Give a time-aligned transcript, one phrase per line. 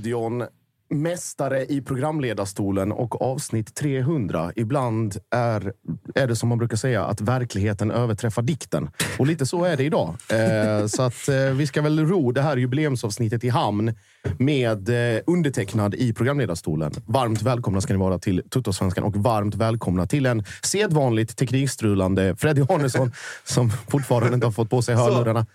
[0.00, 0.44] studion.
[0.92, 4.52] Mästare i programledarstolen och avsnitt 300.
[4.56, 5.72] Ibland är,
[6.14, 8.90] är det som man brukar säga att verkligheten överträffar dikten.
[9.18, 10.14] Och lite så är det idag.
[10.28, 13.94] Eh, så att eh, vi ska väl ro det här jubileumsavsnittet i hamn
[14.38, 16.92] med eh, undertecknad i programledarstolen.
[17.06, 22.62] Varmt välkomna ska ni vara till Tuttosvenskan och varmt välkomna till en sedvanligt teknikstrulande Freddy
[22.68, 23.12] Arnesson
[23.44, 25.46] som fortfarande inte har fått på sig hörlurarna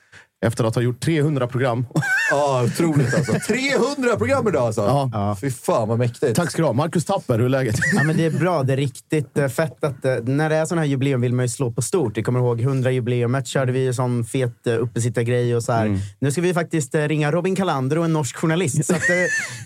[0.46, 1.86] efter att ha gjort 300 program.
[2.32, 3.34] Ja, otroligt alltså.
[3.48, 4.82] 300 program idag alltså!
[4.82, 5.38] Ja.
[5.42, 6.36] Fy fan vad mäktigt.
[6.36, 6.74] Tack ska du ha.
[6.74, 7.76] Marcus Tapper, hur är läget?
[7.96, 8.64] Ja, men det är bra.
[8.64, 11.46] Det är riktigt eh, fett att eh, när det är sådana här jubileum vill man
[11.46, 12.18] ju slå på stort.
[12.18, 16.00] Jag kommer ihåg 100-jubileumet körde vi ju sån fet uh, uppesittargrej och så här.
[16.20, 18.86] Nu ska vi faktiskt eh, ringa Robin Kalander och en norsk journalist.
[18.86, 19.16] Så att, eh,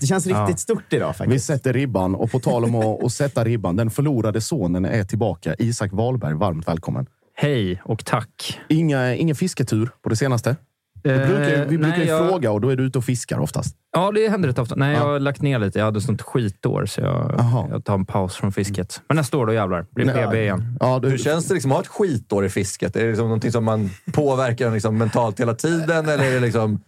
[0.01, 1.45] det känns riktigt stort idag Vi faktiskt.
[1.45, 3.75] sätter ribban och på tal om att, att sätta ribban.
[3.75, 5.55] Den förlorade sonen är tillbaka.
[5.59, 7.05] Isak Wahlberg, varmt välkommen.
[7.35, 8.59] Hej och tack.
[8.69, 10.55] Inga, ingen fisketur på det senaste?
[11.03, 13.03] Vi brukar, vi Eh, brukar nej, ju jag- fråga och då är du ute och
[13.05, 13.75] fiskar oftast.
[13.91, 14.75] Ja, det händer rätt ofta.
[14.75, 15.11] Nej, jag Ja.
[15.11, 15.79] har lagt ner lite.
[15.79, 19.01] Jag hade sånt skitår, så jag, jag tar en paus från fisket.
[19.07, 19.85] Men nästa år, då jävlar.
[19.95, 20.77] Blir Nej, PB igen.
[20.79, 22.95] Ja, du, Hur känns det liksom att ha ett skitår i fisket?
[22.95, 26.09] Är det liksom någonting som man påverkar liksom mentalt hela tiden?
[26.09, 26.79] Eller är det liksom,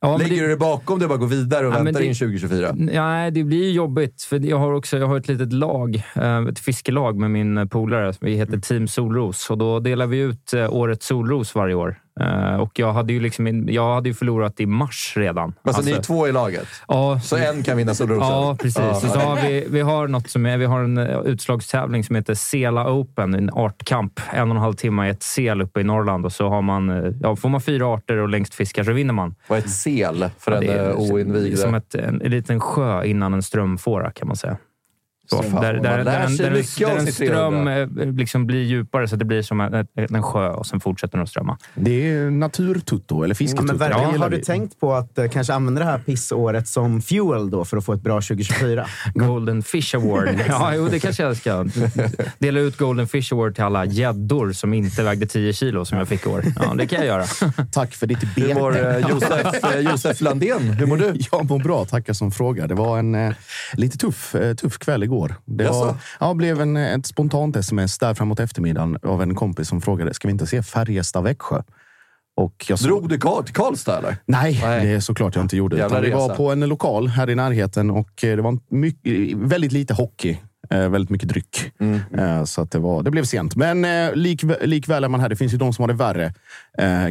[0.00, 2.00] Ja, men lägger det- du det bakom dig och bara går vidare och Ja, väntar
[2.00, 2.72] det- in 2024?
[2.74, 4.22] Nej, det blir ju jobbigt.
[4.22, 8.12] För jag har också jag har ett litet lag, eh, ett fiskelag med min polare.
[8.20, 11.96] Vi heter Team Solros och då delar vi ut eh, årets solros varje år.
[12.20, 15.54] Eh, Och jag hade ju, liksom, jag hade ju förlorat i mars redan.
[15.62, 18.28] Alltså, ni är två i laget, ja, så en kan vinna Solrosen?
[18.28, 18.78] Ja, precis.
[18.78, 18.90] Ja.
[18.90, 22.16] Och så har vi, vi har något som är, vi har en eh, utslagstävling som
[22.16, 24.20] heter Sela Open, en artkamp.
[24.32, 26.90] En och en halv timme i ett sel uppe i Norrland och så har man,
[26.90, 29.34] eh, ja, får man fyra arter och längst fiskar så vinner man.
[29.48, 31.58] Vad är ett sel för Ja, en oinvigd?
[31.58, 34.56] Som ett, en, en liten sjö innan en strömfåra kan man säga.
[35.26, 36.50] Så, Fan, där, där, där, en, där, en, där
[36.98, 37.80] en ström 300.
[37.80, 41.22] eh, liksom blir djupare så det blir som en, en sjö och sen fortsätter den
[41.22, 41.58] att strömma.
[41.74, 43.78] det är naturtutto, eller Ja, fisketutto.
[43.78, 47.50] Det gillar har du tänkt på att eh, kanske använda det här pissåret som fuel
[47.50, 48.86] då för att få ett bra 2024?
[49.14, 50.28] Golden Fish Award.
[50.48, 51.66] ja, jo, det kanske jag ska.
[52.38, 56.08] Dela ut Golden Fish Award till alla gäddor som inte vägde 10 kilo som jag
[56.08, 56.44] fick i år.
[56.56, 57.24] Ja, det kan jag göra.
[57.72, 58.90] Tack för ditt Hur mår bete.
[58.90, 60.62] eh, Josef, eh, Josef Landén?
[60.70, 61.14] Hur mår du?
[61.32, 62.68] Jag mår bra, tackar som frågar.
[62.68, 63.32] Det var en eh,
[63.72, 65.13] lite tuff, eh, tuff kväll igår.
[65.44, 69.80] Det var, ja, blev en, ett spontant sms där framåt eftermiddagen av en kompis som
[69.80, 71.62] frågade, ska vi inte se Färjestad-Växjö?
[72.36, 74.16] Och jag sa- Drog du Karl- till Karlstad eller?
[74.26, 74.86] Nej, Nej.
[74.86, 75.76] det är såklart jag inte gjorde.
[75.76, 79.36] Jävla Utan vi var på en lokal här i närheten och eh, det var mycket,
[79.36, 80.38] väldigt lite hockey.
[80.70, 81.72] Eh, väldigt mycket dryck.
[81.80, 82.00] Mm.
[82.18, 83.56] Eh, så att det, var, det blev sent.
[83.56, 85.28] Men lik, likväl är man här.
[85.28, 86.34] Det finns ju de som har det värre.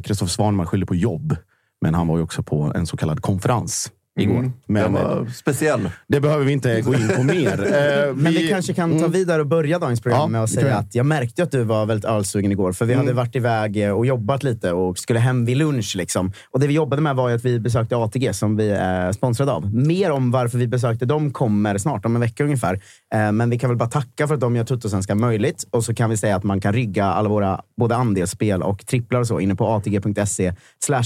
[0.01, 1.35] Kristoffer Svanman skyller på jobb.
[1.81, 3.91] Men han var ju också på en så kallad konferens.
[4.19, 4.37] Igår.
[4.39, 4.51] Mm.
[4.67, 5.89] Men Den var speciell.
[6.07, 7.59] det behöver vi inte gå in på mer.
[8.07, 10.65] Eh, Men vi kanske kan ta vidare och börja dagens program Ja, med att säga
[10.67, 10.71] vi.
[10.71, 12.71] att jag märkte att du var väldigt ölsugen igår.
[12.73, 15.93] För vi hade varit iväg eh, och jobbat lite och skulle hem vid lunch.
[15.95, 16.31] Liksom.
[16.51, 19.51] Och det vi jobbade med var ju att vi besökte ATG som vi är sponsrade
[19.51, 19.75] av.
[19.75, 22.73] Mer om varför vi besökte dem kommer snart, om en vecka ungefär.
[23.15, 25.67] Eh, Men vi kan väl bara tacka för att de gör Tuttosvenska möjligt.
[25.71, 29.19] Och så kan vi säga att man kan rygga alla våra både andelsspel och tripplar
[29.19, 30.53] och så inne på atg.se
[30.85, 31.03] slash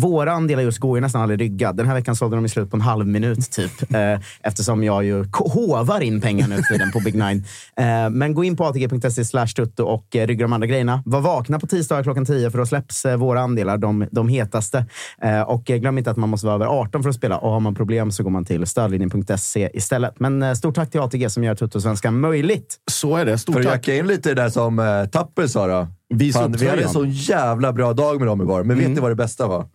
[0.00, 1.76] Våra andelar just går ju nästan aldrig ryggad.
[1.76, 3.72] Den här veckan sålde de i slut på en halv minut typ.
[3.98, 7.44] Eh, eftersom jag ju hovar in pengar nu tiden på Big Nine.
[7.76, 11.02] Eh, men gå in på atg.se slash tutto och eh, rygga de andra grejerna.
[11.06, 14.86] Var vakna på tisdagar klockan 10 för då släpps eh, våra andelar, de, de hetaste.
[15.22, 17.38] Eh, och eh, glöm inte att man måste vara över 18 för att spela.
[17.38, 20.20] Och har man problem så går man till stödlinjen.se istället.
[20.20, 22.76] Men eh, stort tack till ATG som gör Tuttosvenska möjligt.
[22.90, 23.38] så är det.
[23.38, 23.74] Stort För att tack.
[23.74, 25.88] jacka in lite där som eh, Tapper sa då.
[26.14, 28.64] Visa Fan, vi hade en så jävla bra dag med dem igår.
[28.64, 29.66] Men vet ni vad det bästa var?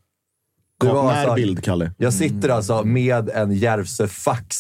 [0.79, 1.91] Det var alltså- Närbild, Kalle.
[1.97, 4.57] Jag sitter alltså med en Järvsö Fax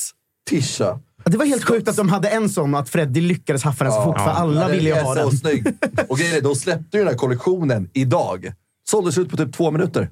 [0.49, 0.99] tisha.
[1.25, 3.93] Det var helt sjukt att de hade en sån och att Freddy lyckades haffa den
[3.93, 4.19] så fort.
[4.19, 5.37] För alla Den ville ju ha så den.
[5.37, 5.67] snygg.
[6.09, 8.53] Och grejen är, de släppte ju den här kollektionen idag.
[8.89, 10.09] Såldes ut på typ två minuter.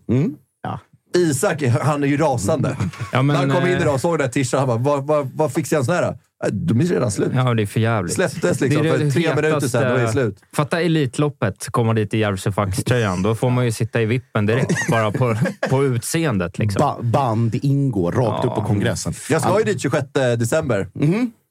[0.64, 0.80] Ja.
[1.18, 2.78] Isak, han är ju rasande.
[3.12, 5.08] Ja, men, han kom in eh, idag och såg den här tishan, han bara, vad,
[5.08, 6.04] vad, vad fixar jag en sån här?
[6.04, 6.14] Äh,
[6.52, 7.32] De är redan slut.
[7.36, 8.14] Ja, det är för jävligt.
[8.14, 10.38] Släpptes liksom Det är för det tre minuter sedan, då är det slut.
[10.54, 13.24] Fatta Elitloppet, komma dit i Järvsö Fax-tröjan.
[13.24, 15.36] Då får man ju sitta i vippen direkt, bara på,
[15.70, 16.60] på utseendet.
[16.60, 16.80] Liksom.
[16.80, 19.14] Ba band ingår rakt upp på kongressen.
[19.30, 20.88] Jag ska ju dit 26 december.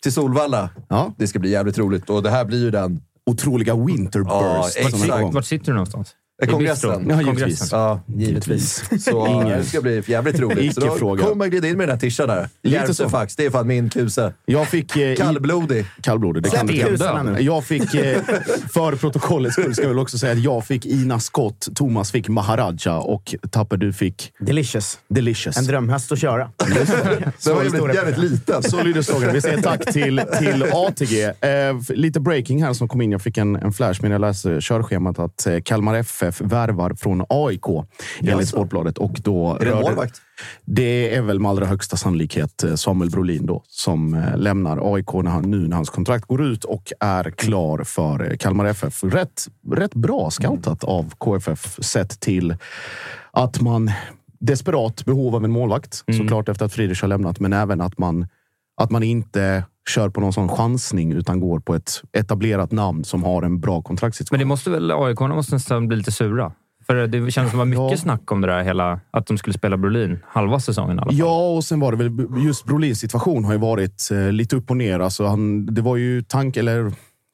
[0.03, 0.71] Till Solvalla.
[0.89, 1.15] Ja.
[1.19, 4.31] Det ska bli jävligt roligt och det här blir ju den Otroliga Winterburst.
[4.31, 5.35] Ja, exakt.
[5.35, 6.15] Vart sitter du någonstans?
[6.49, 7.07] Kongressen.
[7.11, 7.73] Ja, givetvis.
[7.73, 8.85] Ja, Givetvis.
[9.05, 10.75] så det ska bli jävligt roligt.
[10.75, 12.49] Så då kommer man glida in med den här tishan där.
[12.63, 13.09] Lite Järvsö så.
[13.09, 14.33] Fax, det är fan min kuse.
[14.47, 14.97] Jag fick...
[14.97, 15.87] Eh, i- Kallblodig.
[16.03, 17.41] Kallblodig, det kan du.
[17.41, 18.23] Jag fick, eh,
[18.73, 22.29] för protokollets skull ska jag väl också säga att jag fick Ina Scott, Thomas fick
[22.29, 24.99] Maharaja och Tapper du fick Delicious.
[25.09, 25.57] Delicious.
[25.57, 26.51] En drömhäst att köra.
[27.45, 28.63] Den var jävligt, jävligt liten.
[28.63, 29.33] Så lyder slogan.
[29.33, 31.23] Vi säger tack till, till ATG.
[31.25, 33.13] Eh, lite breaking här som kom in.
[33.13, 37.25] Jag fick en, en flash när jag läste körschemat att eh, Kalmar FF värvar från
[37.29, 37.67] AIK
[38.21, 38.99] enligt Sportbladet.
[38.99, 40.21] Och då Är det en målvakt?
[40.65, 45.13] Det är väl med allra högsta sannolikhet eh, Samuel Brolin då, som eh, lämnar AIK
[45.13, 49.05] när han, nu när hans kontrakt går ut och är klar för eh, Kalmar FF.
[49.05, 52.57] Rätt, rätt bra scoutat av KFF sett till
[53.33, 53.91] att man
[54.41, 56.05] desperat behov av en målvakt.
[56.17, 58.29] Såklart efter att Friedrich har lämnat, men även att man,
[58.77, 63.25] att man inte kör på någon sån chansning utan går på ett etablerat namn som
[63.25, 64.35] har en bra kontraktssituation.
[64.39, 66.53] Men det måste väl AIK måste nästan bli lite sura?
[66.87, 67.97] För det känns som det var mycket Ja.
[67.97, 71.19] snack om det där hela, att de skulle spela Brolin halva säsongen i alla fall.
[71.19, 74.71] Ja, och sen var det väl just Brolins situation har ju varit eh, lite upp
[74.71, 75.01] och ner.
[75.01, 76.93] Alltså han, det var ju tank, eller,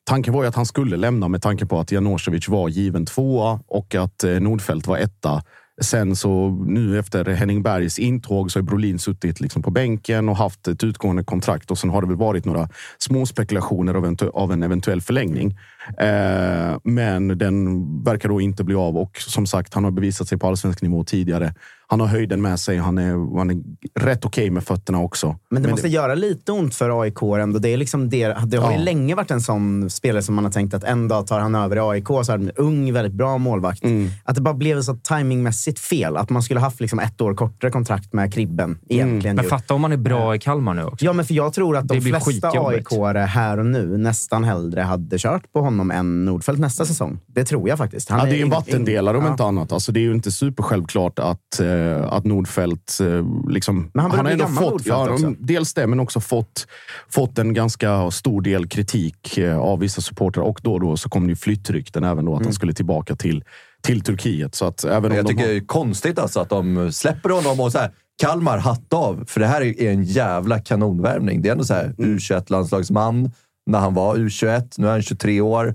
[0.08, 3.60] tanken var ju att han skulle lämna med tanke på att Janosevic var given tvåa
[3.66, 5.42] och att eh, Nordfeldt var etta.
[5.82, 10.36] Sen så nu efter Henning Bergs intåg så har Brolin suttit liksom på bänken och
[10.36, 12.68] haft ett utgående kontrakt och sen har det väl varit några
[12.98, 15.58] små spekulationer av, av en eventuell förlängning.
[15.98, 20.38] Eh, men den verkar då inte bli av och som sagt, han har bevisat sig
[20.38, 21.54] på allsvensk nivå tidigare.
[21.88, 22.78] Han har höjden med sig.
[22.78, 23.56] Han är, han är
[24.00, 25.36] rätt okej med fötterna också.
[25.50, 27.58] Men det måste göra lite ont för AIK ändå.
[27.58, 28.82] Det, är liksom det, det har ju Ja.
[28.84, 31.76] länge varit en sån spelare som man har tänkt att en dag tar han över
[31.76, 32.06] i AIK.
[32.06, 33.84] Så är han en ung, väldigt bra målvakt.
[33.84, 34.08] Mm.
[34.24, 36.16] Att det bara blev så timingmässigt fel.
[36.16, 38.78] Att man skulle haft liksom ett år kortare kontrakt med Kribben.
[38.88, 39.48] Egentligen Men ju.
[39.48, 41.04] fatta om man är bra i Kalmar nu också.
[41.04, 42.48] Ja, men för jag tror att de Det flesta.
[42.50, 47.18] AIK-are här och nu nästan hellre hade kört på honom än Nordfeldt nästa säsong.
[47.26, 48.08] Det tror jag faktiskt.
[48.10, 49.30] Han Ja, det är ju en vattendelare om ja.
[49.30, 49.72] inte annat.
[49.72, 53.00] Alltså, det är ju inte supersjälvklart att, eh, att Nordfeldt...
[53.00, 55.34] Eh, liksom, Men han börjar bli ändå fått, ja, också.
[55.38, 56.66] Dels det, men också fått,
[57.08, 60.42] fått en ganska stor del kritik eh, av vissa supportrar.
[60.44, 62.46] Och då och då så kom det ju flyttrykten även då att Mm.
[62.46, 63.44] han skulle tillbaka till,
[63.82, 64.54] till Turkiet.
[64.54, 67.30] Så att även om Jag de tycker har, det är konstigt alltså att de släpper
[67.30, 67.90] honom och så här,
[68.22, 69.24] Kalmar hatt av.
[69.28, 71.42] För det här är en jävla kanonvärvning.
[71.42, 72.16] Det är ändå så här Mm.
[72.18, 73.30] U21-landslagsman
[73.66, 74.74] när han var U21.
[74.76, 75.74] Nu är han 23 år.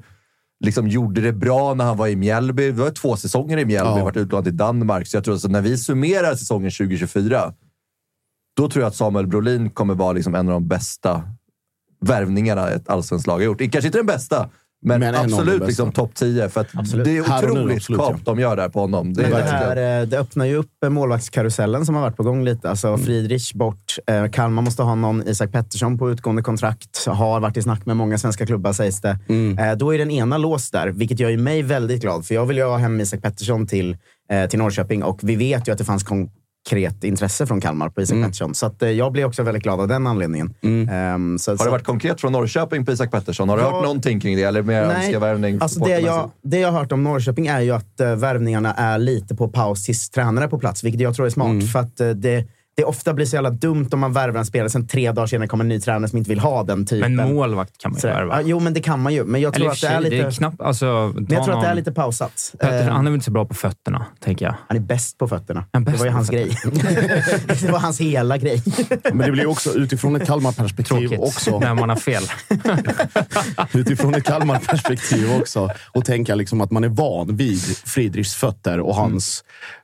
[0.63, 2.71] Liksom gjorde det bra när han var i Mjällby.
[2.71, 4.03] Det var två säsonger i Mjällby, Ja.
[4.03, 5.07] varit utlånad till Danmark.
[5.07, 7.53] Så jag tror att när vi summerar säsongen 2024,
[8.57, 11.23] då tror jag att Samuel Brolin kommer vara liksom en av de bästa
[12.01, 13.57] värvningarna ett allsvenskt lag har gjort.
[13.57, 14.49] Kanske inte den bästa,
[14.81, 16.49] men, Men absolut liksom topp 10.
[16.49, 16.65] För
[17.03, 19.13] det är nu, otroligt absolut, kap de gör där på honom.
[19.13, 22.17] Det är Men det, här, eh, det öppnar ju upp eh, målvaktskarusellen som har varit
[22.17, 22.69] på gång lite.
[22.69, 23.95] Alltså Friedrich bort.
[24.07, 27.05] Eh, Kalmar måste ha någon Isak Pettersson på utgående kontrakt.
[27.05, 29.19] Har varit i snack med många svenska klubbar sägs det.
[29.59, 32.25] Eh, då är den ena låst där, vilket gör mig väldigt glad.
[32.25, 33.97] För jag vill ju ha hem Isak Pettersson till,
[34.49, 36.03] till Norrköping och vi vet ju att det fanns
[36.69, 38.55] konkret intresse från Kalmar på Isak Pettersson.
[38.55, 40.53] Så att, eh, jag blir också väldigt glad av den anledningen.
[40.91, 43.49] Ehm, så, Har så- det varit konkret från Norrköping på Isak Pettersson?
[43.49, 43.71] Har du Ja.
[43.71, 44.43] hört någonting kring det?
[44.43, 45.57] Eller mer önskarvärvning?
[45.61, 48.97] alltså det, jag, det jag har hört om Norrköping är ju att uh, värvningarna är
[48.97, 51.47] lite på paus tills tränare är på plats, vilket jag tror är smart.
[51.49, 51.67] Mm.
[51.67, 54.69] För att eh, det, det ofta blir så jävla dumt om man värvar en spelare,
[54.69, 57.15] sen tre dagar senare kommer en ny tränare som inte vill ha den typen.
[57.15, 58.41] Men målvakt kan man ju värva.
[58.41, 59.23] Ja, jo, men det kan man ju.
[59.23, 60.15] Men jag tror Eller att det är lite...
[60.15, 62.53] det är knappt, alltså, men jag tror att det är lite pausat.
[62.59, 64.55] Petter, Eh, han är väl inte så bra på fötterna, tänker jag.
[64.67, 65.65] han är bäst på fötterna.
[65.71, 66.57] Är det bäst var ju hans grej.
[67.61, 68.63] det var hans hela grej.
[69.03, 71.59] Men det blir också utifrån ett Kalmar-perspektiv också.
[71.59, 72.23] när man har fel.
[73.73, 75.69] utifrån ett Kalmar-perspektiv också.
[75.91, 79.43] Och tänka liksom att man är van vid Friedrichs fötter och hans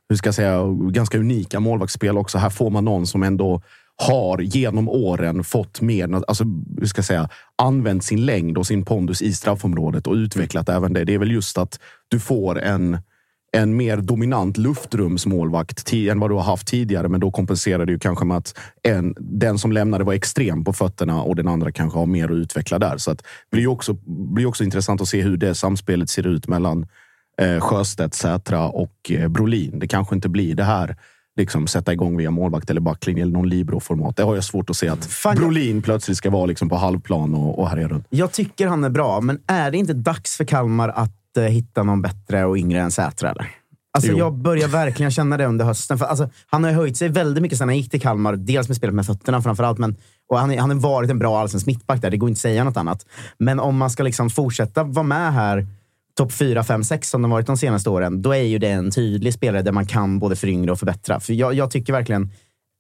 [0.10, 2.38] hur ska jag säga, ganska unika målvaktsspel också.
[2.38, 3.62] Här får man någon som ändå
[3.96, 6.44] har genom åren fått mer, alltså,
[6.80, 10.94] hur ska jag säga, använt sin längd och sin pondus i straffområdet och utvecklat även
[10.94, 11.04] det.
[11.04, 12.98] Det är väl just att du får en
[13.52, 17.10] en mer dominant luftrumsmålvakt än vad du har haft tidigare.
[17.10, 20.74] Men då kompenserar det ju kanske med att en, den som lämnade var extrem på
[20.74, 22.98] fötterna och den andra kanske har mer att utveckla där.
[22.98, 26.28] Så att det blir ju också, blir också intressant att se hur det samspelet ser
[26.28, 26.88] ut mellan
[27.60, 29.80] Sjöstedt, Sätra och eh, Brolin.
[29.80, 30.96] Det kanske inte blir det här
[31.38, 34.16] liksom sätta igång via målvakt eller backlinje eller någon libero-format.
[34.16, 37.34] Det har jag svårt att se att Fan, Brolin plötsligt ska vara liksom på halvplan
[37.34, 38.06] och, och härja runt.
[38.10, 41.84] Jag tycker han är bra, men är det inte dags för Kalmar att eh, hitta
[41.84, 43.32] någon bättre och yngre än Sätra?
[43.32, 43.48] Eller?
[43.98, 44.18] Alltså, Jo.
[44.18, 45.98] jag börjar verkligen känna det under hösten.
[45.98, 48.36] För, alltså, han har höjt sig väldigt mycket sedan han gick till Kalmar.
[48.36, 49.78] Dels med spelet med fötterna framförallt.
[49.78, 49.96] Men,
[50.30, 52.10] och han, han har varit en bra allsvensk mittback där.
[52.10, 53.06] Det går inte att säga något annat.
[53.38, 55.68] Men om man ska liksom fortsätta vara med här
[56.18, 58.92] topp 4, 5, 6 som de varit de senaste åren, då är ju det en
[58.92, 61.20] tydlig spelare där man kan både föryngra och förbättra.
[61.20, 62.32] För jag, jag tycker verkligen,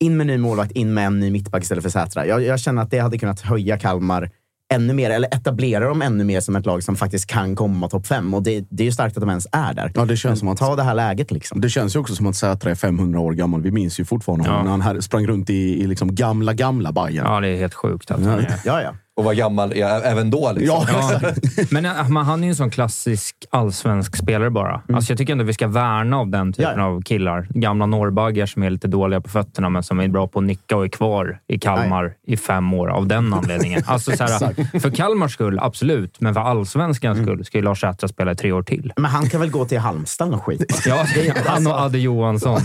[0.03, 2.25] in med ny målvakt, in med en ny mittback istället för Sätra.
[2.27, 4.29] Jag, jag känner att det hade kunnat höja Kalmar
[4.74, 8.08] ännu mer, eller etablera dem ännu mer som ett lag som faktiskt kan komma topp
[8.08, 8.34] 5.
[8.34, 9.91] Och det, det är ju starkt att de ens är där.
[9.96, 11.62] Ja, det känns Men som att- Ta det här läget liksom.
[11.62, 13.62] Det känns ju också som att Sätra är 500 år gammal.
[13.62, 14.63] Vi minns ju fortfarande honom Ja.
[14.63, 17.25] när han här sprang runt i, i liksom gamla, gamla Bayern.
[17.25, 18.60] Ja, det är helt sjukt att han är.
[18.65, 20.51] Ja, ja och vara gammal även då.
[20.51, 20.86] Liksom.
[20.89, 21.19] Ja,
[21.71, 24.74] men eh, Ahmad, han är ju en sån klassisk allsvensk spelare bara.
[24.74, 24.95] Mm.
[24.95, 27.47] Alltså, jag tycker ändå vi ska värna av den typen ja, av killar.
[27.50, 30.77] Gamla norrbaggar som är lite dåliga på fötterna, men som är bra på att nicka
[30.77, 32.13] och är kvar i Kalmar Nej.
[32.25, 33.83] i fem år av den anledningen.
[33.88, 36.21] Alltså, så här, för Kalmars skull, absolut.
[36.21, 37.27] Men för allsvenskans mm.
[37.27, 38.93] skull ska ju Lars Sätra spela i tre år till.
[38.95, 40.81] Men han kan väl gå till Halmstad och skit?
[40.86, 41.05] ja,
[41.45, 42.62] han och Adde Johansson.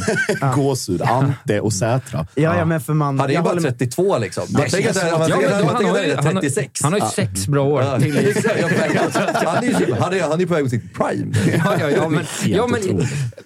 [0.54, 2.26] Gåshud, Ante och Sätra.
[2.34, 4.44] Ja, ja, men för man, han är ju bara 32 liksom.
[4.48, 6.82] Det, jag, jag, jag, jag, jag, jag, jag, 96.
[6.82, 11.36] Han har ju sex bra år liksom- han, är, han, på väg mot sitt prime.
[11.64, 12.80] ja, ja, ja, men, ja, men,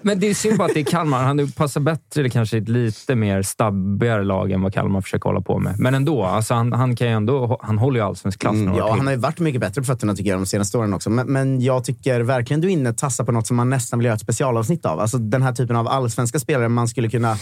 [0.03, 1.23] men det är synd bara att det är Kalmar.
[1.23, 5.59] Han passar bättre kanske ett lite mer stabbigare lag än vad Kalmar försöker hålla på
[5.59, 5.79] med.
[5.79, 8.55] Men ändå, alltså, han, han, kan ändå, han håller ju allsvensk klass.
[8.55, 10.95] Mm, ja, han har ju varit mycket bättre på fötterna tycker jag de senaste åren
[10.95, 11.11] också.
[11.11, 14.07] Men, men jag tycker verkligen du är inne tassar på något som man nästan vill
[14.07, 15.01] göra ett specialavsnitt av.
[15.01, 17.37] Alltså den här typen av allsvenska spelare man skulle kunna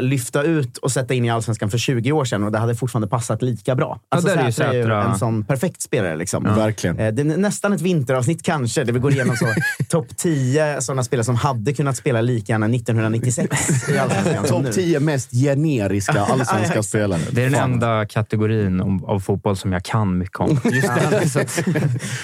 [0.00, 3.08] lyfta ut och sätta in i allsvenskan för 20 år sedan och det hade fortfarande
[3.08, 4.00] passat lika bra.
[4.08, 6.16] Alltså, ju Sätra är ju Sätra- en sån perfekt spelare.
[6.16, 6.44] Liksom.
[6.44, 6.98] Verkligen.
[6.98, 9.46] Eh, Det är nästan ett vinteravsnitt kanske, där vi går igenom så
[9.88, 14.44] topp 10 sådana spelare som hade kunnat spela lika gärna 1996 i allsvenskan.
[14.44, 17.20] Topp 10 mest generiska Ja, allsvenska spelare.
[17.30, 20.60] Det är den enda kategorin om, av fotboll som jag kan mycket om.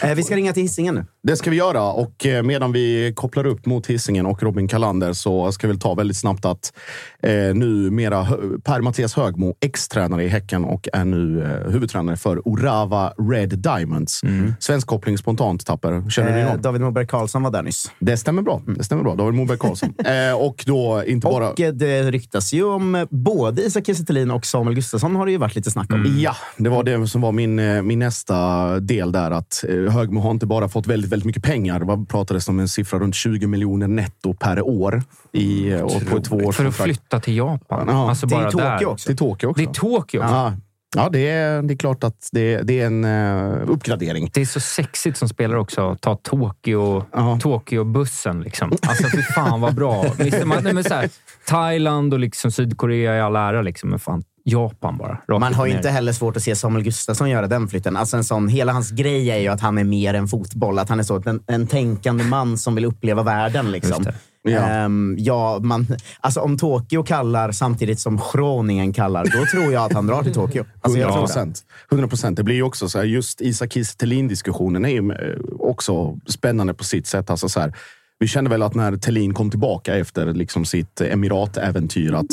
[0.02, 1.04] Eh, Vi ska ringa till Hisingen nu.
[1.22, 5.12] Det ska vi göra och eh, medan vi kopplar upp mot Hisingen och Robin Kalander
[5.12, 6.72] så ska vi ta väldigt snabbt att
[7.22, 13.12] eh, numera Hö- Per-Mattias Högmo, ex-tränare i Häcken och är nu eh, huvudtränare för Orava
[13.30, 14.20] Red Diamonds.
[14.60, 16.10] Svensk koppling spontant, Tapper.
[16.10, 16.62] Känner du Eh, någon?
[16.62, 17.90] David Moberg Karlsson var där nyss.
[17.98, 18.62] Det stämmer bra.
[18.78, 19.14] Det stämmer bra.
[19.14, 19.94] David Moberg Karlsson.
[20.04, 21.50] eh, och då inte bara...
[21.50, 25.32] Och eh, det ryktas ju om eh, både Isak Kiese och Samuel Gustafsson har det
[25.32, 26.16] ju varit lite snack om.
[26.18, 29.30] Ja, det var det som var min, min nästa del där.
[29.30, 31.80] Att Högmo har inte bara fått väldigt, väldigt mycket pengar.
[31.80, 35.02] Vad pratades om en siffra runt 20 miljoner netto per år
[35.36, 36.56] i, eh, och på ett tvåårskontrakt.
[36.56, 37.86] för att flytta till Japan.
[37.88, 38.86] Ja, alltså till bara Tokyo där.
[38.86, 39.06] också.
[39.06, 39.62] Till Tokyo också.
[39.62, 40.20] Det är Tokyo.
[40.22, 40.52] Ja,
[40.96, 44.30] ja det, är, det är klart att det, det är en uh, uppgradering.
[44.34, 45.90] Det är så sexigt som spelare också.
[45.90, 47.38] att Ta Tokyo, Ja.
[47.42, 48.40] Tokyo-bussen.
[48.42, 48.72] Liksom.
[48.82, 50.04] Alltså, fy fan vad bra.
[50.44, 51.08] Man, nej, men så här,
[51.46, 55.38] Thailand och liksom Sydkorea i all ära, liksom, men fan, Japan bara.
[55.38, 55.76] Man har ner.
[55.76, 57.96] inte heller svårt att se Samuel Gustafsson göra den flytten.
[57.96, 60.78] Alltså en sån, hela hans grej är ju att han är mer än fotboll.
[60.78, 63.70] Att han är så en, en tänkande man som vill uppleva världen.
[63.70, 64.04] Liksom.
[64.46, 64.68] Ja.
[64.68, 65.86] Ehm, ja, man,
[66.20, 70.34] alltså om Tokyo kallar samtidigt som Groningen kallar, då tror jag att han drar till
[70.34, 70.64] Tokyo.
[70.80, 71.26] Alltså, jag 100 tror det.
[71.26, 71.64] procent.
[71.90, 72.36] 100 procent.
[72.36, 76.74] Det blir ju också så här, just Isak Kiese Thelin-diskussionen är ju eh, också spännande
[76.74, 77.30] på sitt sätt.
[77.30, 77.72] Alltså så här,
[78.18, 82.26] vi kände väl att när Thelin kom tillbaka efter liksom sitt Emirat-äventyr att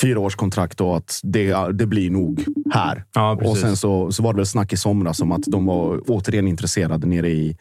[0.00, 3.04] fyraårskontrakt och att det, det blir nog här.
[3.14, 6.00] Ja, och sen så, så var det väl snack i somras om att de var
[6.06, 7.56] återigen intresserade nere i,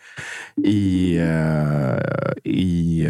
[0.66, 3.08] i, eh, i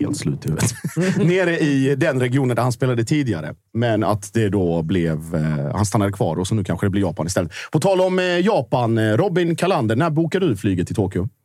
[0.00, 0.70] helt slut i huvudet.
[1.28, 3.54] Nere i den regionen där han spelade tidigare.
[3.74, 5.34] Men att det då blev...
[5.34, 7.52] Eh, han stannade kvar och så nu kanske det blir Japan istället.
[7.72, 11.28] På tal om eh, Japan, eh, Robin Kalander, när bokar du flyget till Tokyo?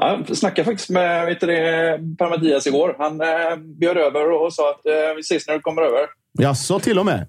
[0.00, 2.96] Ja, jag snackade faktiskt med vet du det, Per Mattias igår.
[2.98, 6.00] Han eh, bjöd över och sa att eh, vi ses när du kommer över.
[6.38, 7.26] Jaså, till och med?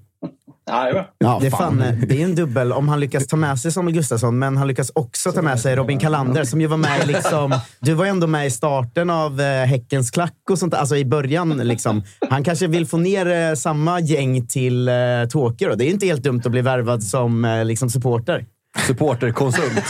[0.70, 1.06] Jajamän.
[1.18, 3.72] Ja, Det är, fan, eh, det är en dubbel om han lyckas ta med sig
[3.72, 7.08] Samuel Gustafsson, men han lyckas också ta med sig Robin Kalander som ju var med
[7.08, 10.96] liksom, Du var ju ändå med i starten av eh, Häckens klack och sånt alltså
[10.96, 11.58] i början.
[11.58, 12.04] Liksom.
[12.30, 14.94] Han kanske vill få ner eh, samma gäng till eh,
[15.30, 15.70] Tokyo.
[15.70, 15.76] Då.
[15.76, 18.46] Det är inte helt dumt att bli värvad som liksom supporter.
[18.88, 19.84] Supporterkonsult.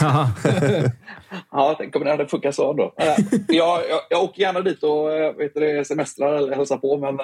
[1.52, 2.92] Ja, tänk om det hade funkat så då.
[2.96, 3.16] Jag,
[3.48, 5.08] jag, jag åker gärna dit och
[5.38, 7.18] vet du, semestrar eller hälsar på, men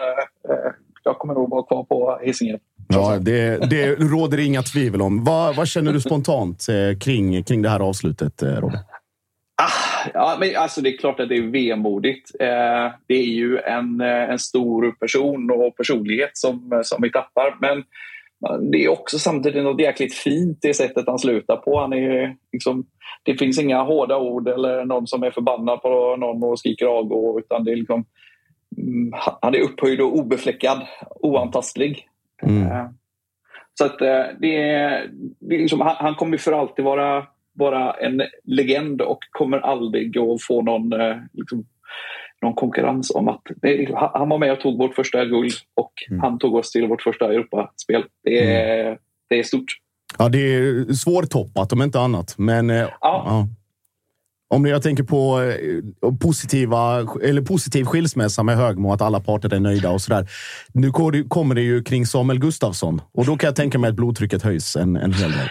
[1.05, 2.59] jag kommer nog vara kvar på Hisingen.
[2.89, 5.25] Ja, det, det råder inga tvivel om.
[5.25, 8.79] Vad, vad känner du spontant eh, kring, kring det här avslutet, eh, Robin?
[9.63, 12.31] Ah, ja, men alltså det är klart att det är vemodigt.
[12.41, 17.57] Eh, det är ju en, eh, en stor person och personlighet som, som vi tappar.
[17.61, 17.85] Men
[18.71, 21.81] det är också samtidigt något jäkligt fint det sättet han slutar på.
[21.81, 22.87] Han är liksom,
[23.23, 27.41] det finns inga hårda ord eller någon som är förbannad på någon och skriker avgå.
[27.41, 28.05] Utan det är liksom,
[28.79, 29.13] mm,
[29.43, 30.87] han är upphöjd och obefläckad,
[31.21, 32.09] oantastlig.
[32.43, 32.87] Eh,
[33.79, 37.93] Så att eh, det är, det är liksom, han, han kommer för alltid vara, vara
[37.93, 41.67] en legend och kommer aldrig att få någon, eh, liksom,
[42.43, 43.43] någon konkurrens om att...
[43.57, 46.87] Det, är- han- var med och tog vårt första guld och han tog oss till
[46.89, 48.05] vårt första Europaspel.
[48.23, 49.67] Det är, det är stort.
[50.19, 52.35] Ja, det är svårtoppat om inte annat.
[52.39, 53.49] Men eh, ja.
[54.49, 59.61] Om jag tänker på eh, positiva, eller positiv skilsmässa med Högmo, att alla parter är
[59.61, 60.29] nöjda och sådär.
[60.73, 60.91] Nu
[61.29, 64.77] kommer det ju kring Samuel Gustafsson och då kan jag tänka mig att blodtrycket höjs
[64.77, 65.49] en, en hel del.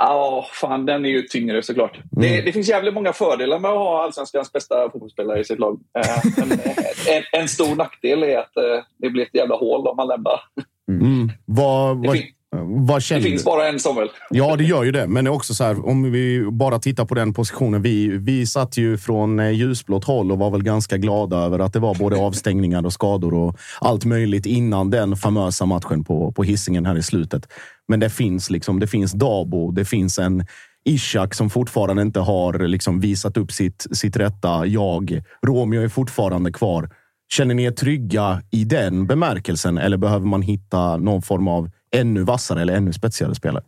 [0.00, 1.98] Ja, fan den är ju tyngre såklart.
[2.10, 5.80] Det, det finns jävligt många fördelar med att ha allsvenskans bästa fotbollsspelare i sitt lag.
[5.98, 8.52] Eh, men, eh, en, en stor nackdel är att
[8.98, 10.40] det blir ett jävla hål om man lämnar.
[10.88, 11.30] Mm.
[11.44, 12.60] Vad, Det, vad,
[13.04, 13.46] fin- vad det finns du?
[13.46, 14.08] bara en Samuel.
[14.30, 15.06] Ja, det gör ju det.
[15.06, 17.82] Men det är också så här, om vi bara tittar på den positionen.
[17.82, 21.72] Vi, vi satt ju från eh, ljusblått håll och var väl ganska glada över att
[21.72, 26.42] det var både avstängningar och skador och allt möjligt innan den famösa matchen på, på
[26.42, 27.48] hissingen här i slutet.
[27.88, 30.46] Men det finns liksom, det finns Dabo, det finns en
[30.84, 35.22] Ishak som fortfarande inte har liksom visat upp sitt, sitt rätta jag.
[35.46, 36.90] Romeo är fortfarande kvar.
[37.32, 42.22] Känner ni er trygga i den bemärkelsen eller behöver man hitta någon form av ännu
[42.22, 43.64] vassare eller ännu spetsigare spelare?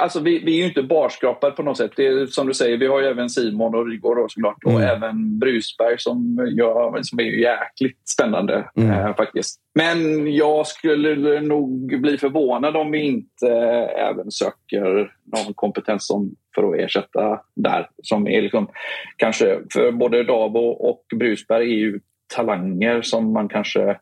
[0.00, 1.90] Alltså, vi, vi är ju inte barskrapade på något sätt.
[1.96, 4.64] Det är, som du säger, vi har ju även Simon och Rygaard då, såklart.
[4.64, 4.82] Och Mm.
[4.82, 8.90] även Brusberg som, gör, som är jäkligt spännande Mm.
[8.90, 9.60] eh, faktiskt.
[9.74, 16.34] Men jag skulle nog bli förvånad om vi inte eh, även söker någon kompetens som,
[16.54, 17.88] för att ersätta där.
[18.02, 18.68] Som är liksom,
[19.16, 22.00] kanske, för både Dabo och Brusberg är ju
[22.36, 23.96] talanger som man kanske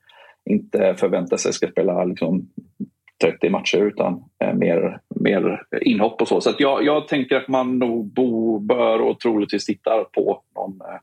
[0.51, 2.49] inte förväntar sig ska spela liksom
[3.23, 6.41] 30 matcher utan eh, mer, mer inhopp och så.
[6.41, 11.01] Så jag, jag tänker att man nog bo, bör och troligtvis tittar på någon, eh,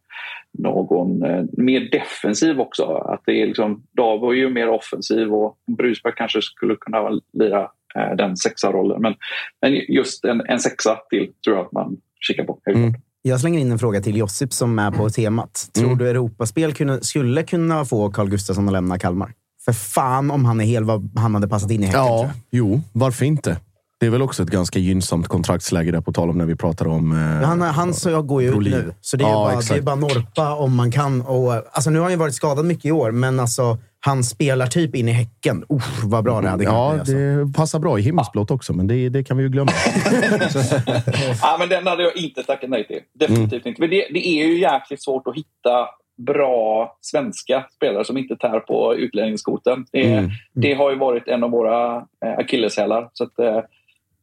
[0.57, 2.83] någon eh, mer defensiv också.
[2.85, 7.69] Att det är liksom, Davo är ju mer offensiv och Brusberg kanske skulle kunna lira
[8.17, 9.01] den sexa-rollen.
[9.01, 9.13] Men,
[9.61, 12.53] men just en, en sexa till tror jag att man kikar på.
[12.53, 12.95] klart.
[13.21, 15.69] Jag slänger in en fråga till Josip som är på temat.
[15.73, 15.97] Tror Mm.
[15.97, 19.33] du Europaspel kunde, skulle kunna få Carl Gustafsson att lämna Kalmar?
[19.65, 22.01] För fan om han är hel vad han hade passat in i Häcken.
[22.01, 23.57] Ja, jo, varför inte?
[23.99, 26.87] Det är väl också ett ganska gynnsamt kontraktsläge där på tal om när vi pratar
[26.87, 27.11] om...
[27.11, 28.73] Eh, Han, han så jag går ju ut Brolin.
[28.73, 31.21] nu, så det är, Ja, bara, det är bara norpa om man kan.
[31.21, 34.67] Och, alltså, nu har han ju varit skadad mycket i år, men alltså, han spelar
[34.67, 35.63] typ in i Häcken.
[35.73, 36.99] Usch, vad bra det hade Ja, bli.
[36.99, 37.13] Alltså.
[37.15, 39.71] det passar bra i himmelsblått också, men det, det kan vi ju glömma.
[41.41, 42.99] Ja, men den hade jag inte tackat nej till.
[43.19, 43.81] Definitivt inte.
[43.81, 48.59] Men det, det är ju jäkligt svårt att hitta bra svenska spelare som inte tär
[48.59, 49.85] på utlänningskvoten.
[49.91, 50.29] Det, Mm.
[50.53, 53.09] det har ju varit en av våra eh, akilleshälar.
[53.13, 53.59] Så att, eh,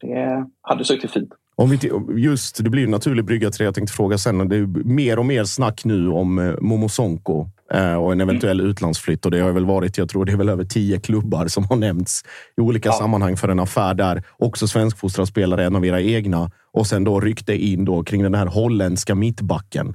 [0.01, 1.31] det hade suttit fint.
[1.57, 1.79] Om vi,
[2.23, 4.49] just, det blir en naturlig brygga till det jag tänkte fråga sen.
[4.49, 7.47] Det är mer och mer snack nu om eh, Momo Sonko
[8.01, 9.25] och en eventuell utlandsflytt.
[9.25, 11.77] Och det har väl varit, jag tror det är väl över tio klubbar som har
[11.77, 12.23] nämnts
[12.57, 12.93] i olika Ja.
[12.93, 14.23] sammanhang för en affär där.
[14.39, 16.51] Också svenskfostrad spelare, en av era egna.
[16.73, 19.95] Och sen då rykte in då kring den här holländska mittbacken.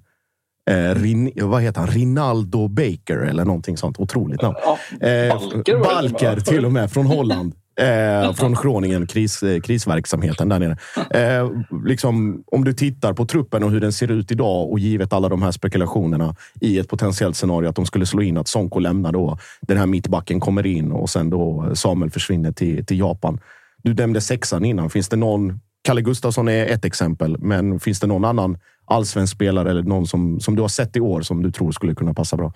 [0.68, 1.90] Eh, Rin, vad heter han?
[1.90, 4.00] Rinaldo Baker eller någonting sånt.
[4.00, 4.56] Otroligt namn.
[4.64, 4.78] Ja,
[5.08, 7.54] Eh, Balker till och med, från Holland.
[7.80, 10.78] Eh, från Groningen, kris, eh, krisverksamheten där nere.
[11.12, 11.52] Eh,
[11.86, 15.30] liksom, om du tittar på truppen och hur den ser ut idag och givet alla
[15.30, 19.12] de här spekulationerna i ett potentiellt scenario att de skulle slå in att Sonko lämnar
[19.12, 19.38] då.
[19.62, 23.40] Den här mittbacken kommer in och sen då Samuel försvinner till, till Japan.
[23.84, 24.90] Du nämnde sexan innan.
[24.90, 25.60] Finns det någon?
[25.84, 30.40] Kalle Gustafsson är ett exempel, men finns det någon annan allsvensk spelare eller någon som,
[30.40, 32.54] som du har sett i år som du tror skulle kunna passa bra?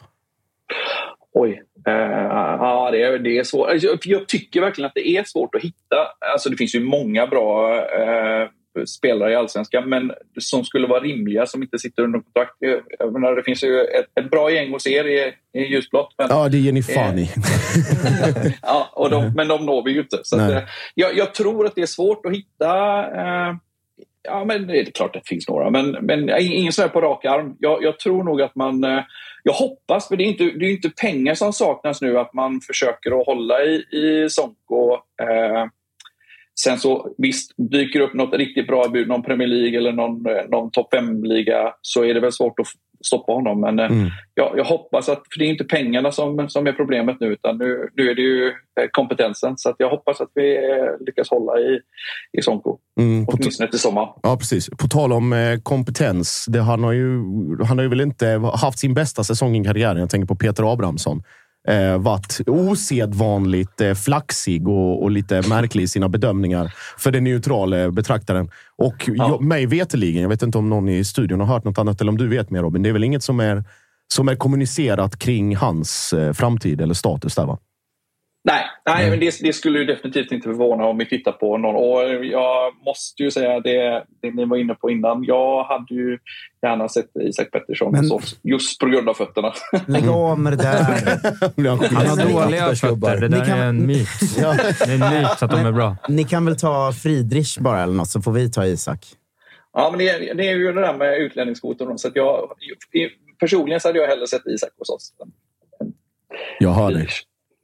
[1.34, 1.64] Oj.
[1.88, 3.70] Eh, ja, det är, det är svårt.
[3.70, 5.96] Alltså, Jag, jag tycker verkligen att det är svårt att hitta.
[6.34, 8.50] Alltså, det finns ju många bra eh,
[8.86, 12.56] spelare i allsvenskan, men som skulle vara rimliga, som inte sitter under kontrakt.
[13.00, 16.14] Jag menar, det finns ju ett, ett bra gäng hos er i, i ljusblått.
[16.18, 17.30] Ja, det ger ni fan i.
[18.62, 20.18] ja, och de, men de når vi ju inte.
[20.24, 20.64] Så att, eh,
[20.96, 23.00] jag, jag tror att det är svårt att hitta...
[23.22, 23.56] Eh,
[24.24, 27.02] ja, men det är klart att det finns några, men, men ingen så här på
[27.02, 27.56] rak arm.
[27.60, 28.84] Jag, jag tror nog att man...
[28.84, 29.04] Eh,
[29.44, 32.62] jag hoppas, för det är inte, det är inte pengar som saknas nu, att man
[32.62, 34.94] försöker att hålla i, i Sonko.
[35.22, 35.66] Eh,
[36.60, 40.44] Sen så visst, dyker upp något riktigt bra bud, någon Premier League eller någon, eh,
[40.50, 42.68] någon topp 5-liga så är det väl svårt att
[43.04, 43.62] stoppa honom.
[43.62, 44.10] Men eh, Mm.
[44.34, 47.58] jag, jag hoppas att, för det är inte pengarna som, som är problemet nu utan
[47.58, 49.58] nu, nu är det ju eh, kompetensen.
[49.58, 51.80] Så att jag hoppas att vi eh, lyckas hålla i,
[52.38, 54.14] i Sonko, Mm, åtminstone till sommar.
[54.24, 54.70] ja, precis.
[54.70, 56.46] På tal om kompetens.
[56.50, 57.18] Det, han, har ju,
[57.68, 59.98] han har ju väl inte haft sin bästa säsong i karriären.
[60.00, 61.24] Jag tänker på Peter Abrahamsson.
[61.68, 67.92] Eh, varit osedvanligt eh, flaxig och, och lite märklig i sina bedömningar för den neutrala
[67.92, 68.50] betraktaren.
[68.78, 72.02] Och jag, mig veteligen, jag vet inte om någon i studion har hört något annat
[72.02, 72.84] eller om du vet mer Robin.
[72.84, 73.64] Det är väl inget som är,
[74.14, 77.58] som är kommunicerat kring hans eh, framtid eller status där va?
[78.44, 81.76] Nej, nej men det, det skulle ju definitivt inte förvåna om vi tittar på någon.
[81.76, 85.24] Och jag måste ju säga det, det ni var inne på innan.
[85.24, 86.18] Jag hade ju
[86.62, 89.54] gärna sett Isak Pettersson Men- oss, just på grund av fötterna.
[89.88, 90.78] Lägg av med det där.
[91.96, 93.22] Han har dåliga fötter.
[93.22, 94.08] Det där kan- är en myt.
[94.38, 95.96] Det är en myt att de är bra.
[96.10, 99.06] Ni kan väl ta Friedrich bara eller något, så får vi ta Isak.
[99.74, 101.98] Ja, men det, är- det är ju det där med utlänningskvoten.
[101.98, 102.50] Så att jag,
[103.40, 105.14] personligen så hade jag hellre sett Isak hos oss.
[106.60, 107.08] Jag hör dig.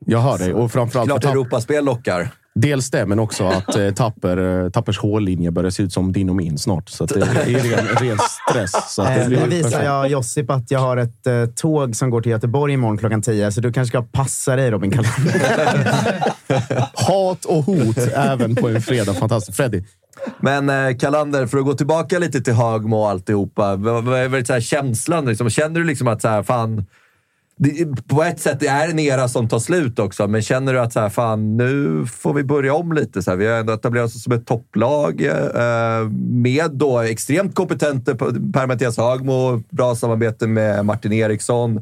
[0.09, 0.53] Jag hör dig.
[0.53, 2.29] Och framförallt för Klart Europaspel lockar.
[2.55, 6.29] dels det, men också att eh, Tapper, eh, Tappers hårlinje börjar se ut som din
[6.29, 6.89] och min snart.
[6.89, 8.17] Så att det är ren, ren
[8.49, 8.95] stress.
[8.95, 9.85] Så att det Eh, blir Nu visar perfekt.
[9.85, 13.51] jag Josip att jag har ett eh, tåg som går till Göteborg imorgon klockan 10,
[13.51, 16.33] så du kanske ska passa dig Robin Kalander.
[16.93, 19.13] Hat och hot även på en fredag.
[19.13, 19.57] Fantastiskt.
[19.57, 19.83] Freddy?
[20.39, 23.75] Men eh, Kalander, för att gå tillbaka lite till Högmo och alltihopa.
[23.75, 25.25] Vad är känslan?
[25.25, 25.49] Liksom?
[25.49, 26.85] Känner du liksom att så här, fan...
[27.59, 30.79] Det, på ett sätt det är en era som tar slut också, men känner du
[30.79, 33.23] att så här, fan, nu får vi börja om lite?
[33.23, 38.15] Så här, vi har ändå etablerat oss som ett topplag eh, med då extremt kompetenta
[38.53, 41.81] Per-Mattias Högmo, bra samarbete med Martin Eriksson.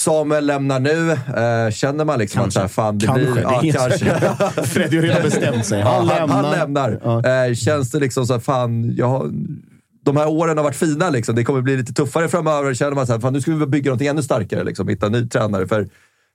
[0.00, 1.10] Samuel lämnar nu.
[1.12, 3.32] Eh, känner man liksom att så här, fan, det Kanske.
[3.32, 3.72] blir...
[3.72, 3.78] Det
[4.54, 5.80] som- Freddy har redan bestämt sig.
[5.82, 6.42] Han Ja, lämnar.
[6.42, 7.00] han lämnar.
[7.04, 7.46] Ja.
[7.46, 9.30] Eh, känns det liksom så att fan, jag har,
[10.04, 11.10] de här åren har varit fina.
[11.10, 11.34] Liksom.
[11.34, 12.74] Det kommer bli lite tuffare framöver.
[12.74, 14.64] Känner man så här, fan, nu ska vi bygga något ännu starkare.
[14.64, 14.88] Liksom.
[14.88, 15.66] Hitta en ny tränare.
[15.68, 15.88] För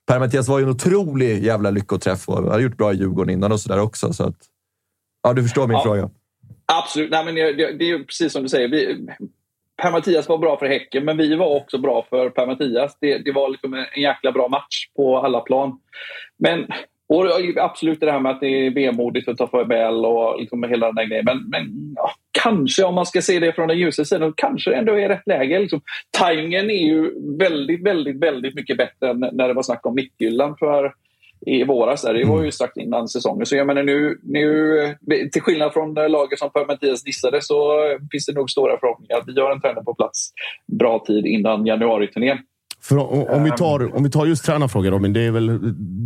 [0.07, 3.59] Per-Mattias var ju en otrolig jävla lyckoträff och har gjort bra i Djurgården innan och
[3.59, 4.13] sådär också.
[4.13, 4.35] Så att,
[5.23, 5.83] ja, du förstår min Ja.
[5.83, 6.09] fråga.
[6.65, 7.11] Absolut.
[7.11, 8.67] Nej, men det, det, är ju precis som du säger.
[8.67, 9.07] Vi,
[9.81, 12.97] Per-Mattias var bra för Häcken, men vi var också bra för Per-Mattias.
[13.01, 15.79] Det, det var liksom en jäkla bra match på alla plan.
[16.39, 16.65] Men
[17.09, 17.25] och
[17.57, 20.95] absolut det här med att det är vemodigt att ta farväl och liksom hela den
[20.95, 21.25] där grejen.
[21.25, 22.11] Men, men ja,
[22.43, 25.59] kanske om man ska se det från den ljusa sidan, kanske ändå är rätt läge.
[25.59, 25.81] Liksom.
[26.19, 30.59] Timingen är ju väldigt, väldigt, väldigt mycket bättre än när det var snack om Midtjylland
[30.59, 30.93] för
[31.45, 32.01] i våras.
[32.01, 32.13] Där.
[32.13, 33.45] Det var ju strax innan säsongen.
[33.45, 38.33] Så jag menar nu, nu, till skillnad från laget som Per-Mattias dissade så finns det
[38.33, 40.31] nog stora förhoppningar att vi har en tränare på plats
[40.79, 42.37] bra tid innan januariturnén.
[42.81, 45.13] För om, om, vi tar, om vi tar just tränarfrågan Robin.
[45.13, 45.59] Det är väl,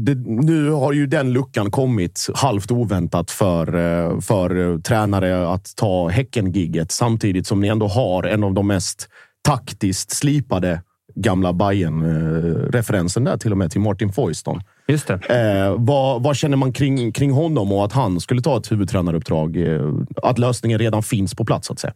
[0.05, 6.07] det, nu har ju den luckan kommit halvt oväntat för, eh, för tränare att ta
[6.07, 9.09] Häcken-gigget samtidigt som ni ändå har en av de mest
[9.43, 10.81] taktiskt slipade
[11.15, 12.03] gamla bayern
[12.71, 14.61] referensen där till och med till Martin Foyston.
[14.87, 15.13] Just det.
[15.13, 19.57] Eh, vad, vad känner man kring, kring honom och att han skulle ta ett huvudtränaruppdrag?
[19.57, 21.93] Eh, att lösningen redan finns på plats så att säga.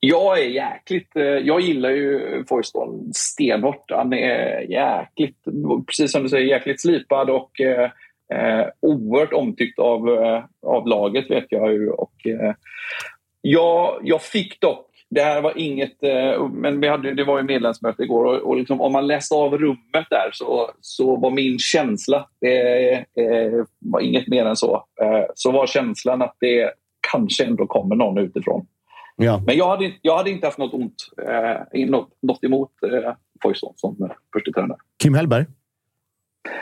[0.00, 1.16] Jag är jäkligt...
[1.16, 3.90] Eh, jag gillar ju Foyston stenhårt.
[3.90, 5.44] Han är jäkligt,
[5.86, 7.90] precis som du säger, jäkligt slipad och eh,
[8.32, 11.90] eh oerhört omtyckt av, eh, av laget vet jag ju.
[11.90, 12.54] Och, eh,
[13.40, 17.44] jag, jag fick dock, det här var inget, eh, men vi hade, det var ju
[17.44, 21.58] medlemsmöte igår och, och liksom, om man läste av rummet där så, så var min
[21.58, 26.70] känsla, det eh, var inget mer än så, eh, så var känslan att det
[27.12, 28.66] kanske ändå kommer någon utifrån.
[29.24, 29.42] Ja.
[29.46, 30.94] Men jag hade, jag hade inte haft något ont,
[31.74, 34.78] eh, något, något emot eh, Foyston som eh, första tränare.
[35.02, 35.46] Kim Hellberg?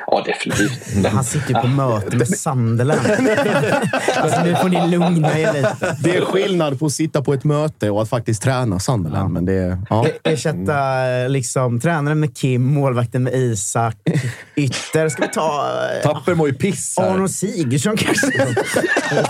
[0.06, 1.06] Ja, definitivt.
[1.12, 3.00] Han sitter ju på möte med Sunderland.
[4.16, 5.96] alltså, nu får ni lugna er lite.
[6.02, 9.32] Det är skillnad på att sitta på ett möte och att faktiskt träna Sunderland.
[9.32, 10.06] Men det, är- ja.
[10.06, 13.96] E- Ersätta liksom, tränaren med Kim, målvakten med Isak.
[14.56, 15.70] Ytter ska vi ta...
[15.96, 17.10] eh, Tapper mår ju piss här.
[17.14, 18.26] Arno Sigurdsson kanske?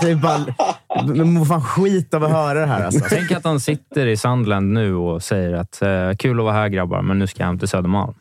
[0.01, 0.45] det är bara
[1.07, 2.83] Men mår fan skit av att höra det här.
[2.85, 3.05] Alltså.
[3.09, 6.67] Tänk att han sitter i Sandland nu och säger att eh, kul att vara här
[6.69, 8.13] grabbar, men nu ska jag hem till Södermalm.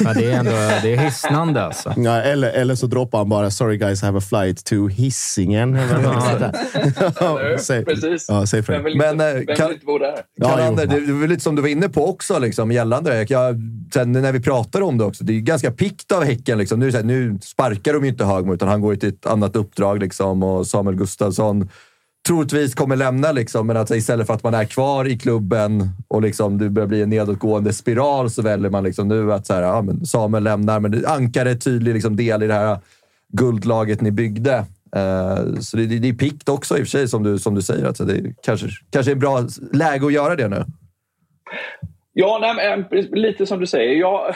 [0.00, 0.50] ja, det är ändå
[0.82, 1.94] det är hisnande alltså.
[1.96, 5.74] Ja, eller, eller så droppar han bara “Sorry guys, I have a flight to Hisingen”.
[5.74, 7.84] Eller hur?
[7.84, 8.26] Precis.
[8.28, 10.14] Ja, säg Vem vill Men, inte, eh, vem kan- vill inte bo där?
[10.34, 13.30] Ja, Kalander, det är väl lite som du var inne på också, liksom, gällande det.
[13.30, 13.60] Jag,
[13.94, 16.58] sen när vi pratar om det också, det är ju ganska pikt av Häcken.
[16.58, 16.80] Liksom.
[16.80, 19.98] Nu, här, nu sparkar de ju inte Högmo, utan han går till ett annat uppdrag.
[19.98, 21.68] Liksom, och Samuel Gustafsson
[22.26, 26.22] troligtvis kommer lämna, liksom, men att istället för att man är kvar i klubben och
[26.22, 29.62] liksom, det börjar bli en nedåtgående spiral så väljer man liksom nu att så här,
[29.62, 32.78] ja, men Samuel lämnar, men Ankare är en tydlig liksom, del i det här
[33.32, 34.64] guldlaget ni byggde.
[34.96, 37.54] Uh, så det, det, det är pikt också i och för sig, som du, som
[37.54, 37.86] du säger.
[37.86, 40.64] Alltså, det är kanske, kanske är bra läge att göra det nu.
[42.12, 43.94] Ja, nej, eh, lite som du säger.
[43.94, 44.34] Jag,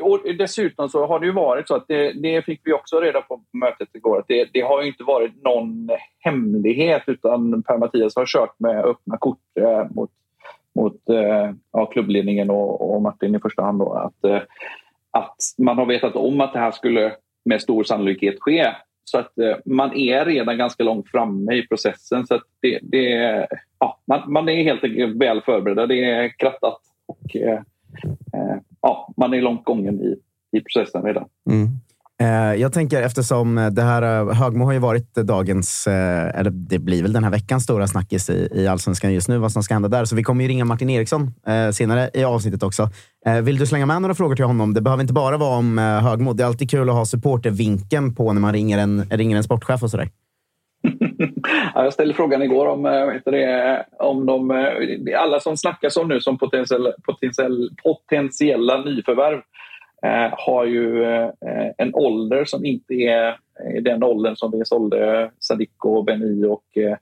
[0.00, 3.20] och dessutom så har det ju varit så att det, det fick vi också reda
[3.20, 4.18] på på mötet igår.
[4.18, 9.16] Att det, det har ju inte varit någon hemlighet utan Per-Mattias har kört med öppna
[9.16, 10.10] kort eh, mot,
[10.74, 13.78] mot eh, ja, klubbledningen och, och Martin i första hand.
[13.78, 14.42] Då, att, eh,
[15.10, 17.12] att man har vetat om att det här skulle
[17.44, 18.66] med stor sannolikhet ske.
[19.04, 22.26] Så att eh, man är redan ganska långt framme i processen.
[22.26, 23.46] Så att det, det,
[23.78, 25.86] ja, man, man är helt enkelt väl förberedda.
[25.86, 27.60] Det är krattat och eh,
[28.86, 30.16] ja, man är långt gången i,
[30.58, 31.24] i processen redan.
[31.50, 31.68] Mm.
[32.20, 36.78] Eh, Jag tänker eftersom det här eh, Högmo har ju varit dagens, eh, eller det
[36.78, 39.74] blir väl den här veckans stora snackis i, i Allsvenskan just nu, vad som ska
[39.74, 40.04] hända där.
[40.04, 42.88] Så vi kommer ju ringa Martin Eriksson eh, senare i avsnittet också.
[43.26, 44.74] Eh, vill du slänga med några frågor till honom?
[44.74, 46.32] Det behöver inte bara vara om eh, Högmo.
[46.32, 49.82] Det är alltid kul att ha supportervinkeln på när man ringer en, ringer en sportchef
[49.82, 50.08] och sådär.
[51.74, 56.08] Jag ställde frågan igår om, eh, heter det, om de, eh, alla som snackas om
[56.08, 59.40] nu som potentiella, potentiell, potentiella nyförvärv
[60.02, 61.30] eh, har ju eh,
[61.78, 63.36] en ålder som inte är
[63.80, 66.96] den åldern som vi sålde Sadiko, Beni och eh,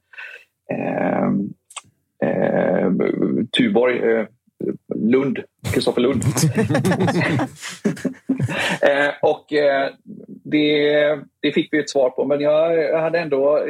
[0.71, 1.29] eh,
[2.31, 2.93] eh,
[3.59, 3.99] Tuborg.
[3.99, 4.27] Eh,
[4.67, 5.39] Eh, Lund,
[5.75, 6.23] Kristoffer Lund.
[8.83, 9.91] eh, och eh,
[10.45, 13.61] det, det fick vi ett svar på, men jag hade ändå...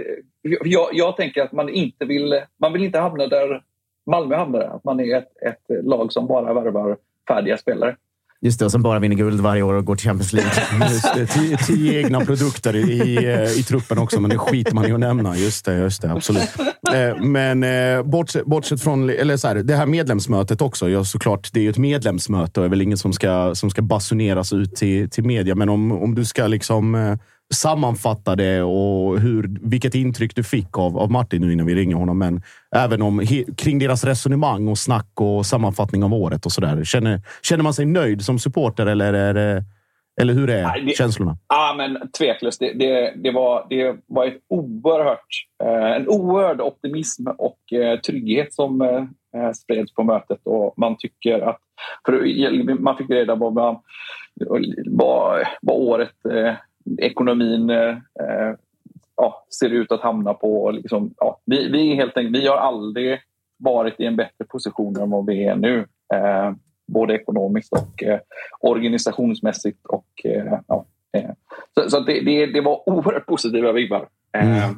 [0.64, 3.62] Jag, jag tänker att man inte vill, man vill inte hamna där
[4.07, 4.68] Malmö hamnade.
[4.68, 6.96] Att man är ett, ett lag som bara värvar
[7.28, 7.96] färdiga spelare.
[8.44, 10.52] Just det, och som bara vinner guld varje år och går till Champions League.
[10.90, 13.18] Just det, tio, tio egna produkter i,
[13.59, 15.37] i truppen också, men det skiter man i att nämna.
[15.37, 16.48] Just det, just det absolut.
[16.92, 20.90] Eh, men eh, bortsett, bortsett från eller så här, det här medlemsmötet också.
[20.90, 23.70] Ja, såklart, det är ju ett medlemsmöte och det är väl ingen som ska, som
[23.70, 25.54] ska basuneras ut till, till media.
[25.54, 27.18] Men om, om du ska liksom eh,
[27.54, 31.96] sammanfatta det och hur, vilket intryck du fick av, av Martin nu innan vi ringer
[31.96, 32.18] honom.
[32.18, 32.42] Men
[32.76, 36.85] även om, he, kring deras resonemang och snack och sammanfattning av året och sådär.
[36.85, 39.64] Känner, känner man sig nöjd som supporter eller, är det,
[40.20, 41.37] eller hur är Nej, det- känslorna?
[41.48, 42.61] Ja, men tveklöst.
[42.61, 45.26] Det, det, det, var, det var ett oerhört,
[45.64, 50.38] eh, en oerhörd optimism och eh, trygghet som eh, spreds på mötet.
[50.44, 51.59] Och man tycker att...
[52.07, 53.80] För man fick reda på vad,
[54.87, 56.54] vad, vad året, eh,
[56.98, 57.96] ekonomin eh,
[59.16, 60.70] ja, ser ut att hamna på.
[60.70, 63.20] Liksom, ja, vi, vi, helt enkelt, vi har aldrig
[63.56, 65.78] varit i en bättre position än vad vi är nu.
[66.14, 66.52] Eh,
[66.86, 68.20] både ekonomiskt och eh,
[68.60, 69.86] organisationsmässigt.
[69.86, 71.30] Och, eh, ja, eh.
[71.74, 74.08] Så, så det, det, det var oerhört positiva vibbar.
[74.32, 74.70] Eh,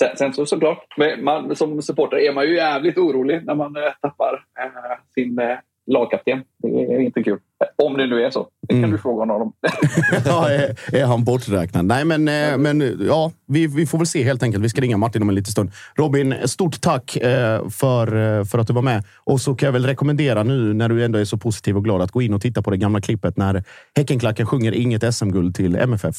[0.00, 3.92] Sen, sen så såklart, man, som supporter är man ju jävligt orolig när man eh,
[4.00, 6.44] tappar eh, sin eh, lagkapten.
[6.58, 7.40] Det är inte kul.
[7.82, 8.46] Om det nu är så.
[8.68, 8.90] Det kan Mm.
[8.90, 9.52] du fråga honom.
[10.26, 11.84] ja, är, är han borträknad?
[11.84, 14.64] Nej, men, eh, men ja, vi, vi får väl se helt enkelt.
[14.64, 15.70] Vi ska ringa Martin om en liten stund.
[15.94, 19.04] Robin, stort tack eh, för, eh, för att du var med.
[19.24, 22.02] Och så kan jag väl rekommendera nu när du ändå är så positiv och glad
[22.02, 23.64] att gå in och titta på det gamla klippet när
[23.96, 26.16] Häckenklacken sjunger inget SM-guld till MFF.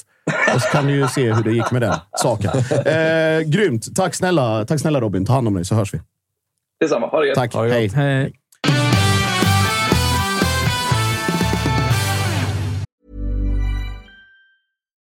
[0.55, 2.51] Och så kan du ju se hur det gick med den saken.
[2.85, 3.95] Eh, grymt!
[3.95, 5.25] Tack snälla, tack snälla Robin.
[5.25, 5.99] Ta hand om dig så hörs vi.
[6.79, 7.07] Detsamma.
[7.07, 7.35] Ha det gött.
[7.35, 7.55] Tack.
[7.55, 7.87] Hej.
[7.95, 8.33] Hej.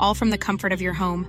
[0.00, 1.26] all from the comfort of your home.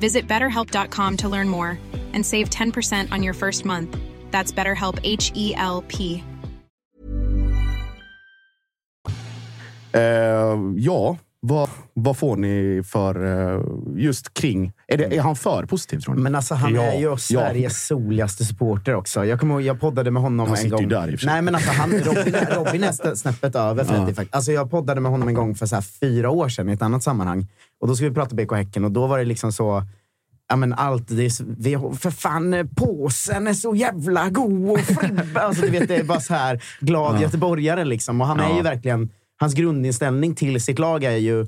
[0.00, 1.78] Visit betterhelp.com to learn more
[2.14, 3.96] and save 10% on your first month.
[4.30, 6.22] That's BetterHelp H E L P.
[9.92, 10.00] Eh,
[10.76, 13.62] ja, vad, vad får ni för eh,
[13.96, 14.72] just kring...
[14.88, 16.22] Är, det, är han för positiv tror ni?
[16.22, 17.16] Men alltså, han Ja, är ju ja.
[17.16, 19.24] Sveriges soligaste supporter också.
[19.24, 20.80] Jag kommer ihåg, jag poddade med honom Han en gång.
[20.80, 21.32] ju där i och för sig.
[21.32, 24.34] Nej, men alltså, han, Robin, Robin är snäppet över faktiskt.
[24.34, 26.82] Alltså, jag poddade med honom en gång för så här fyra år sedan i ett
[26.82, 27.46] annat sammanhang.
[27.80, 29.82] Och Då skulle vi prata BK Häcken och då var det liksom så...
[30.50, 35.40] Ja, men allt, det är, vi, för fan, påsen är så jävla god och fribba.
[35.40, 37.84] Alltså, du vet, det är bara så här glad göteborgare.
[37.84, 38.20] Liksom.
[38.20, 39.10] Och han är ju verkligen,
[39.40, 41.46] hans grundinställning till sitt lag är ju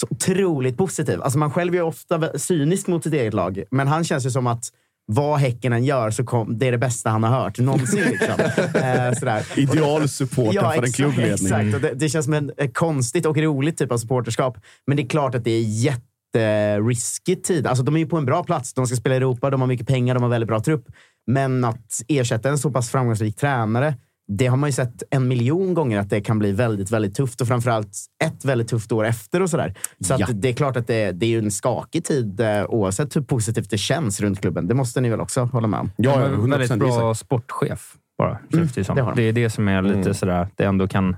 [0.00, 1.22] så otroligt positiv.
[1.22, 4.30] Alltså man själv är ju ofta cynisk mot sitt eget lag, men han känns ju
[4.30, 4.72] som att
[5.06, 8.04] vad Häcken än gör så kom, det är det bästa han har hört någonsin.
[8.04, 8.34] Liksom.
[8.80, 9.46] eh, sådär.
[9.56, 11.32] Idealsupporten för en klubbledning.
[11.32, 11.74] Exakt.
[11.74, 14.58] Och det, det känns som en eh, konstigt och roligt typ av supporterskap.
[14.86, 17.66] Men det är klart att det är jätterisky tid.
[17.66, 18.74] Alltså, de är ju på en bra plats.
[18.74, 20.86] De ska spela i Europa, de har mycket pengar, de har väldigt bra trupp.
[21.26, 23.94] Men att ersätta en så pass framgångsrik tränare,
[24.28, 27.40] det har man ju sett en miljon gånger att det kan bli väldigt, väldigt tufft.
[27.40, 29.74] Och framförallt ett väldigt tufft år efter och sådär.
[30.00, 30.26] Så Ja.
[30.26, 33.20] att det är klart att det, det är ju en skakig tid eh, oavsett hur
[33.20, 34.68] positivt det känns runt klubben.
[34.68, 35.90] Det måste ni väl också hålla med om?
[35.96, 38.96] Ja, ja, är en 100% väldigt bra sportchef bara, känns det, ju som.
[38.96, 39.16] det har han.
[39.16, 41.16] det är det som är lite sådär, det ändå kan...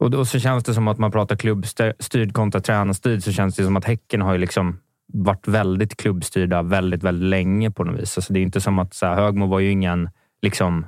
[0.00, 3.64] Och, och så känns det som att man pratar klubbstyrd kontra tränarstyrd, så känns det
[3.64, 4.80] som att Häcken har ju liksom
[5.12, 8.18] varit väldigt klubbstyrda väldigt, väldigt länge på något vis.
[8.18, 10.10] Alltså det är inte som att så här, Högmo var ju ingen...
[10.42, 10.86] Liksom,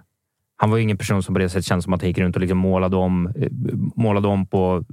[0.60, 2.40] han var ingen person som på det sättet känns som att han gick runt och
[2.40, 3.48] liksom målade om, eh,
[3.96, 4.84] målade om på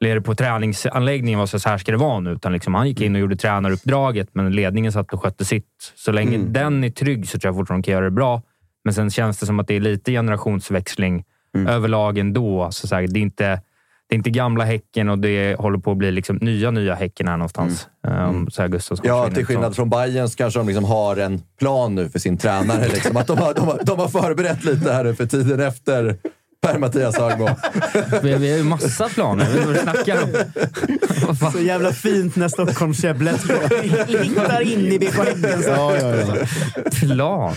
[0.00, 2.30] eller på träningsanläggningen var så så här ska det vara nu.
[2.30, 5.92] Utan liksom, han gick in och gjorde tränaruppdraget, men ledningen satt och skötte sitt.
[5.94, 8.42] Så länge den är trygg så tror jag fortfarande de kan göra det bra.
[8.84, 11.24] Men sen känns det som att det är lite generationsväxling
[11.68, 12.68] överlag ändå.
[12.70, 13.60] Så så här, det, är inte,
[14.14, 17.28] det är inte gamla Häcken och det håller på att bli liksom nya, nya Häcken
[17.28, 17.88] här någonstans.
[18.08, 21.94] Um, så Gustafsson Ja, till skillnad från Bayern så kanske de liksom har en plan
[21.94, 22.88] nu för sin tränare.
[22.88, 23.16] Liksom.
[23.16, 26.16] Att de, har, de, har, de har förberett lite här nu för tiden efter
[26.66, 27.48] Per-Mattias Högmo.
[28.22, 29.48] Vi, vi har ju massa planer.
[29.52, 31.52] Vi vad du snackar om.
[31.52, 33.40] Så jävla fint när Stockholmskäbblet
[33.82, 35.62] hittar in i BK Häcken.
[35.66, 36.24] Ja, ja, ja.
[37.00, 37.54] Plan?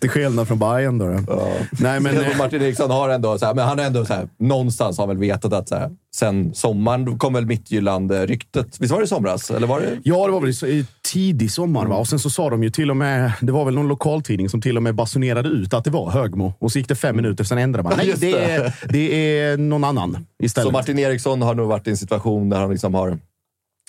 [0.00, 1.06] Till skillnad från Bayern då.
[1.26, 1.52] då.
[1.70, 2.38] Nej, men...
[2.38, 5.18] Martin Eriksson har ändå, så här, men han har ändå så här, någonstans har väl
[5.18, 8.76] vetat att så här, sen sommaren kom väl Midtjylland-ryktet.
[8.80, 9.50] Visst var det i somras?
[9.50, 9.98] Eller var det?
[10.04, 11.86] Ja, det var väl i tidig sommar.
[11.86, 11.96] Va?
[11.96, 13.32] Och sen så sa de ju till och med...
[13.40, 16.54] Det var väl någon lokaltidning som till och med basunerade ut att det var Högmo.
[16.58, 17.92] Och så gick det fem minuter, sen ändrade man.
[17.96, 18.50] Nej, det det.
[18.50, 20.66] är, det är någon annan istället.
[20.66, 23.18] Så Martin Eriksson har nog varit i en situation där han liksom har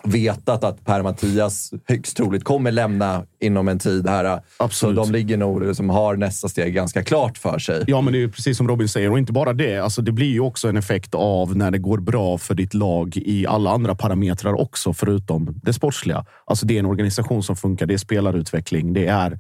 [0.03, 4.41] vetat att Per-Mattias högst troligt kommer lämna inom en tid här.
[4.57, 4.95] Absolut.
[4.95, 7.83] Så de ligger nog liksom, har nästa steg ganska klart för sig.
[7.87, 9.11] Ja, men det är precis som Robin säger.
[9.11, 9.77] Och inte bara det.
[9.77, 13.17] Alltså, det blir ju också en effekt av när det går bra för ditt lag
[13.17, 16.25] i alla andra parametrar också, förutom det sportsliga.
[16.45, 17.85] Alltså, det är en organisation som funkar.
[17.85, 18.93] Det är spelarutveckling.
[18.93, 19.39] Det är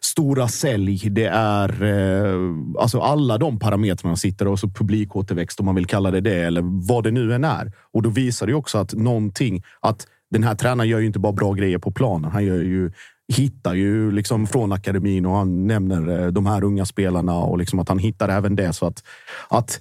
[0.00, 1.10] stora sälj.
[1.10, 2.40] Det är eh,
[2.78, 6.62] alltså alla de parametrarna sitter och så publikåterväxt om man vill kalla det det eller
[6.88, 7.72] vad det nu än är.
[7.92, 11.32] Och då visar det också att någonting, att den här tränaren gör ju inte bara
[11.32, 12.30] bra grejer på planen.
[12.30, 12.92] Han gör ju
[13.30, 17.78] hittar ju liksom från akademin och han nämner eh, de här unga spelarna och liksom
[17.78, 18.72] att han hittar även det.
[18.72, 19.04] Så att,
[19.48, 19.80] att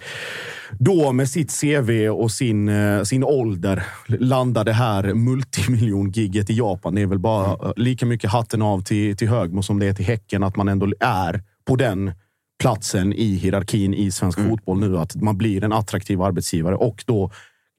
[0.80, 6.96] då med sitt CV och sin, eh, sin ålder landa det här multimiljongiget i Japan.
[6.96, 9.94] Det är väl bara eh, lika mycket hatten av till, till Högmo som det är
[9.94, 10.44] till Häcken.
[10.44, 12.12] Att man ändå är på den
[12.60, 14.98] platsen i hierarkin i svensk fotboll nu.
[14.98, 17.32] Att man blir en attraktiv arbetsgivare och då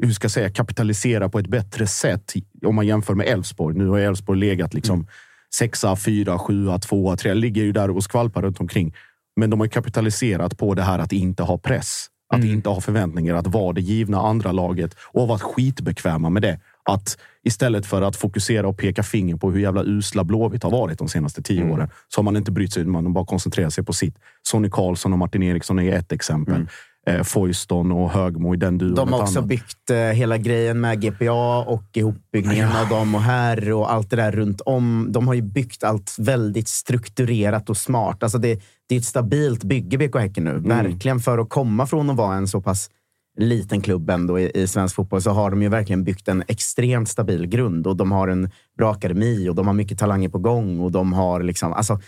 [0.02, 3.78] hur ska jag säga, kapitalisera på ett bättre sätt om man jämför med Elfsborg.
[3.78, 5.06] Nu har Elfsborg legat liksom
[5.54, 7.34] sexa, fyra, sjua, tvåa, tre.
[7.34, 8.94] Ligger ju där och skvalpar runt omkring.
[9.36, 12.06] Men de har kapitaliserat på det här att inte ha press.
[12.32, 16.42] Att inte ha förväntningar, att vara det givna andra laget och har varit skitbekväma med
[16.42, 16.60] det.
[16.84, 20.98] Att istället för att fokusera och peka finger på hur jävla usla Blåvitt har varit
[20.98, 22.84] de senaste tio åren så har man inte brytt sig.
[22.84, 24.14] Man har bara koncentrerat sig på sitt.
[24.42, 26.66] Sonny Karlsson och Martin Eriksson är ett exempel.
[27.06, 28.94] Eh, Foyston och Högmo i den duon.
[28.94, 29.48] De har också annat.
[29.48, 34.16] byggt eh, hela grejen med GPA och ihopbyggningen av dem och här och allt det
[34.16, 35.06] där runt om.
[35.10, 38.22] De har ju byggt allt väldigt strukturerat och smart.
[38.22, 40.58] Alltså det, det är ett stabilt bygge BK Häcken nu.
[40.58, 42.90] Verkligen för att komma från att vara en så pass
[43.38, 47.08] liten klubb ändå i, i svensk fotboll så har de ju verkligen byggt en extremt
[47.08, 50.80] stabil grund och de har en bra akademi och de har mycket talanger på gång
[50.80, 52.00] och de har liksom, alltså,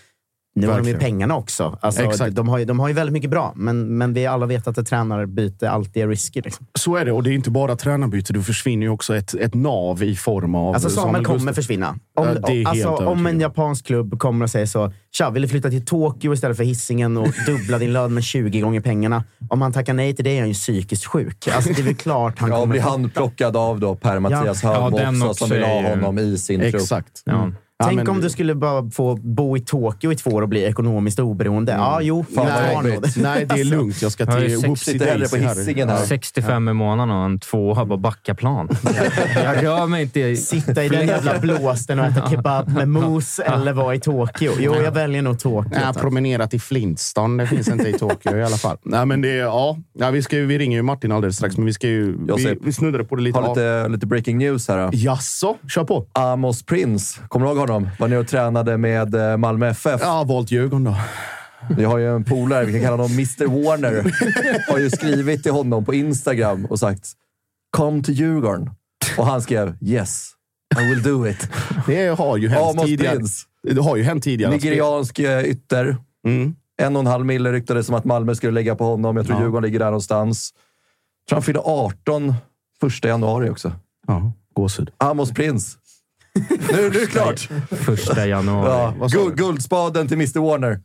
[0.54, 1.00] nu har de ju Verkligen.
[1.00, 1.78] pengarna också.
[1.80, 2.34] Alltså, Exakt.
[2.34, 4.78] de, har ju, de har ju väldigt mycket bra, men, men vi alla vet att
[4.78, 6.40] ett tränarbyte alltid är risky.
[6.40, 6.66] Liksom.
[6.78, 7.12] Så är det.
[7.12, 8.32] Och det är inte bara tränarbyte.
[8.32, 10.74] Du försvinner ju också ett, ett nav i form av...
[10.74, 11.88] Alltså Samuel kommer Gustaf- försvinna.
[11.88, 13.26] Om, Ja, det är helt alltså, om övertygad.
[13.34, 16.64] en japansk klubb kommer och säger så, tja, vill du flytta till Tokyo istället för
[16.64, 19.24] hissingen och dubbla din lön med 20 gånger pengarna?
[19.50, 21.48] Om han tackar nej till det är han ju psykiskt sjuk.
[21.54, 22.72] Alltså, det är väl klart han Ja, kommer...
[22.72, 24.72] blir handplockad av då Per-Mattias Ja.
[24.82, 26.74] Högmo Ja, också, också som vill ha honom i sin trupp.
[26.74, 27.22] Exakt.
[27.78, 27.86] Ja.
[27.86, 30.64] Tänk men- om du skulle bara få bo i Tokyo i två år och bli
[30.64, 31.72] ekonomiskt oberoende.
[31.72, 32.24] Ja, jo.
[32.34, 33.16] Fan, det.
[33.22, 34.02] Nej, det är lugnt.
[34.02, 35.54] Jag ska till Whoopsie Daisy här.
[35.54, 36.04] Hisingen här.
[36.06, 38.68] 65 i månaden och en tvåa på Backaplan.
[39.34, 40.36] Jag rör mig inte.
[40.36, 44.52] Sitta i den jävla blåsten och äta kebab med mousse eller vara i Tokyo.
[44.58, 45.70] Jo, jag väljer nog Tokyo.
[45.84, 47.42] Nej, promenera till Flintstone.
[47.42, 48.76] Det finns inte i Tokyo i alla fall.
[48.82, 49.76] Nej, men det, är- ja.
[49.98, 52.18] Ja, vi, ska, ju- vi ringer ju Martin alldeles strax, men vi ska ju...
[52.28, 53.38] Jag Vi, vi snuddade på det lite.
[53.38, 54.78] Har lite, lite breaking news här.
[54.78, 54.90] Då.
[54.92, 55.56] Jaså?
[55.68, 56.06] Kör på.
[56.12, 57.88] Amos Prince, kommer du ihåg honom?
[57.98, 60.00] Var nere och tränade med eh, Malmö FF.
[60.04, 60.96] Ja, valt Djurgården då.
[61.76, 64.12] Vi har ju en polare, vi kan kalla honom Mr Warner.
[64.72, 67.08] Har ju skrivit till honom på Instagram och sagt
[67.76, 68.70] “Come to Djurgården”.
[69.18, 70.30] Och han skrev “Yes,
[70.80, 71.48] I will do it”.
[71.86, 73.16] Det har ju hänt Amos tidigare.
[73.16, 74.52] Prince, Det har ju hänt tidigare.
[74.52, 75.96] nigeriansk eh, ytter.
[76.26, 76.54] Mm.
[76.82, 79.16] En och en halv mille ryktades som att Malmö skulle lägga på honom.
[79.16, 79.42] Jag tror Ja.
[79.42, 80.50] Djurgården ligger där någonstans.
[81.24, 82.34] Jag tror han fyller 18
[82.80, 83.72] första januari också.
[84.06, 84.90] Ja, gåshud.
[84.98, 85.78] Amos Prince.
[86.34, 87.48] Nu, nu är det klart!
[87.70, 88.94] Första januari.
[89.12, 90.80] Ja, guldspaden till Mr Warner.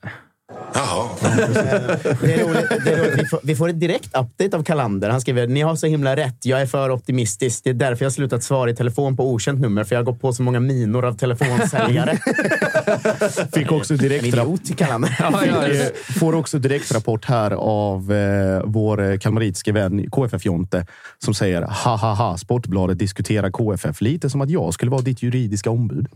[2.22, 2.86] Det är roligt.
[2.86, 3.20] Det är roligt.
[3.20, 5.10] Vi, får, vi får ett direkt update av Kalander.
[5.10, 6.46] Han skriver ni har så himla rätt.
[6.46, 7.64] Jag är för optimistisk.
[7.64, 9.84] Det är därför jag har slutat svara i telefon på okänt nummer.
[9.84, 12.18] För jag har gått på så många minor av telefonsäljare.
[13.54, 15.16] Fick också En direkt idiot, Kalander.
[15.20, 20.86] Ja, ja, Eh, Får också direktrapport här av eh, vår eh, kalmaritiske vän KFF-Jonte
[21.24, 25.24] som säger ha ha ha, Sportbladet diskuterar KFF lite som att jag skulle vara ditt
[25.24, 26.08] juridiska ombud.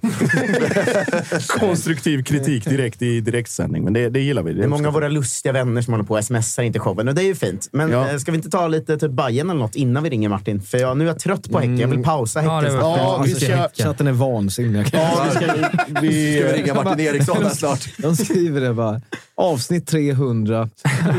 [1.59, 4.50] Konstruktiv kritik direkt i direktsändning, men det, det gillar vi.
[4.53, 7.15] Det är många av våra lustiga vänner som håller på och smsar inte showen och
[7.15, 7.69] det är ju fint.
[7.71, 8.09] Men Ja.
[8.09, 10.61] eh, ska vi inte ta lite typ Bajen eller något innan vi ringer Martin?
[10.61, 11.79] För jag, nu är jag trött på Häcken.
[11.79, 12.75] Jag vill pausa Ja, Häcken.
[12.75, 13.69] Ja, vi ska...
[13.83, 14.89] Chatten är vansinnig.
[14.93, 15.53] Ja, vi ska,
[16.01, 17.87] vi, Ska vi ringa Martin Eriksson här snart?
[17.97, 19.01] De skriver det bara.
[19.35, 20.69] Avsnitt 300.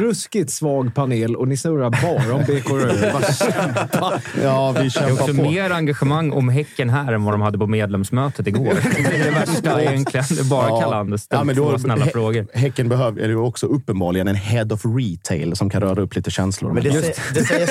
[0.01, 3.13] Ruskigt svag panel och ni snurrar bara om BK Rögle.
[4.43, 5.43] Ja, vi Det är kämpar också på.
[5.43, 8.65] mer engagemang om Häcken här än vad de hade på medlemsmötet igår.
[8.97, 10.27] Det är det värsta egentligen.
[10.31, 10.81] Det är bara Ja.
[10.81, 12.47] Kallander ställer Ja, men då- två snälla frågor.
[12.55, 16.17] Häcken behöver är det ju också uppenbarligen en head of retail som kan röra upp
[16.17, 16.73] lite känslor.
[16.73, 17.67] Men det, säger, det, säger,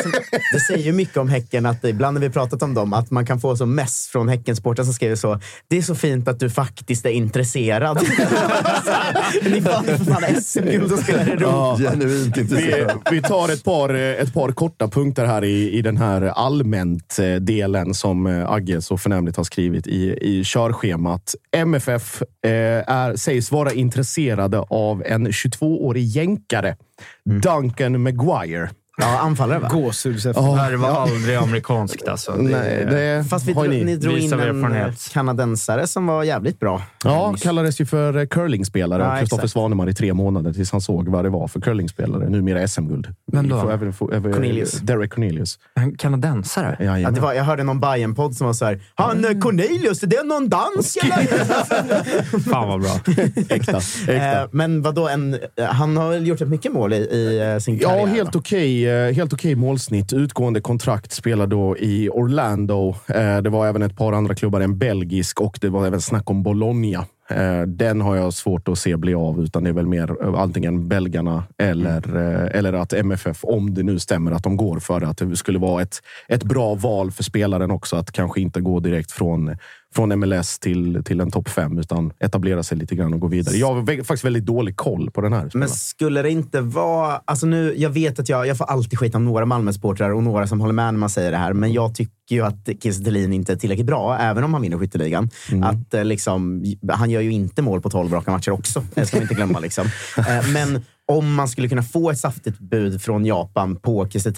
[0.54, 3.26] det säger ju mycket om Häcken att ibland när vi pratat om dem, att man
[3.26, 5.39] kan få så mess från Häckensporten som skriver så.
[5.68, 7.98] Det är så fint att du faktiskt är intresserad.
[9.44, 11.44] Ni vann för fan SM-guld och spelar i Europa.
[11.44, 11.78] Ja.
[11.78, 13.00] Genuint Vi, intresserad.
[13.12, 17.94] vi tar ett par, eh, ett par korta punkter här i, i den här allmänt-delen
[17.94, 21.36] som eh, Agge så förnämligt har skrivit i, i körschemat.
[21.56, 26.78] MFF eh, är, sägs vara intresserade av en 22-årig jänkare,
[27.26, 28.70] Duncan Maguire.
[29.02, 29.68] Ja, anfallare va?
[29.72, 30.41] Gåshuds efter.
[30.41, 32.32] Det här var aldrig amerikanskt alltså.
[32.38, 33.84] Det- Nej, det Fast vi ni.
[33.84, 36.82] ni drog in en kanadensare som var jävligt bra.
[37.04, 39.47] Ja, kallades ju för eh, curlingspelare Ja, Kristoffer.
[39.47, 42.30] Svanemar i tre månader tills han såg vad det var för curlingspelare.
[42.30, 43.08] Numera SM-guld.
[43.32, 43.62] Vem då?
[43.62, 44.72] Får även få- även- Cornelius.
[44.72, 45.60] Derek Cornelius.
[45.76, 46.76] En kanadensare?
[46.80, 47.14] Ja, Jajamän.
[47.14, 48.80] det var, jag hörde någon bayern podd som var så här.
[48.95, 50.99] Han eh, Cornelius, är det någon dansk?
[52.52, 52.99] Fan vad bra.
[53.49, 53.78] Äkta.
[54.08, 54.41] äkta.
[54.41, 55.38] Eh, men vadå, en,
[55.70, 57.97] han har väl gjort rätt mycket mål i, i sin karriär?
[57.99, 60.14] Ja, helt okej, eh, Eh, helt okej målsnitt.
[60.14, 62.96] Utgående kontrakt spelar då i Orlando.
[63.08, 66.30] Eh, det var även ett par andra klubbar, en belgisk och det var även snack
[66.30, 67.06] om Bologna.
[67.30, 70.88] Eh, den har jag svårt att se bli av, utan det är väl mer antingen
[70.88, 72.50] belgarna eller, mm.
[72.54, 75.60] eller att MFF, om det nu stämmer att de går för det, att det skulle
[75.60, 77.96] vara ett, ett bra val för spelaren också.
[77.96, 79.58] Att kanske inte gå direkt från,
[79.96, 83.56] från MLS till, till en topp fem, utan etablera sig lite grann och gå vidare.
[83.56, 85.42] Jag har faktiskt väldigt dålig koll på den här.
[85.42, 85.70] Men spelaren.
[85.70, 87.22] skulle det inte vara...
[87.26, 90.48] Alltså nu, jag vet att jag, jag får alltid skit av några Malmö-supportrar och några
[90.48, 91.54] som håller med när man säger det här.
[91.54, 95.30] Men jag tycker ju att Kiese inte är tillräckligt bra, även om han vinner skytteligan.
[95.64, 98.84] Att, eh, liksom, han gör ju inte mål på 12 raka matcher också.
[98.94, 99.60] Det ska vi inte glömma.
[99.60, 99.88] Liksom.
[100.18, 104.32] Eh, men om man skulle kunna få ett saftigt bud från Japan på Kiese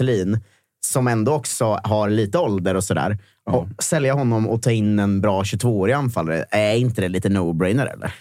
[0.85, 3.17] som ändå också har lite ålder och sådär.
[3.45, 7.85] Och sälja honom och ta in en bra 22-årig anfallare, är inte det lite no-brainer
[7.85, 8.13] eller?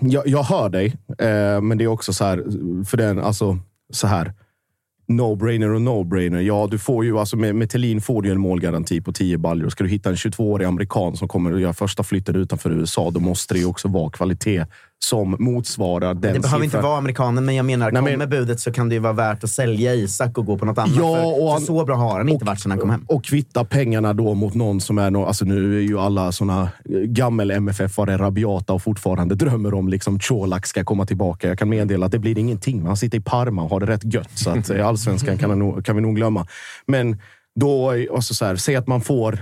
[0.00, 0.86] jag, jag hör dig,
[1.18, 2.44] eh, men det är också så här,
[2.84, 3.58] för den, alltså
[3.92, 4.32] så här.
[5.08, 6.40] No-brainer och no-brainer.
[6.40, 9.68] Ja, du får ju, alltså med, med Thelin får du en målgaranti på 10 baljor.
[9.68, 13.20] Ska du hitta en 22-årig amerikan som kommer att göra första flytten utanför USA, då
[13.20, 14.66] måste det ju också vara kvalitet
[15.04, 16.62] som motsvarar den Det behöver siffran.
[16.64, 19.12] inte vara amerikanen, men jag menar, Nej, men- kommer budet så kan det ju vara
[19.12, 20.96] värt att sälja Isak och gå på något annat.
[20.96, 23.04] Ja, för, och han- så bra har han inte varit sedan han kom hem.
[23.08, 25.26] Och kvitta pengarna då mot någon som är...
[25.26, 26.68] Alltså nu är ju alla såna
[27.04, 31.48] gammel MFF-are rabiata och fortfarande drömmer om liksom Colak ska komma tillbaka.
[31.48, 32.86] Jag kan meddela att det blir ingenting.
[32.86, 34.30] Han sitter i Parma och har det rätt gött.
[34.34, 36.46] Så att eh, allsvenskan kan, han kan vi nog glömma.
[36.86, 37.20] Men
[37.60, 39.38] då, alltså så här, säg att man får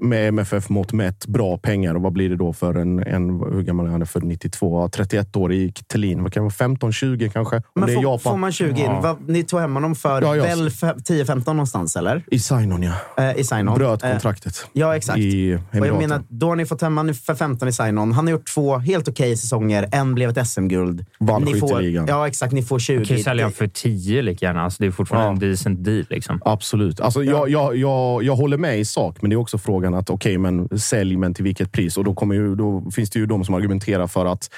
[0.00, 1.94] med MFF-mått mätt bra pengar.
[1.94, 4.06] Och vad blir det då för en, en hur gammal är han?
[4.06, 6.22] född 92, 31 år i Thelin.
[6.22, 6.50] Vad kan vara?
[6.52, 7.56] 15-20 kanske?
[7.56, 8.18] Om Men det är får, Japan.
[8.32, 8.90] får man 20 in?
[9.02, 10.44] Vad, ni tog hem honom för Ja, ja.
[10.44, 12.22] väl fe- 10-15 någonstans, eller?
[12.30, 12.92] I Sainon, ja.
[13.16, 13.78] Eh, I Sign-On.
[13.78, 14.66] Bröt Eh, kontraktet.
[14.72, 15.18] Ja, exakt.
[15.18, 18.12] I och jag menar, då har ni fått hem honom för 15 i Sign-On.
[18.12, 19.88] Han har gjort två helt okej säsonger.
[19.92, 21.04] En blev ett SM-guld.
[21.20, 22.06] Vann Ni får- skytteligan.
[22.08, 22.52] Ja, exakt.
[22.52, 23.04] Ni får 20.
[23.04, 24.62] kan ju sälja för 10 lika gärna.
[24.62, 26.04] Alltså, det är fortfarande en decent deal.
[26.10, 26.40] Liksom.
[26.44, 27.00] Absolut.
[27.00, 30.10] Alltså, jag, jag, jag, jag håller med i sak, men det är också frågan att
[30.10, 31.96] okej, men sälj, men till vilket pris?
[31.96, 34.50] Och då, kommer ju, då finns det ju de som argumenterar för att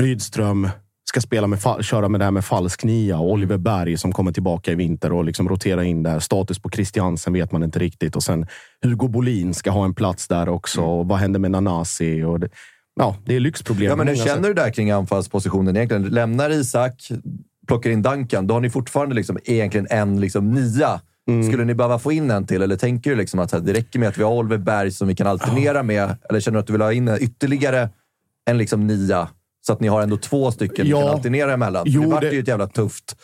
[0.00, 0.68] Rydström
[1.04, 4.32] ska spela med, köra med det här med falsk nia och Oliver Berg som kommer
[4.32, 6.20] tillbaka i vinter och liksom rotera in där.
[6.20, 8.16] Status på Christiansen vet man inte riktigt.
[8.16, 8.46] Och sen
[8.82, 10.82] Hugo Bolin ska ha en plats där också.
[10.82, 12.22] Och vad händer med Nanasi?
[12.22, 12.48] Och det,
[12.96, 13.88] ja, det är lyxproblem.
[13.88, 14.42] Ja, men hur känner sätt.
[14.42, 16.02] du där kring anfallspositionen egentligen?
[16.02, 17.08] Lämnar Isak,
[17.66, 21.00] plockar in Duncan, då har ni fortfarande liksom egentligen en liksom nia.
[21.34, 21.46] Mm.
[21.48, 24.08] Skulle ni behöva få in en till, eller tänker du liksom att det räcker med
[24.08, 26.16] att vi har Oliver Berg som vi kan alternera med?
[26.30, 27.88] Eller känner du att du vill ha in ytterligare
[28.50, 29.28] en liksom nia?
[29.66, 31.00] Så att ni har ändå två stycken ni Ja.
[31.00, 31.84] kan alternera emellan.
[31.86, 33.16] Jo, det vart det- ju ett jävla tufft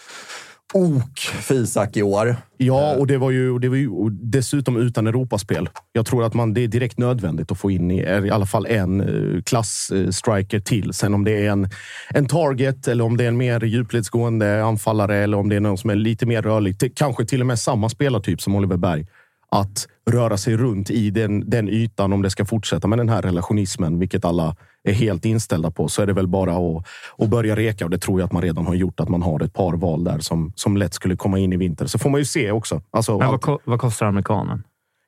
[0.77, 2.37] ok för Isak i år.
[2.57, 5.69] Ja, och det var ju, det var ju dessutom utan Europaspel.
[5.93, 8.67] Jag tror att man, det är direkt nödvändigt att få in i, i alla fall
[8.67, 10.93] en eh, klass-striker till.
[10.93, 11.69] Sen om det är en,
[12.09, 15.79] en target eller om det är en mer djupledsgående anfallare eller om det är någon
[15.79, 16.93] som är lite mer rörlig.
[16.97, 19.07] Kanske till och med samma spelartyp som Oliver Berg.
[19.51, 23.23] Att röra sig runt i den, den ytan om det ska fortsätta med den här
[23.23, 26.87] relationismen, vilket alla är helt inställda på, så är det väl bara att,
[27.19, 27.85] att börja reka.
[27.85, 30.05] Och det tror jag att man redan har gjort, att man har ett par val
[30.05, 31.87] där som, som lätt skulle komma in i vinter.
[31.87, 32.83] Så får man ju se också.
[32.91, 34.63] Alltså, Men vad, ko- vad kostar amerikanen?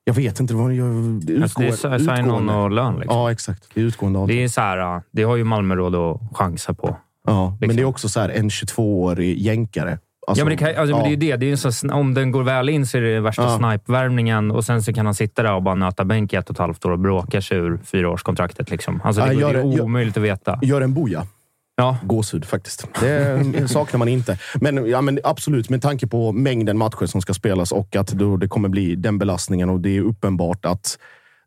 [0.05, 0.55] jag vet inte.
[0.55, 0.87] Vad jag,
[1.21, 2.95] det Alltså, det är utgår- sign-on och lön.
[2.97, 3.17] Liksom.
[3.17, 3.69] Ja, exakt.
[3.75, 4.37] Det är utgående avtal.
[4.37, 6.97] Det är så här, det har ju Malmö råd att chansa på.
[7.27, 7.77] ja, Men liksom.
[7.77, 9.99] det är också så här, en 22-årig jänkare.
[10.29, 11.37] Alltså, ja, men det, kan, alltså, men det är ju ja.
[11.37, 11.41] det.
[11.41, 13.59] det är ju så, om den går väl in så är det värsta Ja.
[13.59, 16.55] snipe-värvningen och sen så kan han sitta där och bara nöta bänk i ett och
[16.55, 18.71] ett halvt år och bråka sig ur fyraårskontraktet.
[18.71, 19.01] Liksom.
[19.05, 20.59] Alltså, det, Ja, gör det är gör- omöjligt att veta.
[20.63, 21.27] Gör en boja.
[21.77, 21.97] Ja.
[22.03, 22.87] Gåshud faktiskt.
[23.01, 24.39] Det saknar man inte.
[24.55, 28.49] Men, ja, men absolut, med tanke på mängden matcher som ska spelas och att det
[28.49, 29.71] kommer bli den belastningen.
[29.71, 30.99] Och det är uppenbart att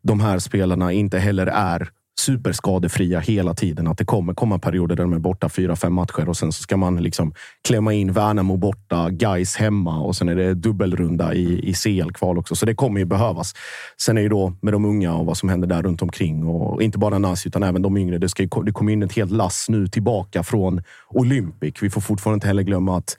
[0.02, 1.88] de här spelarna inte heller är
[2.20, 3.86] superskadefria hela tiden.
[3.86, 6.62] Att det kommer komma perioder där de är borta fyra, fem matcher och sen så
[6.62, 7.34] ska man liksom
[7.68, 12.54] klämma in Värnamo borta, Guys hemma och sen är det dubbelrunda i, i CL-kval också.
[12.54, 13.54] Så det kommer ju behövas.
[14.00, 16.82] Sen är ju då med de unga och vad som händer där runt omkring och
[16.82, 18.18] inte bara Nasi utan även de yngre.
[18.18, 21.74] Det, ska ju, det kommer in ett helt lass nu tillbaka från Olympic.
[21.80, 23.16] Vi får fortfarande inte heller glömma att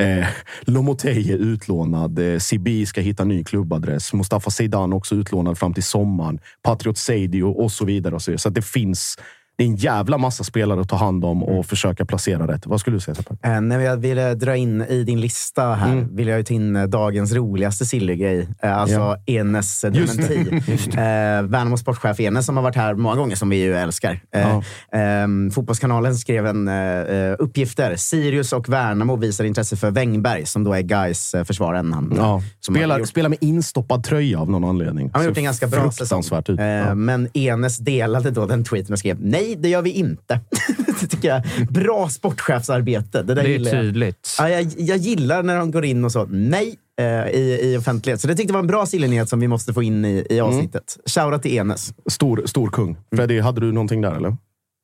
[0.00, 0.26] Eh,
[0.60, 2.18] Lomotey är utlånad.
[2.18, 4.12] Eh, Sibi ska hitta ny klubbadress.
[4.12, 6.38] Mustafa Zeidan också utlånad fram till sommaren.
[6.62, 8.14] Patriot Seidio och så vidare.
[8.14, 8.38] Och så, vidare.
[8.38, 9.18] så att det finns
[9.60, 12.66] det är en jävla massa spelare att ta hand om och försöka placera rätt.
[12.66, 13.14] Vad skulle du säga?
[13.14, 13.54] Tapper?
[13.54, 16.16] Eh, när jag ville dra in i din lista här, Mm.
[16.16, 18.48] vill jag ju ta in eh, dagens roligaste Silly-grej.
[18.62, 19.16] Eh, alltså Ja.
[19.26, 20.46] Enes eh, dementi.
[20.90, 24.20] eh, Värnamo sportchef Enes som har varit här många gånger, som vi ju älskar.
[24.34, 24.60] Eh,
[24.92, 27.96] ehm, Fotbollskanalen skrev en eh, eh, uppgifter.
[27.96, 31.92] Sirius och Värnamo visar intresse för Wängberg, som då är Gais eh, försvararen.
[31.92, 32.42] Han, Ja.
[32.60, 35.10] Spelar, gjort- spelar med instoppad tröja av någon anledning.
[35.12, 36.22] Han har gjort en ganska bra säsong.
[36.48, 36.48] ut.
[36.48, 36.94] Eh, Ja.
[36.94, 40.40] Men Enes delade då den tweeten och skrev nej, det gör vi inte.
[41.00, 43.22] det tycker jag Bra sportchefsarbete.
[43.22, 43.82] Det, där Det är gillar jag.
[43.84, 44.34] tydligt.
[44.38, 48.20] Ja, jag, jag gillar när de går in och så nej eh, i, i offentlighet.
[48.20, 50.40] Så det tyckte jag var en bra sillenhet som vi måste få in i, i
[50.40, 50.96] avsnittet.
[51.06, 51.92] Shoutout till Enes.
[52.10, 52.96] Stor, stor kung.
[53.16, 54.36] Freddy, hade du någonting där eller?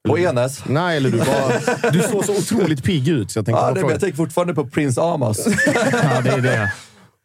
[0.09, 0.65] Och Enes?
[0.69, 1.93] Nej, eller du var...
[1.93, 3.31] Du såg så otroligt pigg ut.
[3.31, 3.95] Så jag tänkte Ja, bara det, men fråga.
[3.95, 5.47] jag tänker fortfarande på Prince Amos.
[5.93, 6.73] Ja, det är det.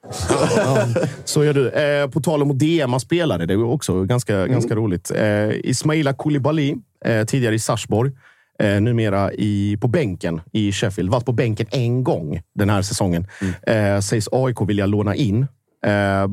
[1.26, 1.70] Så gör du.
[1.70, 5.12] Eh, på tal om att DMa spelare, det är också ganska, ganska roligt.
[5.16, 6.76] Eh, Ismaila Koulibaly,
[7.06, 8.12] eh, tidigare i Sarpsborg,
[8.60, 11.12] eh, numera i, på bänken i Sheffield.
[11.12, 13.28] Varit på bänken en gång den här säsongen.
[13.68, 15.48] Eh, sägs AIK vilja låna in.
[15.86, 16.28] Eh,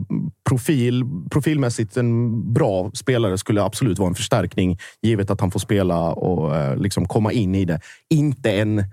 [0.48, 6.12] profil, profilmässigt en bra spelare skulle absolut vara en förstärkning givet att han får spela
[6.12, 7.80] och eh, liksom komma in i det.
[8.10, 8.84] Inte en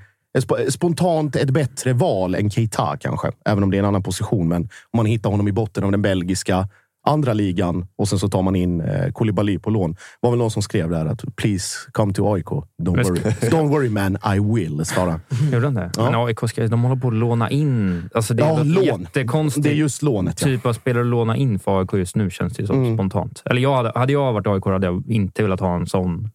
[0.69, 4.47] Spontant ett bättre val än Keita kanske, även om det är en annan position.
[4.47, 6.67] Men om man hittar honom i botten av den belgiska
[7.07, 9.95] andra ligan och sen så tar man in eh, Koulibaly på lån.
[10.19, 12.45] var väl någon som skrev där att please come to AIK.
[12.45, 13.19] Don't worry,
[13.49, 15.21] Don't worry man, I will, svarade han.
[15.51, 15.91] Gjorde han det?
[15.97, 16.03] Ja.
[16.11, 18.09] Men AIK ska, de håller på att låna in.
[18.13, 18.83] Alltså det är Ja, lån.
[19.01, 20.41] jättekonstigt Det är just lånet.
[20.41, 20.45] Ja.
[20.45, 22.95] typ av spelare att låna in för AIK just nu, känns det som Mm.
[22.97, 23.41] spontant.
[23.45, 26.29] Eller jag hade, hade jag varit AIK hade jag inte velat ha en sån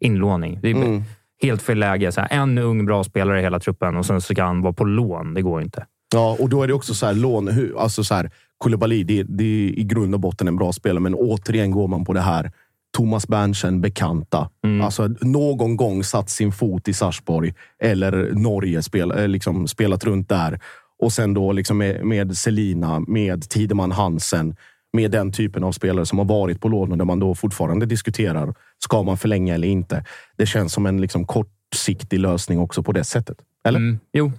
[0.00, 0.58] inlåning.
[0.62, 1.02] Det är, Mm.
[1.42, 2.12] Helt fel läge.
[2.12, 4.72] Så här, en ung bra spelare i hela truppen och sen så ska han vara
[4.72, 5.34] på lån.
[5.34, 5.86] Det går inte.
[6.14, 9.44] Ja, och då är det också så här, lån, alltså så här, Koulibaly, det, det
[9.44, 12.52] är i grund och botten en bra spelare, men återigen går man på det här
[12.96, 14.50] Thomas Berntsen bekanta.
[14.82, 20.28] Alltså någon gång satt sin fot i Sarpsborg eller Norge, spel, eh, liksom spelat runt
[20.28, 20.60] där.
[21.02, 24.56] Och sen då liksom med, med Selina, med Tideman Hansen,
[24.92, 27.86] med den typen av spelare som har varit på lån och där man då fortfarande
[27.86, 28.54] diskuterar,
[28.84, 30.04] ska man förlänga eller inte?
[30.36, 33.38] Det känns som en liksom kortsiktig lösning också på det sättet.
[33.64, 33.78] Eller?
[33.78, 33.98] Mm.
[34.12, 34.32] Jo,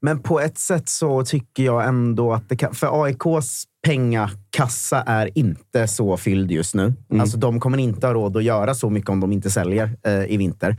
[0.00, 2.74] Men på ett sätt så tycker jag ändå att det kan...
[2.74, 6.94] För AIKs pengakassa är inte så fylld just nu.
[7.20, 10.24] Alltså, de kommer inte ha råd att göra så mycket om de inte säljer eh,
[10.24, 10.76] i vinter.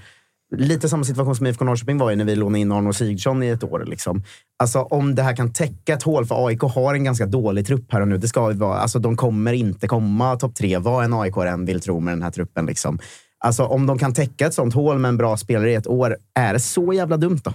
[0.56, 3.48] Lite samma situation som IFK Norrköping var i när vi lånade in Arno Sigurdsson i
[3.48, 3.84] ett år.
[3.88, 4.24] Liksom.
[4.60, 7.93] Alltså, om det här kan täcka ett hål, för AIK har en ganska dålig trupp
[7.93, 8.18] här och nu.
[8.18, 11.66] Det ska ju vara, alltså, de kommer inte komma topp tre, vad en AIK än
[11.66, 12.66] vill tro med den här truppen.
[12.66, 13.00] Liksom.
[13.39, 16.18] Alltså, om de kan täcka ett sånt hål med en bra spelare i ett år,
[16.39, 17.54] är det så jävla dumt då?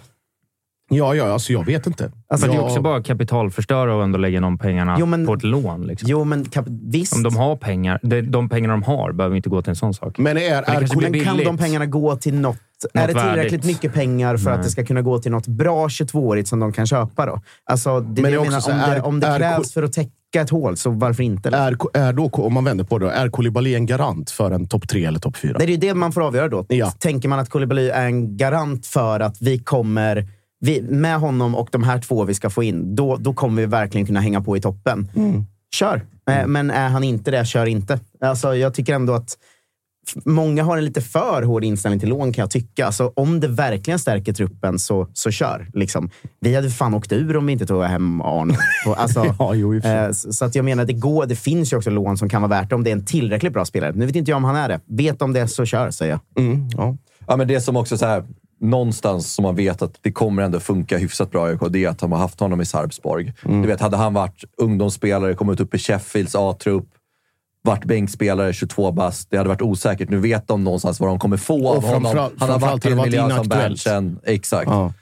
[0.90, 2.12] Ja, ja, alltså jag vet inte.
[2.28, 5.34] Alltså, men det är också bara kapitalförstöra och ändå lägga de pengarna Jo, men- på
[5.34, 5.82] ett lån.
[5.86, 6.08] Liksom.
[6.10, 7.16] Jo, men kap- visst.
[7.16, 9.94] Om de har pengar, de, de pengar de har behöver inte gå till en sån
[9.94, 10.18] sak.
[10.18, 12.56] Men är, är, Men kan de pengarna gå till något?
[12.94, 13.64] Är det tillräckligt värdigt?
[13.64, 14.64] mycket pengar för att Nej.
[14.64, 17.40] det ska kunna gå till något bra 22-årigt som de kan köpa då?
[17.64, 19.82] Alltså, det, Men det är menar, om, här, det, är- om det är- krävs för
[19.82, 20.10] att täcka
[20.40, 21.48] ett hål, så varför inte?
[21.48, 24.88] är, är då, om man vänder på det, är Koulibaly en garant för en topp
[24.88, 25.58] tre eller topp fyra?
[25.58, 26.66] Det är ju det man får avgöra då.
[26.68, 26.90] Ja.
[26.90, 30.28] Tänker man att Koulibaly är en garant för att vi kommer,
[30.60, 33.66] vi, med honom och de här två vi ska få in, då, då kommer vi
[33.66, 35.10] verkligen kunna hänga på i toppen.
[35.16, 35.44] Mm.
[35.74, 36.02] Kör!
[36.30, 38.00] Eh, Men är han inte det, kör inte.
[38.20, 39.36] Alltså, jag tycker ändå att
[40.24, 42.86] Många har en lite för hård inställning till lån kan jag tycka.
[42.86, 45.70] Alltså, om det verkligen stärker truppen så, så kör.
[45.74, 46.10] Liksom.
[46.40, 48.56] Vi hade fan åkt ur om vi inte tog hem Arne.
[48.96, 49.74] Alltså, Ja, jo.
[49.74, 52.42] Eh, Så så att jag menar, det, går, det finns ju också lån som kan
[52.42, 53.92] vara värt det om det är en tillräckligt bra spelare.
[53.94, 54.80] Nu vet inte jag om han är det.
[54.86, 56.44] Vet om det så kör, säger jag.
[56.44, 56.96] Mm, ja.
[57.26, 58.24] Ja, men det som också så här,
[58.60, 61.98] någonstans som man vet att det kommer ändå funka hyfsat bra i det är att
[61.98, 63.32] de har haft honom i Sarpsborg.
[63.42, 66.86] Du vet, hade han varit ungdomsspelare, kommit upp i Sheffields A-trupp,
[67.62, 70.08] varit bänkspelare, 22 bast, det hade varit osäkert.
[70.08, 72.30] Nu vet de någonstans vad de kommer få av honom.
[72.38, 73.48] Han har varit i en miljö som.
[73.48, 74.18] Berntsen.
[74.24, 74.70] Exakt.
[74.70, 74.92] Ja.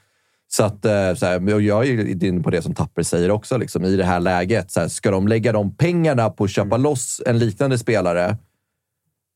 [0.48, 3.30] Så att, eh, så här, och jag är ju inne på det som Tapper säger
[3.30, 4.70] också, liksom, i det här läget.
[4.70, 8.36] Så här, ska de lägga de pengarna på att köpa loss en liknande spelare?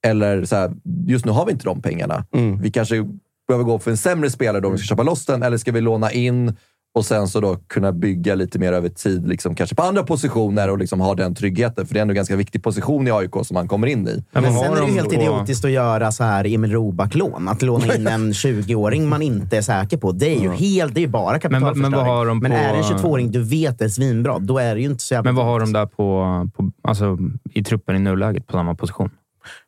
[0.06, 0.72] Eller så här,
[1.06, 2.24] just nu har vi inte de pengarna.
[2.60, 3.04] Vi kanske
[3.48, 5.80] behöver gå för en sämre spelare då vi ska köpa loss den, eller ska vi
[5.80, 6.56] låna in
[6.94, 10.70] och sen så då kunna bygga lite mer över tid, liksom, kanske på andra positioner
[10.70, 11.86] och liksom ha den tryggheten.
[11.86, 14.24] För det är ändå en ganska viktig position i AIK som han kommer in i.
[14.32, 16.54] Men Men sen har är det de ju helt då- idiotiskt att göra så här
[16.54, 17.48] Emil Roback-lån.
[17.48, 20.12] Att låna in en 20-åring man inte är säker på.
[20.12, 21.80] Det är ju helt, det är bara kapitalförstöring.
[21.82, 24.38] Men- men vad har de Men på- är det en 22-åring du vet är svinbra,
[24.38, 27.18] då är det ju inte så jävla Men vad har de där på, på, alltså,
[27.54, 29.10] i truppen i nuläget på samma position?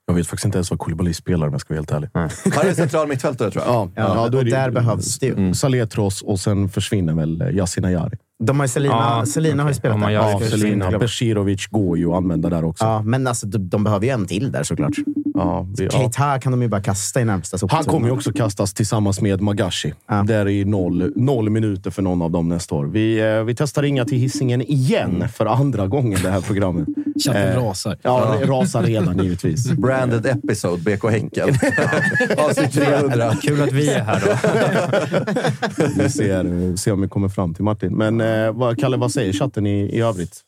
[0.07, 2.09] Jag vet faktiskt inte ens vad Koulibaly spelar om jag ska vara helt ärlig.
[2.55, 3.75] Han är central mittfältare tror jag.
[3.75, 5.55] Ja, Ja, ja, då där behövs det ju.
[5.55, 8.17] Saletros och sen försvinner väl eh, Yasin Ayari.
[8.39, 10.11] De har ju Selina, Ja, Selina har ju spelat där.
[10.11, 10.99] Ja, Selina.
[10.99, 12.85] Besirovic går ju att använda där också.
[12.85, 14.93] Ja, men alltså, de, de behöver ju en till där såklart.
[15.35, 15.91] Ja, vi, ja.
[15.91, 17.85] Keita kan de ju bara kasta i närmsta soptunnan.
[17.85, 19.95] Han kommer ju också kastas tillsammans med Magashi.
[20.09, 20.23] Ja.
[20.23, 22.85] Där är noll, noll minuter för någon av dem nästa år.
[22.85, 26.89] Vi, eh, vi testar ringa till hissingen igen för andra gången det här programmet.
[27.25, 27.99] Chatten Eh, rasar.
[28.03, 29.71] Ja, det rasar redan givetvis.
[29.71, 31.49] Branded episode, BK Häcken.
[32.39, 33.33] Avsnitt 300.
[33.43, 34.33] Kul att vi är här då.
[36.03, 37.97] Vi ser, ser om vi kommer fram till Martin.
[37.97, 40.43] Men eh, vad, Kalle, vad säger chatten i, i övrigt?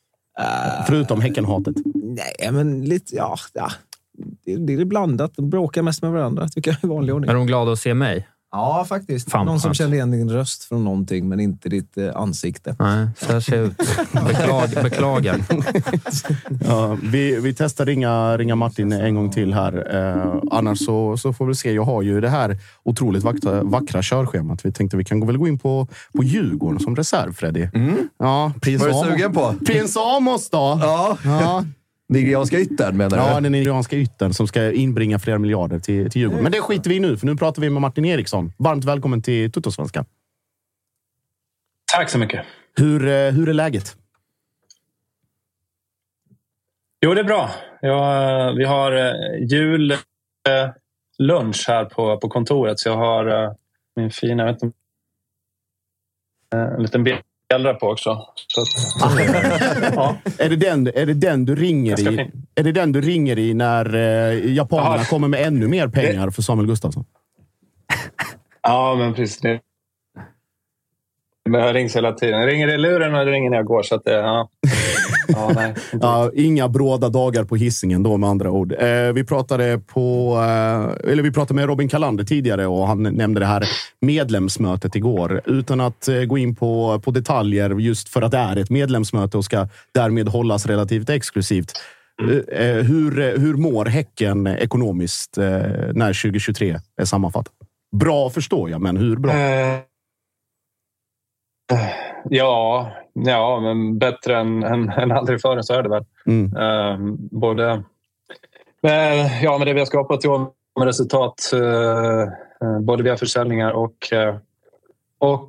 [0.87, 1.75] Förutom Häckenhatet.
[1.95, 3.17] Nej, men lite...
[3.17, 3.71] Ja, ja.
[4.45, 5.33] Det, det är blandat.
[5.37, 7.31] De bråkar mest med varandra, tycker jag, i vanlig ordning.
[7.31, 8.29] Är de glada att se mig?
[8.53, 9.31] Ja, faktiskt.
[9.31, 12.77] Fan, Någon som kände igen din röst från någonting, men inte ditt eh, ansikte.
[12.79, 13.77] Nej, så här ser jag ut.
[14.13, 15.37] Beklag, beklagar.
[16.65, 19.97] Ja, vi, vi testar ringa, ringa Martin en gång till här.
[19.97, 21.73] Eh, annars så, så får vi se.
[21.73, 24.65] Jag har ju det här otroligt vackra, vackra körschemat.
[24.65, 27.69] Vi tänkte vi kan gå- väl gå in på, på Djurgården som reserv, Freddy.
[28.19, 29.55] Ja, Prins Vad är du Amos- sugen på?
[29.67, 30.79] Prins Amos då?
[30.83, 31.65] Ja, Ja,
[32.09, 33.23] nigerianska yttern menar du?
[33.23, 36.43] ja den nigerianska yttern som ska inbringa flera miljarder till, till Djurgården.
[36.43, 38.53] Men det skiter vi i nu, för nu pratar vi med Martin Eriksson.
[38.59, 40.05] Varmt välkommen till Tuttosvenskan.
[41.93, 42.47] Tack så mycket.
[42.77, 43.97] Hur, eh, hur är läget?
[47.01, 47.51] Jo, det är bra.
[47.81, 49.99] Jag, vi har eh, jul eh,
[51.19, 52.79] lunch här på, på kontoret.
[52.79, 53.57] Så jag har
[53.97, 54.77] min fina jag vet inte,
[56.51, 57.05] en liten
[57.49, 58.25] bjällra på också.
[58.47, 58.69] Så att,
[59.95, 60.17] ja.
[60.39, 62.05] Är det den, är det den du ringer i?
[62.05, 62.33] fin.
[62.55, 65.05] Är det den du ringer i när eh, japanerna Ja.
[65.05, 67.05] kommer med ännu mer pengar för Samuel Gustafsson?
[68.63, 69.39] ja, men precis.
[69.41, 69.61] Det,
[71.49, 72.41] Men jag rings hela tiden.
[72.41, 73.83] Jag ringer i luren och ringer när jag går.
[73.83, 74.49] Så att det, ja.
[75.29, 78.73] Ja, nej, ja, inga bråda dagar på hissingen då med andra ord.
[78.73, 83.41] Eh, vi, pratade på, eh, eller vi pratade med Robin Kalander tidigare och han nämnde
[83.41, 83.65] det här
[84.01, 85.41] medlemsmötet igår.
[85.45, 89.37] Utan att eh, gå in på, på detaljer just för att det är ett medlemsmöte
[89.37, 91.73] och ska därmed hållas relativt exklusivt.
[92.23, 92.45] Mm.
[92.49, 95.45] Eh, hur, hur mår Häcken ekonomiskt eh,
[95.95, 97.53] när 2023 är sammanfattat?
[97.97, 99.33] Bra förstår jag, men hur bra?
[101.73, 106.05] Eh, Ja, ja men bättre än, än, än aldrig förr så är det väl.
[106.27, 106.57] Mm.
[106.57, 107.83] Uh, både
[108.81, 110.47] med, ja, med det vi har skapat i år
[110.79, 114.37] med resultat uh, både via försäljningar och, uh,
[115.19, 115.49] och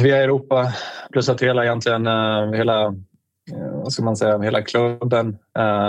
[0.00, 0.72] via Europa.
[1.12, 2.06] Plus att hela, egentligen,
[2.54, 2.94] hela,
[3.72, 5.38] vad ska man säga, hela klubben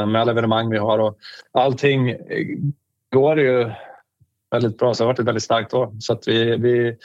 [0.07, 1.17] med alla evenemang vi har och
[1.51, 2.15] allting
[3.13, 3.71] går ju
[4.51, 4.93] väldigt bra.
[4.93, 5.91] Så det har varit ett väldigt starkt år.
[5.99, 6.97] Så att vi, vi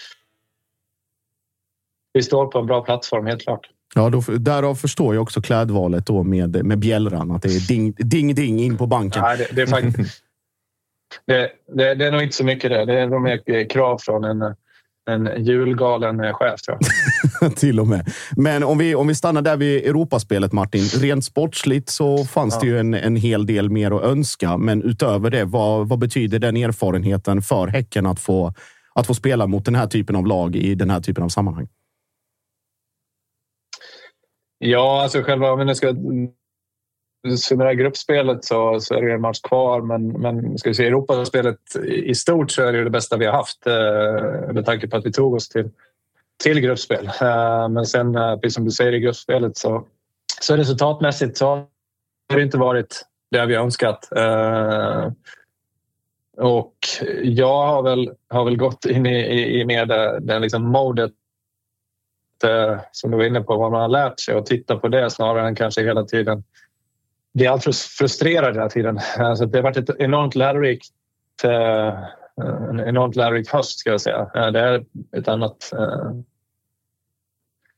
[2.13, 3.67] vi står på en bra plattform, helt klart.
[3.95, 7.31] Ja, då, därav förstår jag också klädvalet då med, med bjällran.
[7.31, 9.23] Att det är ding, ding, ding in på banken.
[9.23, 10.23] Nej, det, det är faktiskt,
[11.27, 12.85] det, det, det, är nog inte så mycket det.
[12.85, 14.55] Det är nog mer krav från en,
[15.11, 16.79] en julgalen chef, tror
[17.41, 17.57] jag.
[17.57, 18.13] Till och med.
[18.37, 20.83] Men om vi, om vi stannar där vid Europaspelet, Martin.
[20.83, 22.61] Rent sportsligt så fanns ja.
[22.61, 24.57] det ju en, en hel del mer att önska.
[24.57, 28.55] Men utöver det, vad, vad betyder den erfarenheten för Häcken att få,
[28.95, 31.69] att få spela mot den här typen av lag i den här typen av sammanhang?
[34.63, 35.95] Ja, alltså själva om jag ska
[37.39, 39.81] summera gruppspelet så, så är det en match kvar.
[39.81, 43.33] Men, men ska vi se Europaspelet i stort så är det det bästa vi har
[43.33, 45.71] haft eh, med tanke på att vi tog oss till,
[46.43, 47.07] till gruppspel.
[47.07, 49.87] Eh, men sen, eh, precis som du säger i gruppspelet så,
[50.41, 54.13] så resultatmässigt så har det inte varit det vi önskat.
[54.17, 55.13] Eh,
[56.37, 56.75] och
[57.23, 59.89] jag har väl, har väl gått in i, i, i med
[60.23, 61.13] den liksom modet
[62.45, 65.11] Eh, som du var inne på, vad man har lärt sig och titta på det
[65.11, 66.45] snarare än kanske hela tiden
[67.35, 69.01] bli alltför frustrerad hela tiden.
[69.19, 70.91] Alltså, det har varit ett enormt lärorikt
[71.45, 71.99] eh,
[72.71, 74.31] en enormt lärorik höst ska jag säga.
[74.35, 74.85] Eh, det är
[75.17, 75.73] ett annat,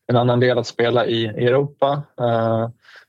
[0.06, 2.02] en annan del att spela i Europa.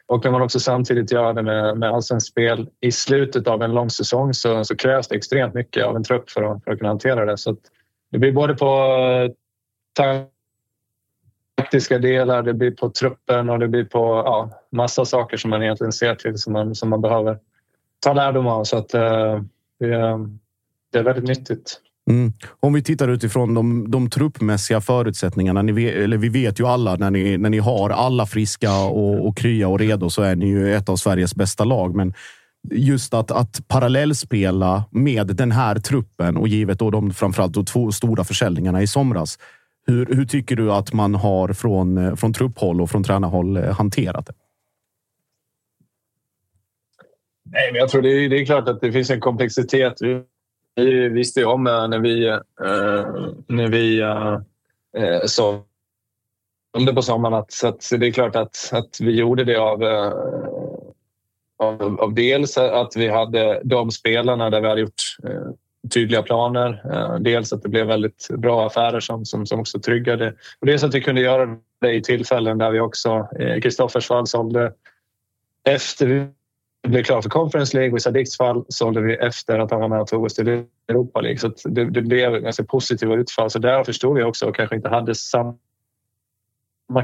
[0.08, 3.74] Och när man också samtidigt gör det med, med allsvenskt spel i slutet av en
[3.74, 6.78] lång säsong så, så krävs det extremt mycket av en trupp för att, för att
[6.78, 7.38] kunna hantera det.
[7.38, 7.56] Så
[8.12, 8.66] det blir både på
[11.64, 15.64] taktiska delar, det blir på truppen och det blir på ja, massa saker som man
[15.64, 17.38] egentligen ser till som man, som man behöver
[18.00, 18.64] ta lärdom av.
[18.64, 19.42] Så att, eh,
[19.80, 20.20] det,
[20.92, 21.80] det är väldigt nyttigt.
[22.10, 22.34] Mm.
[22.60, 25.62] Om vi tittar utifrån de, de truppmässiga förutsättningarna.
[25.62, 29.28] Ni vet, eller vi vet ju alla när ni, när ni har alla friska och,
[29.28, 31.96] och krya och redo så är ni ju ett av Sveriges bästa lag.
[31.96, 32.14] Men
[32.72, 37.92] just att, att parallellspela med den här truppen och givet då de framförallt de två
[37.92, 39.38] stora försäljningarna i somras
[39.86, 43.64] hur, hur tycker du att man har från, eh, från trupphåll och från tränarhåll eh,
[43.64, 44.34] hanterat det?
[47.46, 49.94] Nej, men jag tror det är, det är klart att det finns en komplexitet.
[50.02, 50.24] Vi,
[50.76, 52.40] vi visste ju om när vi, eh,
[53.48, 54.40] när vi eh,
[55.04, 55.64] eh så
[56.78, 59.56] om det på sommaren att, så att det är klart att, att vi gjorde det
[59.56, 60.14] av, eh,
[61.58, 65.02] av, av dels att vi hade de spelarna där vi hade gjort
[65.90, 66.82] tydliga planer.
[66.92, 70.34] Eh, dels att det blev väldigt bra affärer som, som, som också tryggade.
[70.60, 73.28] Och dels att vi kunde göra det i tillfällen där vi också...
[73.58, 74.74] i Kristoffers fall sålde
[75.70, 76.28] efter
[76.84, 79.80] vi blev klara för Conference League och i Sadiqs fall sålde vi efter att han
[79.80, 81.38] var med och tog oss till Europa League.
[81.38, 83.50] Så det, det blev ganska positiva utfall.
[83.50, 85.58] Så där förstod vi också och kanske inte hade samma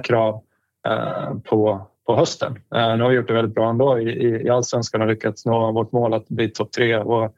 [0.03, 0.43] krav
[0.87, 2.59] eh, på, på hösten.
[2.75, 5.45] Eh, nu har vi gjort det väldigt bra ändå i, i, i allsvenskan och lyckats
[5.45, 6.97] nå vårt mål att bli topp tre.
[6.97, 7.35] Och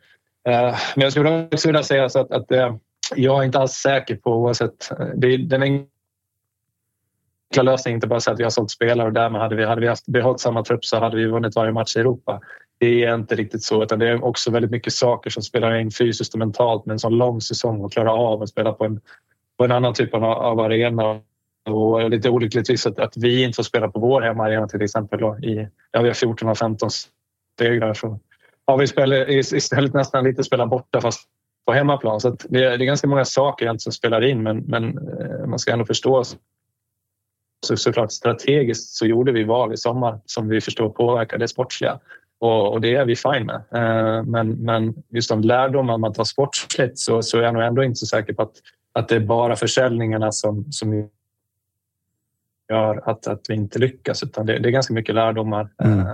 [0.49, 2.75] Eh, men jag skulle också vilja säga så att, att eh,
[3.15, 4.91] jag är inte alls säker på oavsett.
[4.91, 5.87] Eh, det, den enkla
[7.63, 9.65] lösningen är inte bara att säga att vi har sålt spelare och därmed hade vi,
[9.65, 12.41] hade vi haft, behållit samma trupp så hade vi vunnit varje match i Europa.
[12.79, 15.91] Det är inte riktigt så utan det är också väldigt mycket saker som spelar in
[15.91, 19.01] fysiskt och mentalt med en sån lång säsong och klara av att spela på en,
[19.57, 21.19] på en annan typ av, av arena.
[21.69, 25.19] Och lite olyckligtvis att, att vi inte får spela på vår hemmaarena till exempel.
[25.19, 28.19] Då, i, ja, vi har 14 av 15 steg så
[28.67, 31.27] har vi spelar, istället nästan lite spelat borta fast
[31.65, 32.19] på hemmaplan.
[32.19, 35.59] Så det, är, det är ganska många saker som spelar in men, men eh, man
[35.59, 36.23] ska ändå förstå
[37.65, 41.99] så, såklart strategiskt så gjorde vi val i sommar som vi förstår påverkar det sportsliga.
[42.39, 43.55] Och, och det är vi fine med.
[43.55, 47.83] Eh, men, men just de lärdomar man tar sportsligt så, så är jag nog ändå
[47.83, 48.53] inte så säker på att,
[48.93, 51.09] att det är bara försäljningarna som, som
[52.71, 54.23] gör att, att vi inte lyckas.
[54.23, 55.99] Utan det, det är ganska mycket lärdomar Mm.
[55.99, 56.05] eh,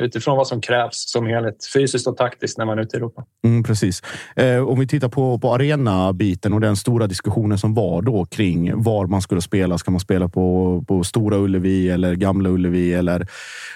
[0.00, 3.24] utifrån vad som krävs som helhet, fysiskt och taktiskt när man är ute i Europa.
[3.44, 4.02] Mm, precis.
[4.36, 8.82] Eh, om vi tittar på, på arena-biten och den stora diskussionen som var då kring
[8.82, 9.78] var man skulle spela.
[9.78, 12.94] Ska man spela på, på Stora Ullevi eller Gamla Ullevi?
[12.94, 13.26] Eller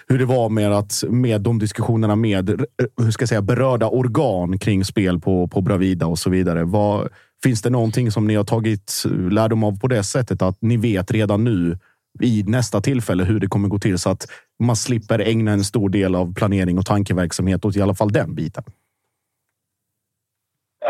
[0.08, 2.56] hur det var med, att, med de diskussionerna med eh,
[3.02, 6.64] hur ska jag säga, berörda organ kring spel på, på Bravida och så vidare.
[6.64, 7.08] Vad,
[7.42, 11.10] finns det någonting som ni har tagit lärdom av på det sättet att ni vet
[11.10, 11.78] redan nu
[12.20, 14.26] i nästa tillfälle hur det kommer gå till så att
[14.58, 18.34] man slipper ägna en stor del av planering och tankeverksamhet åt i alla fall den
[18.34, 18.64] biten?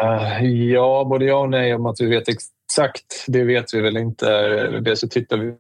[0.03, 3.25] Eh, ja, både ja och nej om att vi vet exakt.
[3.27, 4.27] Det vet vi väl inte.
[4.81, 5.55] Dels så tittar vi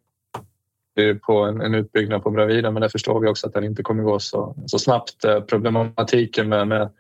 [1.15, 4.03] på en, en utbyggnad på Bravida men där förstår vi också att den inte kommer
[4.03, 5.25] gå så, så snabbt.
[5.25, 6.91] Eh, problematiken med, med,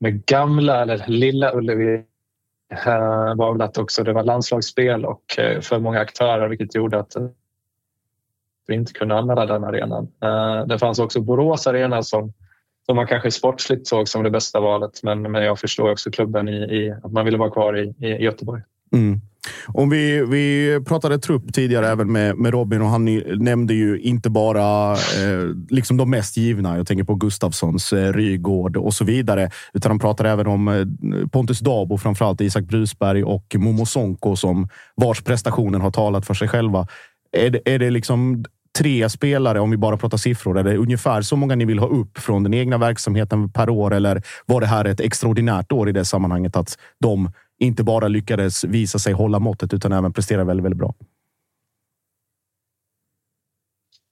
[0.00, 1.94] med gamla eller lilla Ullevi
[2.72, 5.24] eh, var väl att också det var landslagsspel och
[5.60, 7.16] för många aktörer vilket gjorde att
[8.66, 10.08] vi inte kunde använda den arenan.
[10.22, 12.32] Eh, det fanns också Borås arena som,
[12.86, 16.48] som man kanske sportsligt såg som det bästa valet men, men jag förstår också klubben
[16.48, 18.62] i, i att man ville vara kvar i, i Göteborg.
[18.92, 19.20] Mm.
[19.66, 23.04] Om vi, vi pratade trupp tidigare även med, med Robin och han
[23.36, 26.76] nämnde ju inte bara eh, liksom de mest givna.
[26.76, 29.50] Jag tänker på Gustafssons, eh, Rygård och så vidare.
[29.72, 34.68] Utan han pratade även om eh, Pontus Dabo, framförallt Isak Brusberg och Momo Sonko som
[34.94, 36.86] vars prestationen har talat för sig själva.
[37.32, 38.44] Är det, är det liksom
[38.78, 42.18] tre spelare, om vi bara pratar siffror, det ungefär så många ni vill ha upp
[42.18, 43.94] från den egna verksamheten per år?
[43.94, 48.64] Eller var det här ett extraordinärt år i det sammanhanget att de inte bara lyckades
[48.64, 50.94] visa sig hålla måttet utan även prestera väldigt, väldigt bra?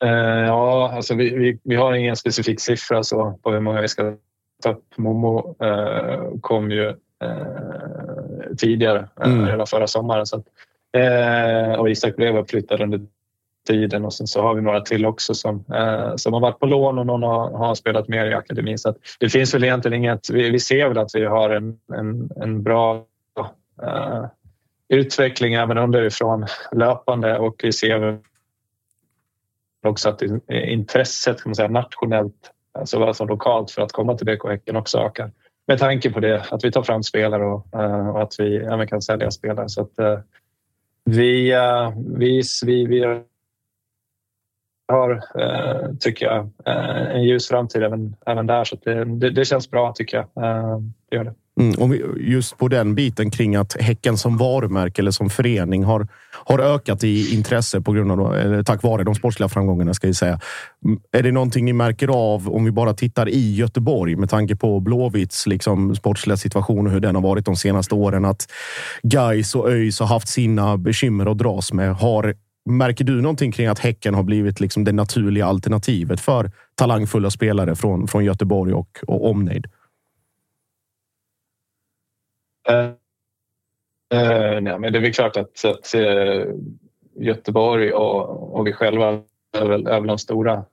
[0.05, 0.11] Eh,
[0.47, 4.15] ja, alltså vi, vi, vi har ingen specifik siffra så på hur många vi ska
[4.63, 4.99] ta upp.
[4.99, 9.47] Momo eh, kom ju eh, tidigare, eh, Mm.
[9.47, 10.27] redan förra sommaren.
[10.27, 10.47] Så att,
[10.97, 13.01] eh, och Isak blev uppflyttad under
[13.67, 16.67] tiden och sen så har vi några till också som, eh, som har varit på
[16.67, 18.79] lån och någon har, har spelat mer i akademin.
[18.79, 20.31] Så att det finns väl egentligen inget.
[20.31, 23.05] Vi, vi ser väl att vi har en, en, en bra
[23.83, 24.25] eh,
[24.89, 28.19] utveckling även underifrån löpande och vi ser väl
[29.87, 34.27] också att intresset kan man säga, nationellt alltså såväl som lokalt för att komma till
[34.27, 35.31] BK Häcken också ökar.
[35.67, 38.87] Med tanke på det, att vi tar fram spelare och, eh, och att vi även
[38.87, 39.69] kan sälja spelare.
[39.69, 40.19] Så att, eh, eh,
[41.05, 41.55] vi,
[42.17, 43.21] vi, vi, vi
[44.89, 48.65] har, eh, tycker jag, eh, en ljus framtid även, även där.
[48.65, 50.45] Så att det, det, det känns bra, tycker jag.
[50.45, 50.79] Eh,
[51.11, 51.35] Det gör det.
[51.61, 56.09] Mm, och just på den biten kring att Häcken som varumärke eller som förening har,
[56.45, 59.95] har ökat i intresse på grund av, eller tack vare de sportsliga framgångarna.
[59.95, 60.41] Ska jag säga.
[60.85, 64.57] Mm, är det någonting ni märker av om vi bara tittar i Göteborg med tanke
[64.57, 68.25] på Blåvitts liksom, sportsliga situation och hur den har varit de senaste åren?
[68.25, 68.47] Att
[69.03, 71.95] Gais och ÖIS har haft sina bekymmer att dras med.
[71.95, 77.31] Har, märker du någonting kring att Häcken har blivit liksom det naturliga alternativet för talangfulla
[77.31, 79.67] spelare från, från Göteborg och, och omnejd?
[82.71, 82.77] Uh,
[84.15, 86.55] uh, nej, men det är väl klart att, att uh,
[87.17, 89.21] Göteborg och, och vi själva
[89.59, 90.65] är väl, är väl de stora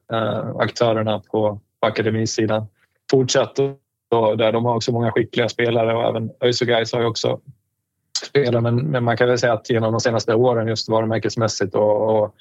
[0.60, 2.68] aktörerna på, på akademisidan.
[3.12, 7.02] Fortsatt och där de har också många skickliga spelare och även ÖIS och Gais har
[7.02, 7.40] ju också
[8.26, 8.62] spelare.
[8.62, 12.36] Men, men man kan väl säga att genom de senaste åren just varumärkesmässigt och, och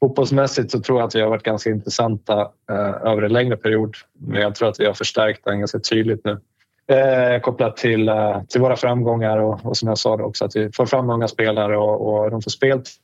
[0.00, 2.40] fotbollsmässigt så tror jag att vi har varit ganska intressanta
[2.70, 3.96] eh, över en längre period.
[4.12, 6.40] Men jag tror att vi har förstärkt den ganska tydligt nu.
[6.86, 10.72] Eh, kopplat till, eh, till våra framgångar och, och som jag sa också att vi
[10.72, 13.00] får fram många spelare och, och de får speltid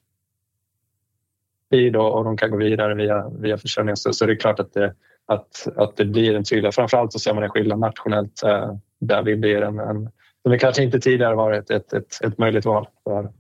[1.97, 4.15] och, och de kan gå vidare via, via försäljningsstöd.
[4.15, 4.95] Så det är klart att det,
[5.27, 6.75] att, att det blir en tydlig...
[6.75, 10.11] Framförallt så ser man en skillnad nationellt eh, där vi blir en, en
[10.43, 13.33] som det kanske inte tidigare varit ett, ett, ett möjligt val för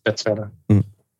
[0.00, 0.50] spetsspelare.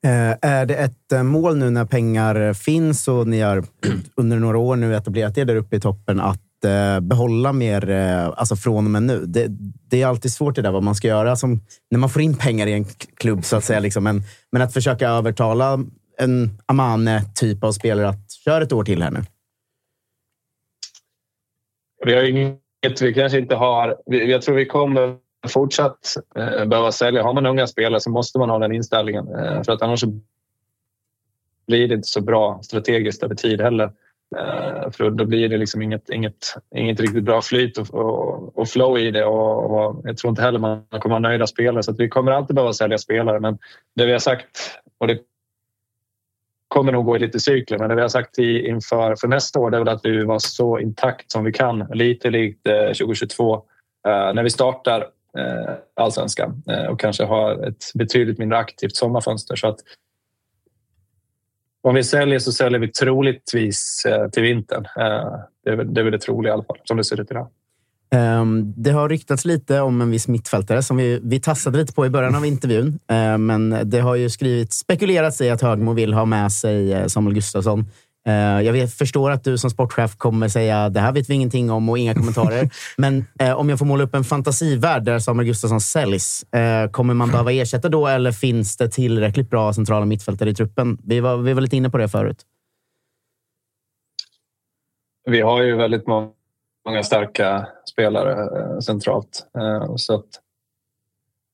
[0.04, 3.64] Eh, Är det ett eh, mål nu när pengar finns och ni har
[4.16, 7.90] under några år nu etablerat er där uppe i toppen att eh, behålla mer
[8.36, 9.24] alltså från och med nu?
[9.26, 9.46] Det,
[9.90, 11.60] det är alltid svårt det där vad man ska göra som,
[11.90, 12.84] när man får in pengar i en
[13.16, 13.44] klubb.
[13.44, 13.80] så att säga.
[13.80, 14.04] Liksom.
[14.04, 15.78] Men, men att försöka övertala
[16.18, 19.20] en Amane-typ av spelare att köra ett år till här nu.
[22.06, 22.22] Vi har
[22.88, 23.96] vilket vi kanske inte har...
[24.06, 25.16] Jag tror vi kommer
[25.48, 27.22] fortsatt eh, behöva sälja.
[27.22, 29.28] Har man unga spelare så måste man ha den inställningen.
[29.28, 30.04] Eh, för att annars
[31.66, 33.92] blir det inte så bra strategiskt över tid heller.
[34.36, 38.68] Eh, för då blir det liksom inget, inget, inget riktigt bra flyt och, och, och
[38.68, 39.24] flow i det.
[39.24, 41.82] Och, och jag tror inte heller man kommer ha nöjda spelare.
[41.82, 43.40] Så att vi kommer alltid behöva sälja spelare.
[43.40, 43.58] Men
[43.96, 44.46] det vi har sagt,
[44.98, 45.18] och det
[46.68, 49.58] kommer nog gå i lite cykler, men det vi har sagt i, inför för nästa
[49.58, 51.78] år det är väl att vi vill vara så intakt som vi kan.
[51.92, 53.60] Lite likt eh, 2022 eh,
[54.34, 55.00] när vi startar
[55.38, 59.56] eh, allsvenskan och kanske har ett betydligt mindre aktivt sommarfönster.
[59.56, 59.78] Så att
[61.82, 64.82] om vi säljer så säljer vi troligtvis till vintern.
[65.64, 67.30] Det, är, väl- det är väl det troliga i alla fall, som det ser ut
[67.30, 67.48] idag.
[68.10, 72.06] Ehm, det har ryktats lite om en viss mittfältare som vi, vi tassade lite på
[72.06, 72.98] i början av intervjun.
[73.10, 77.06] Ehm, men det har ju skrivits, spekulerats i att Högmo vill ha med sig eh,
[77.06, 77.84] Samuel Gustafsson.
[78.26, 81.70] Ehm, jag vet, förstår att du som sportchef kommer säga det här vet vi ingenting
[81.70, 82.70] om och inga kommentarer.
[82.96, 87.14] men eh, om jag får måla upp en fantasivärld där Samuel Gustafsson säljs, eh, kommer
[87.14, 90.98] man behöva ersätta då eller finns det tillräckligt bra centrala mittfältare i truppen?
[91.04, 92.38] Vi var, vi var lite inne på det förut.
[95.30, 96.32] Vi har ju väldigt må-
[96.88, 99.46] många starka spelare eh, centralt.
[99.58, 100.26] Eh, så att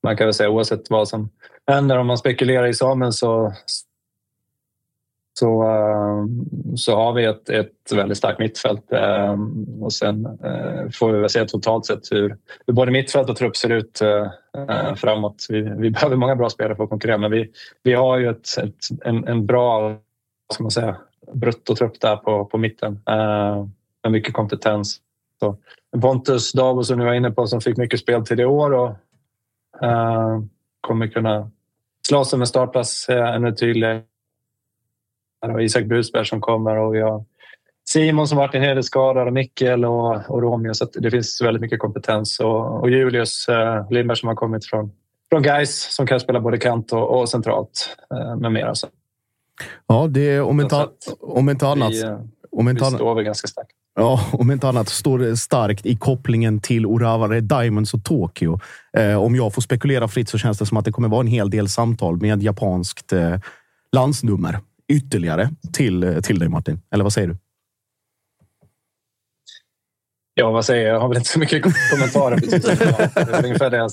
[0.03, 1.31] man kan väl säga oavsett vad som
[1.67, 3.53] händer, om man spekulerar i Samuel så,
[5.39, 6.25] så, eh,
[6.77, 8.85] så har vi ett, ett väldigt starkt mittfält.
[9.81, 10.39] Och sen
[10.93, 14.01] får vi väl se totalt sett hur, hur både mittfält och trupp ser ut
[14.97, 15.47] framåt.
[15.49, 17.51] Vi, vi behöver många bra spelare för att konkurrera, men vi,
[17.83, 19.99] vi har ju ett, ett, en, en bra
[20.53, 20.97] ska man säga,
[21.33, 23.01] bruttotrupp där på, på mitten.
[23.07, 23.67] Eh,
[24.05, 25.01] med mycket kompetens.
[25.41, 25.57] Så
[26.01, 28.89] Pontus Dabo som ni var inne på som fick mycket speltid i år och
[29.83, 30.41] eh,
[30.81, 31.51] kommer kunna
[32.09, 34.03] slåss om en startplats eh, ännu tydligare.
[35.47, 37.25] Har Isak Brusberg som kommer och vi har
[37.89, 40.75] Simon som varit en hel del skadad och Mikkel och, och Romeo.
[40.75, 44.67] Så att det finns väldigt mycket kompetens och, och Julius eh, Lindberg som har kommit
[44.67, 44.93] från,
[45.31, 48.75] från Gais som kan spela både kant och, och centralt eh, med mera.
[48.75, 48.87] Så
[49.87, 50.89] Ja, det är om inte,
[51.21, 51.93] om inte annat.
[51.93, 52.19] vi, eh,
[52.57, 52.95] Om vi inte annat.
[52.99, 53.71] står väl ganska starkt.
[53.97, 58.61] Ja, om inte annat står det starkt i kopplingen till Oravare Diamonds och Tokyo.
[58.97, 61.27] Eh, om jag får spekulera fritt så känns det som att det kommer vara en
[61.27, 63.37] hel del samtal med japanskt eh,
[63.93, 66.81] landsnummer ytterligare till, eh, till dig Martin.
[66.95, 67.37] Eller vad säger du?
[70.35, 70.95] Ja, vad säger jag?
[70.95, 72.37] Jag har väl inte så mycket kommentarer.
[72.37, 72.63] precis.
[72.65, 73.77] Det är väl ungefär det.
[73.77, 73.91] jag-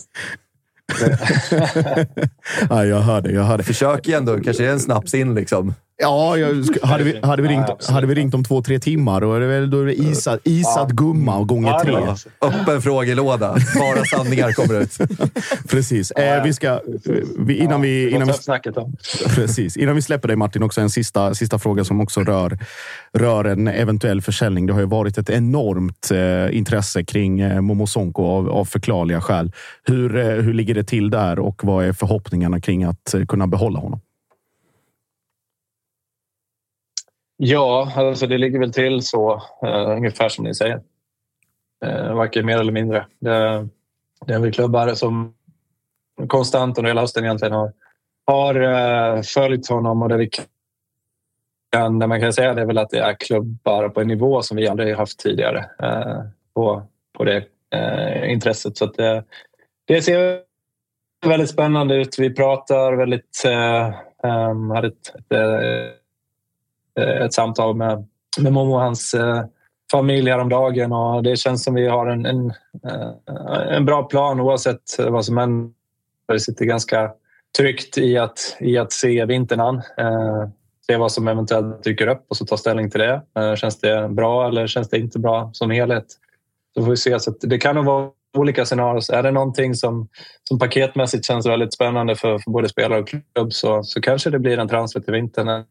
[2.69, 3.31] ja, jag hör det.
[3.31, 3.63] Jag hör det.
[3.63, 4.39] Försök igen då.
[4.39, 5.73] Kanske är en snaps in liksom.
[6.01, 6.47] Ja, jag,
[6.83, 7.95] hade, vi, hade, vi Ja, ringt, absolut.
[7.95, 10.39] hade vi ringt om två, tre timmar då är det, väl, då är det isad,
[10.43, 12.49] isad gumma och gånger Ja, tre.
[12.49, 13.55] Öppen frågelåda.
[13.79, 14.97] Bara sanningar kommer ut.
[15.69, 16.11] Precis.
[16.11, 16.79] Eh, vi ska,
[17.39, 18.33] vi, innan, vi, innan, vi,
[19.35, 19.77] precis.
[19.77, 22.59] innan vi släpper dig Martin, också en sista, sista fråga som också rör,
[23.13, 24.65] rör en eventuell försäljning.
[24.65, 29.21] Det har ju varit ett enormt eh, intresse kring eh, Momo Sonko av, av förklarliga
[29.21, 29.51] skäl.
[29.83, 33.47] Hur, eh, hur ligger det till där och vad är förhoppningarna kring att eh, kunna
[33.47, 33.99] behålla honom?
[37.43, 39.33] Ja, alltså det ligger väl till så
[39.65, 40.81] uh, ungefär som ni säger.
[41.85, 43.05] Uh, varken mer eller mindre.
[43.19, 43.67] Det,
[44.25, 45.33] det är väl klubbar som
[46.27, 47.73] konstant under hela hösten egentligen har,
[48.25, 50.29] har uh, följt honom och det vi
[51.71, 54.41] kan, det man kan säga det är väl att det är klubbar på en nivå
[54.41, 56.21] som vi aldrig haft tidigare uh,
[56.53, 56.83] på,
[57.17, 58.77] på det uh, intresset.
[58.77, 59.23] Så att det,
[59.85, 60.41] det ser
[61.25, 62.19] väldigt spännande ut.
[62.19, 63.43] Vi pratar väldigt...
[63.45, 66.00] Uh, um, hade ett, ett,
[66.99, 68.07] Eh, ett samtal med,
[68.39, 69.43] med Momo och hans eh,
[69.91, 72.53] familj häromdagen och det känns som vi har en, en,
[72.87, 75.71] eh, en bra plan oavsett vad som händer.
[76.27, 77.11] Vi sitter ganska
[77.57, 79.81] tryggt i att, i att se vintern an.
[79.97, 80.47] Eh,
[80.87, 83.21] se vad som eventuellt dyker upp och så ta ställning till det.
[83.37, 86.05] Eh, känns det bra eller känns det inte bra som helhet?
[86.73, 87.19] Så får vi se.
[87.19, 89.13] Så att det kan nog vara olika scenarier.
[89.13, 90.07] Är det någonting som,
[90.43, 94.39] som paketmässigt känns väldigt spännande för, för både spelare och klubb så, så kanske det
[94.39, 95.65] blir en transfer till vintern.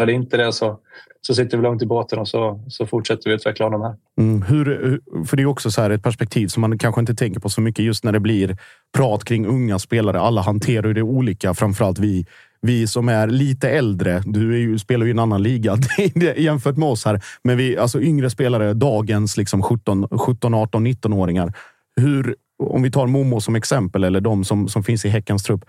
[0.00, 0.78] Är det inte det så,
[1.20, 3.94] så sitter vi långt i båten och så, så fortsätter vi utveckla honom här.
[4.18, 7.40] Mm, hur, för det är också så här ett perspektiv som man kanske inte tänker
[7.40, 8.56] på så mycket just när det blir
[8.96, 10.20] prat kring unga spelare.
[10.20, 11.54] Alla hanterar det olika.
[11.54, 12.26] Framförallt vi,
[12.62, 14.22] vi som är lite äldre.
[14.26, 15.76] Du är ju, spelar ju i en annan liga
[16.36, 17.20] jämfört med oss här.
[17.44, 21.52] Men vi, alltså yngre spelare, dagens liksom 17, 17 18, 19-åringar.
[21.96, 25.64] Hur, om vi tar Momo som exempel eller de som, som finns i Häckens trupp.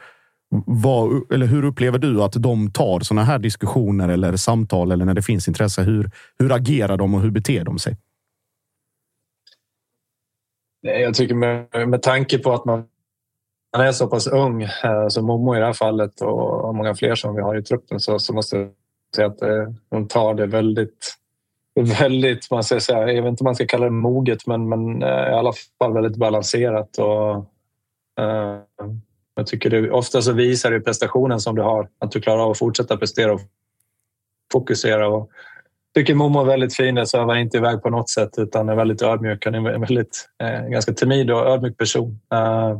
[0.65, 5.13] Vad, eller hur upplever du att de tar sådana här diskussioner eller samtal eller när
[5.13, 5.81] det finns intresse?
[5.81, 7.97] Hur, hur agerar de och hur beter de sig?
[10.81, 12.83] Jag tycker med, med tanke på att man,
[13.77, 17.15] man är så pass ung eh, som Momo i det här fallet och många fler
[17.15, 18.69] som vi har i truppen så, så måste jag
[19.15, 21.17] säga att eh, de tar det väldigt,
[21.99, 25.03] väldigt man ska säga, jag vet inte om man ska kalla det moget men, men
[25.03, 26.97] eh, i alla fall väldigt balanserat.
[26.97, 27.47] Och,
[29.35, 32.51] jag tycker det, ofta så visar det prestationen som du har att du klarar av
[32.51, 33.41] att fortsätta prestera och
[34.51, 35.07] fokusera.
[35.07, 35.29] Och,
[35.93, 36.97] tycker Momo är väldigt fin.
[36.97, 39.45] Jag svävar inte iväg på något sätt utan är väldigt ödmjuk.
[39.45, 42.19] Han är en väldigt, eh, ganska timid och ödmjuk person.
[42.33, 42.79] Uh,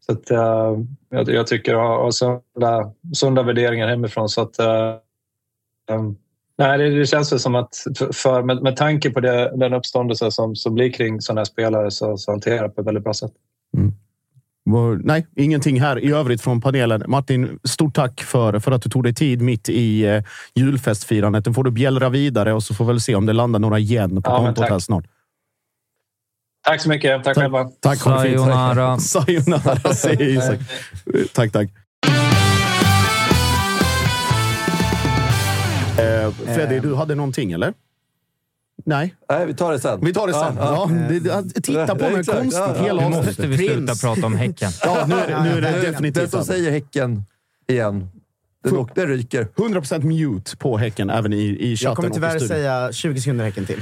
[0.00, 4.28] så att, uh, jag, jag tycker jag har sunda, sunda värderingar hemifrån.
[4.28, 6.16] Så att, uh, um,
[6.58, 7.74] nej, det, det känns väl som att
[8.12, 11.90] för, med, med tanke på det, den uppståndelse som, som blir kring sådana här spelare
[11.90, 13.32] så, så hanterar jag det på ett väldigt bra sätt.
[13.76, 13.92] Mm.
[15.04, 17.02] Nej, ingenting här i övrigt från panelen.
[17.06, 20.22] Martin, stort tack för, för att du tog dig tid mitt i eh,
[20.54, 21.46] julfestfirandet.
[21.46, 23.78] Nu får du bjällra vidare och så får vi väl se om det landar några
[23.78, 24.70] igen på Ja, kontot tack.
[24.70, 25.04] här snart.
[26.66, 27.24] Tack så mycket.
[27.24, 27.64] Tack själva.
[27.80, 27.98] Tack.
[27.98, 28.98] Sayonara.
[28.98, 30.58] Sayonara, säger Isak.
[31.32, 31.68] Tack, tack.
[35.98, 37.72] Eh, Freddy, du hade någonting, eller?
[38.84, 40.00] Nej, Nej, vi tar det sen.
[40.02, 40.56] vi tar det sen.
[40.58, 42.82] Ja, det, det, titta på mig konstigt Ja, ja.
[42.82, 44.00] hela Nu måste vi sluta Prins.
[44.00, 44.70] prata om Häcken.
[44.84, 46.46] Ja, nu, är- nu är det Den definitivt som över.
[46.52, 47.22] säger Häcken
[47.68, 48.08] igen,
[48.64, 49.48] den, åk- den ryker.
[49.56, 53.20] 100% mute på Häcken även i, i chatten Jag kommer och i tyvärr säga 20
[53.20, 53.80] sekunder Häcken till.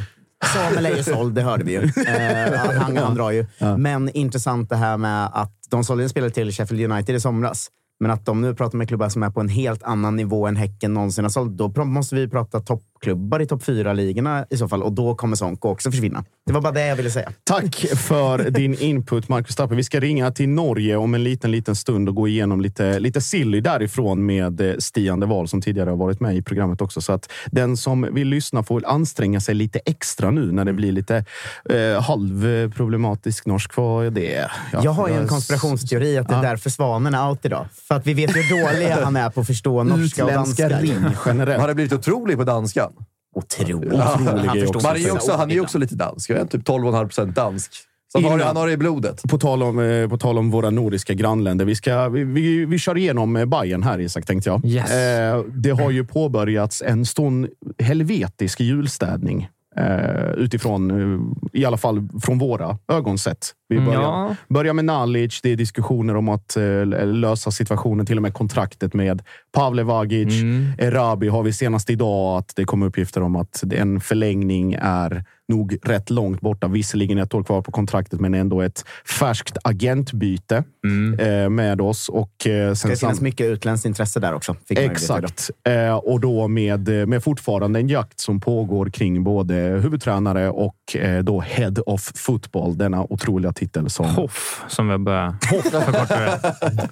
[0.55, 1.79] Samuel är ju såld, det hörde vi ju.
[2.07, 3.47] Eh, han, han drar ju.
[3.79, 7.69] Men intressant det här med att de sålde en spelare till Sheffield United i somras.
[8.01, 10.57] Men att de nu pratar med klubbar som är på en helt annan nivå än
[10.57, 11.53] Häcken någonsin har sålt.
[11.57, 12.61] Då måste vi prata
[13.07, 14.83] toppklubbar i topp fyra ligorna i så fall.
[14.83, 16.25] Och då kommer Sonko också försvinna.
[16.47, 17.33] Det var bara det jag ville säga.
[17.45, 19.75] Tack för din input, Marcus Tapper.
[19.75, 23.21] Vi ska ringa till Norge om en liten, liten stund och gå igenom lite, lite
[23.21, 27.01] silly därifrån med eh, Stian de Wahl som tidigare har varit med i programmet också.
[27.01, 30.93] Så att den som vill lyssna får anstränga sig lite extra nu när det blir
[30.93, 31.25] lite
[31.71, 33.77] eh, halvproblematisk norsk.
[33.77, 34.51] Vad är det?
[34.73, 36.49] Ja, Jag har ju en konspirationsteori att det är Ja.
[36.51, 37.67] därför Svanen är out idag.
[37.89, 40.93] För att vi vet hur dålig han är på att förstå norska och Utländska danska.
[40.95, 41.61] rim generellt.
[41.61, 42.91] Han har blivit otrolig på danska.
[43.37, 43.93] Otroligt.
[43.93, 44.89] Otrolig Han grej förstår också.
[44.89, 46.31] Han är ju också, han är ju också lite dansk.
[46.31, 47.73] Jag är typ 12,5 procent dansk.
[48.13, 49.23] Så han har, han har det i blodet.
[49.23, 51.65] På tal, om, eh, på tal om våra nordiska grannländer.
[51.65, 54.65] Vi, ska, vi, vi, vi kör igenom eh, Bayern här, Isak, tänkte jag.
[54.65, 54.91] Yes.
[54.91, 57.47] Eh, det har ju påbörjats en stånd
[57.79, 59.49] helvetisk julstädning.
[59.77, 61.21] Eh, utifrån, eh,
[61.61, 63.53] i alla fall från våra ögon sett.
[63.69, 64.37] Vi börjar, Ja.
[64.49, 65.41] börjar med Nalic.
[65.43, 70.43] Det är diskussioner om att eh, lösa situationen, till och med kontraktet med Pavle Vagic.
[70.43, 70.67] Mm.
[70.79, 75.77] Erabi har vi senast idag att det kom uppgifter om att en förlängning är nog
[75.83, 76.69] rätt långt borta.
[76.69, 78.85] Visserligen ett år kvar på kontraktet, men ändå ett
[79.19, 81.19] färskt agentbyte Mm.
[81.45, 82.09] eh, med oss.
[82.09, 84.57] Och, eh, sen Det finns mycket utländskt intresse där också.
[84.69, 85.51] Exakt.
[85.69, 91.23] Eh, och då med, med fortfarande en jakt som pågår kring både huvudtränare och eh,
[91.25, 92.79] då Head of Football.
[92.79, 94.07] Denna otroliga titel som...
[94.07, 96.89] Hoff, som vi börjar förkorta det.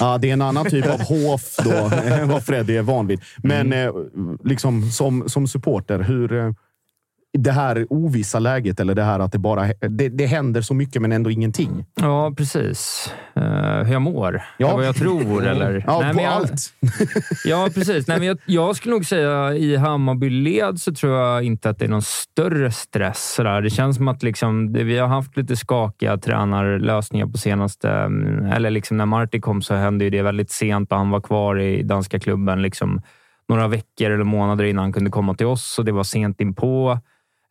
[0.00, 3.20] Ja, det är en annan typ av hof då, än vad Freddy är van vid.
[3.36, 3.86] Men Mm.
[3.88, 3.94] eh,
[4.44, 6.54] liksom som, som supporter, hur...
[7.38, 11.02] Det här ovissa läget eller det här att det bara det, det händer så mycket
[11.02, 11.84] men ändå ingenting.
[11.94, 13.12] Ja, precis.
[13.36, 13.42] Uh,
[13.84, 14.34] hur jag mår.
[14.34, 14.68] Ja.
[14.68, 14.76] Ja.
[14.76, 15.46] Vad jag tror.
[15.46, 15.84] Eller?
[15.86, 16.72] Ja, Nej, på jag, allt.
[17.44, 18.06] Ja, precis.
[18.08, 21.84] Nej, men jag, jag skulle nog säga i Hammarby-led så tror jag inte att det
[21.84, 23.32] är någon större stress.
[23.34, 23.62] Sådär.
[23.62, 27.90] Det känns som att liksom, det, vi har haft lite skakiga tränarlösningar på senaste...
[27.90, 31.58] mm, Eller liksom när Marti kom så hände det väldigt sent och han var kvar
[31.60, 33.02] i danska klubben liksom,
[33.48, 36.98] några veckor eller månader innan han kunde komma till oss och det var sent inpå.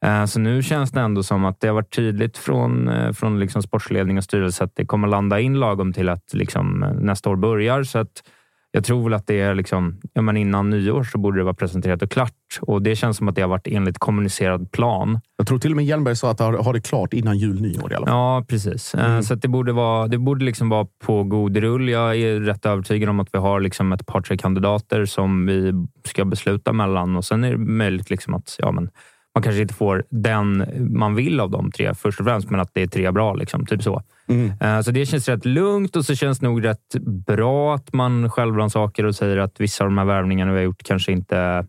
[0.06, 3.40] Eh, Så nu känns det ändå som att det har varit tydligt från, eh, från
[3.40, 7.30] liksom sportsledning och styrelse att det kommer landa in lagom till att liksom eh, nästa
[7.30, 7.84] år börjar.
[7.84, 8.24] Så att
[8.72, 11.54] jag tror väl att det är liksom, ja, men innan nyår så borde det vara
[11.54, 12.34] presenterat och klart.
[12.62, 15.20] Och det känns som att det har varit enligt kommunicerad plan.
[15.38, 17.92] Jag tror till och med Hjelmberg sa att har, har det klart innan jul, nyår
[17.92, 18.16] i alla fall.
[18.16, 18.96] Ja, precis.
[18.96, 21.90] Eh, Så det borde, vara, det borde liksom vara på god rull.
[21.90, 25.74] Jag är rätt övertygad om att vi har liksom ett par, tre kandidater som vi
[26.06, 27.16] ska besluta mellan.
[27.16, 28.90] Och Sen är det möjligt liksom att ja, men
[29.36, 30.66] man kanske inte får den
[30.98, 33.34] man vill av de tre först och främst, men att det är tre bra.
[33.34, 34.04] Liksom, typ så.
[34.28, 34.52] Mm.
[34.62, 36.96] Eh, Så det känns rätt lugnt och så känns det nog rätt
[37.28, 40.84] bra att man självrannsaker och säger att vissa av de här värvningarna vi har gjort
[40.84, 41.66] kanske inte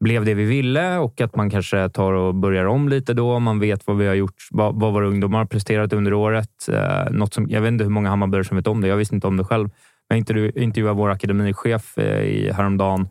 [0.00, 3.38] blev det vi ville och att man kanske tar och börjar om lite då.
[3.38, 6.68] Man vet vad vi har gjort, vad, vad våra ungdomar har presterat under året.
[6.72, 8.88] Eh, något som, jag vet inte hur många Hammarbyare som vet om det.
[8.88, 9.68] Jag visste inte om det själv.
[10.08, 13.08] Men jag intervju- intervjuade vår akademichef eh, i häromdagen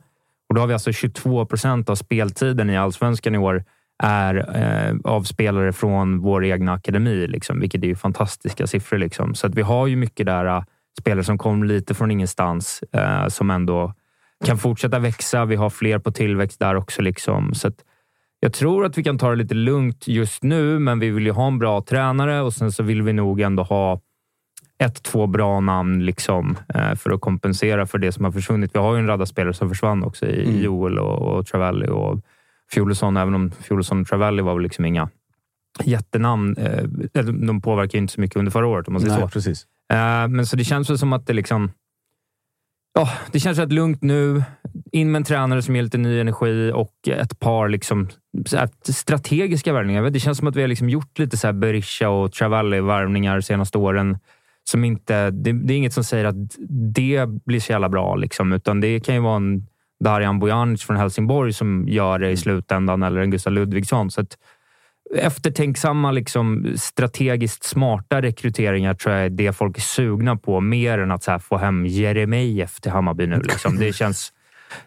[0.50, 3.64] och då har vi alltså 22 procent av speltiden i allsvenskan i år
[4.04, 8.98] är eh, av spelare från vår egna akademi, liksom, vilket är ju fantastiska siffror.
[8.98, 9.36] Liksom.
[9.36, 10.64] Så att vi har ju mycket där eh,
[11.00, 13.94] spelare som kom lite från ingenstans eh, som ändå
[14.46, 15.46] kan fortsätta växa.
[15.46, 17.02] Vi har fler på tillväxt där också.
[17.02, 17.54] Liksom.
[17.54, 17.84] Så att
[18.40, 21.32] jag tror att vi kan ta det lite lugnt just nu, men vi vill ju
[21.32, 24.02] ha en bra tränare och sen så vill vi nog ändå ha
[24.80, 28.72] ett, två bra namn liksom, eh, för att kompensera för det som har försvunnit.
[28.76, 30.62] Vi har ju en radda spelare som försvann också i Mm.
[30.62, 32.20] Joel och, och Travalli och
[32.72, 35.10] Fjolesson, även om Fjolesson och Travalli var väl liksom inga
[35.84, 36.56] jättenamn.
[36.58, 36.84] Eh,
[37.24, 39.30] de påverkar inte så mycket under förra året om man säger Nej, så.
[39.30, 39.66] precis.
[39.94, 41.72] Eh, men så det känns väl som att det liksom...
[42.94, 44.44] Ja, det känns rätt lugnt nu.
[44.92, 48.08] In med en tränare som ger lite ny energi och ett par liksom,
[48.84, 50.10] strategiska värvningar.
[50.10, 53.78] Det känns som att vi har liksom gjort lite så här Berisha och Travalli-värvningar senaste
[53.78, 54.18] åren.
[54.70, 56.36] Som inte, det, det är inget som säger att
[56.96, 59.68] det blir så jävla bra, liksom, utan det kan ju vara en
[60.04, 64.12] Darijan Bojanic från Helsingborg som gör det i slutändan, eller en Gustav Ludvigsson.
[64.12, 64.38] Så att,
[65.16, 70.62] eftertänksamma, liksom, strategiskt smarta rekryteringar tror jag är det folk är sugna på.
[70.62, 73.40] Mer än att så här, få hem Jeremejeff till Hammarby nu.
[73.42, 73.78] Liksom.
[73.78, 74.34] Det känns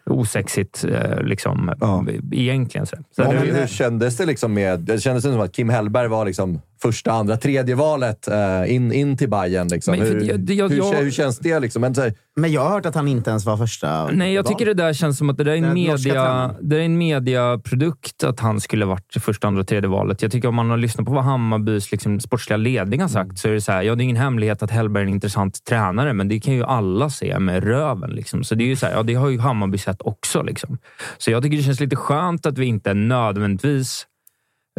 [0.07, 2.05] osexigt eh, liksom, Ja.
[2.32, 2.86] egentligen.
[2.86, 2.97] Så.
[2.97, 4.81] Så Ja, det- hur, hur kändes det liksom med...
[4.81, 9.16] Det kändes som att Kim Hellberg var liksom första, andra, tredje valet eh, in, in
[9.16, 9.69] till Bayern.
[9.69, 9.93] Liksom.
[9.97, 11.61] Men Hur, jag- jag- hur, jag- hur känns det?
[11.61, 11.81] Liksom?
[11.81, 14.43] Men, så här, Men jag har hört att han inte ens var första Nej, jag
[14.43, 14.52] val.
[14.52, 18.24] tycker det där känns som att det där är en, media, det är en mediaprodukt
[18.24, 20.23] att han skulle varit första, andra, tredje valet.
[20.23, 23.48] Jag tycker om man har lyssnat på vad Hammarbys liksom, sportsliga ledning har sagt så
[23.48, 26.12] är det så här, ja, det är ingen hemlighet att Hellberg är en intressant tränare,
[26.12, 28.11] men det kan ju alla se med röven.
[28.11, 28.44] Liksom.
[28.44, 30.43] Så det är ju så här, ja, det har ju Hammarby sett också.
[30.43, 30.78] Liksom.
[31.19, 34.07] Så jag tycker det känns lite skönt att vi inte nödvändigtvis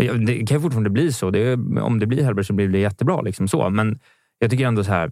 [0.07, 1.29] det kan ju fortfarande bli så.
[1.29, 3.21] Det om det blir Hellberg så blir det jättebra.
[3.21, 3.69] Liksom så.
[3.69, 3.99] Men
[4.39, 5.11] jag tycker ändå så här,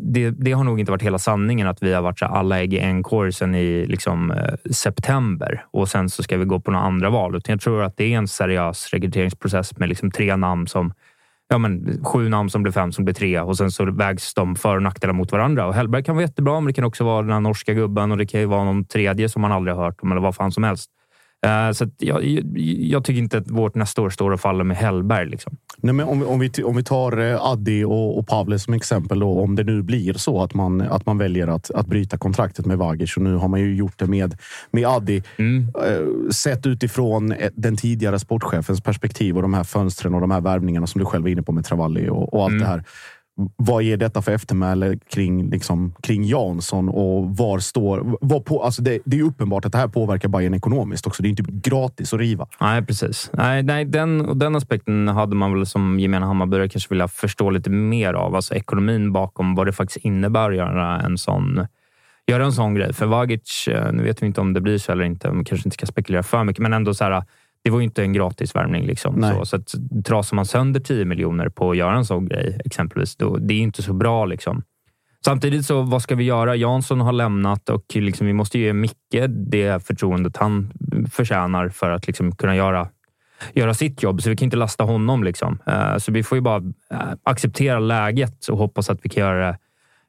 [0.00, 2.60] det, det har nog inte varit hela sanningen att vi har varit så här, alla
[2.60, 6.60] ägg i en korg sen i liksom, eh, september och sen så ska vi gå
[6.60, 7.36] på några andra val.
[7.36, 10.92] Utan jag tror att det är en seriös rekryteringsprocess med liksom tre namn som
[11.52, 14.56] Ja, men sju namn som blir fem som blir tre och sen så vägs de
[14.56, 15.66] för och nackdelar mot varandra.
[15.66, 18.18] Och Hellberg kan vara jättebra, men det kan också vara den här norska gubben och
[18.18, 20.52] det kan ju vara någon tredje som man aldrig har hört om eller vad fan
[20.52, 20.90] som helst.
[21.46, 22.24] Eh, Så jag,
[22.80, 25.28] jag, tycker inte att vårt nästa år står och faller med Hellberg.
[25.28, 25.56] Liksom.
[25.76, 28.74] Nej, men om, vi- om, vi, om vi tar eh, Addi och, och Pavle som
[28.74, 29.18] exempel.
[29.18, 32.66] Då, om det nu blir så att man, att man väljer att, att bryta kontraktet
[32.66, 33.16] med Vagic.
[33.16, 34.36] Och nu har man ju gjort det med,
[34.70, 35.22] med Addi.
[35.36, 35.68] Mm.
[35.86, 40.86] Eh, sett utifrån den tidigare sportchefens perspektiv och de här fönstren och de här värvningarna
[40.86, 42.62] som du själv är inne på med Travalli och, och allt Mm.
[42.62, 42.84] det här.
[43.56, 48.18] Vad ger detta för eftermäle kring, liksom, kring Jansson och var står...
[48.20, 51.22] Var på, alltså det, det är uppenbart att det här påverkar Bayern ekonomiskt också.
[51.22, 52.46] Det är inte gratis att riva.
[52.60, 53.30] Nej, precis.
[53.32, 57.50] Nej, nej, den, och den aspekten hade man väl som gemene Hammarbyare kanske vilja förstå
[57.50, 58.34] lite mer av.
[58.34, 61.66] Alltså ekonomin bakom vad det faktiskt innebär att göra en sån,
[62.26, 62.92] göra en sån grej.
[62.92, 65.32] För Vagic, eh, nu vet vi inte om det blir så eller inte.
[65.32, 67.24] Man kanske inte ska spekulera för mycket, men ändå så här.
[67.64, 68.86] Det var ju inte en gratis värvning.
[68.86, 69.22] Liksom.
[69.22, 69.74] Så, så att
[70.04, 73.58] trasar man sönder 10 miljoner på att göra en sån grej, exempelvis, då, det är
[73.58, 74.24] inte så bra.
[74.24, 74.62] Liksom.
[75.24, 76.56] Samtidigt, så vad ska vi göra?
[76.56, 80.72] Jansson har lämnat och liksom, vi måste ge Micke det förtroendet han
[81.12, 82.88] förtjänar för att liksom, kunna göra,
[83.52, 84.22] göra sitt jobb.
[84.22, 85.24] Så vi kan inte lasta honom.
[85.24, 85.58] Liksom.
[85.66, 89.46] Eh, Så vi får ju bara eh, acceptera läget och hoppas att vi kan göra
[89.46, 89.58] det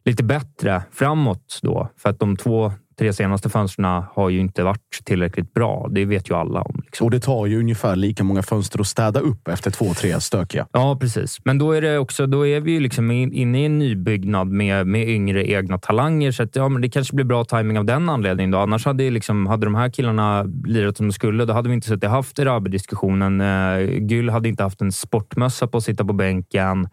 [0.05, 1.59] lite bättre framåt.
[1.61, 1.89] Då.
[1.97, 5.87] För att de två, tre senaste fönstren har ju inte varit tillräckligt bra.
[5.91, 6.81] Det vet ju alla om.
[6.85, 7.05] Liksom.
[7.05, 10.67] Och det tar ju ungefär lika många fönster att städa upp efter två, tre stökiga.
[10.71, 11.37] Ja, precis.
[11.45, 14.47] Men då är, det också, då är vi ju liksom in- inne i en nybyggnad
[14.47, 16.31] med, med yngre egna talanger.
[16.31, 18.51] Så att, ja, men det kanske blir bra timing av den anledningen.
[18.51, 18.57] Då.
[18.57, 21.87] Annars hade, liksom, hade de här killarna lirat som de skulle, då hade vi inte
[21.87, 23.41] suttit haft Erabi-diskussionen.
[23.41, 26.89] Eh, Gyll hade inte haft en sportmössa på att sitta på bänken.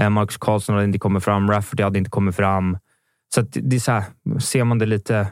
[0.00, 1.50] Eh, Marcus Karlsson hade inte kommit fram.
[1.50, 2.78] Rafferty hade inte kommit fram.
[3.34, 4.04] Så det är så här,
[4.40, 5.26] ser man det lite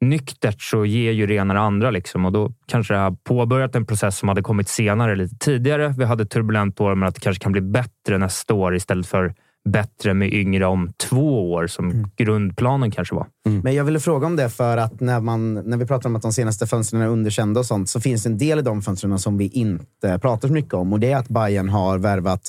[0.00, 1.90] nyktert så ger ju det ena det andra.
[1.90, 2.24] Liksom.
[2.24, 5.94] Och då kanske det har påbörjat en process som hade kommit senare, lite tidigare.
[5.98, 9.06] Vi hade ett turbulent år, men att det kanske kan bli bättre nästa år istället
[9.06, 9.34] för
[9.66, 13.26] bättre med yngre om två år, som grundplanen kanske var.
[13.62, 16.22] Men jag ville fråga om det för att när, man, när vi pratar om att
[16.22, 19.18] de senaste fönstren är underkända och sånt, så finns det en del i de fönstren
[19.18, 20.92] som vi inte pratar så mycket om.
[20.92, 22.40] Och det är att Bayern har värvat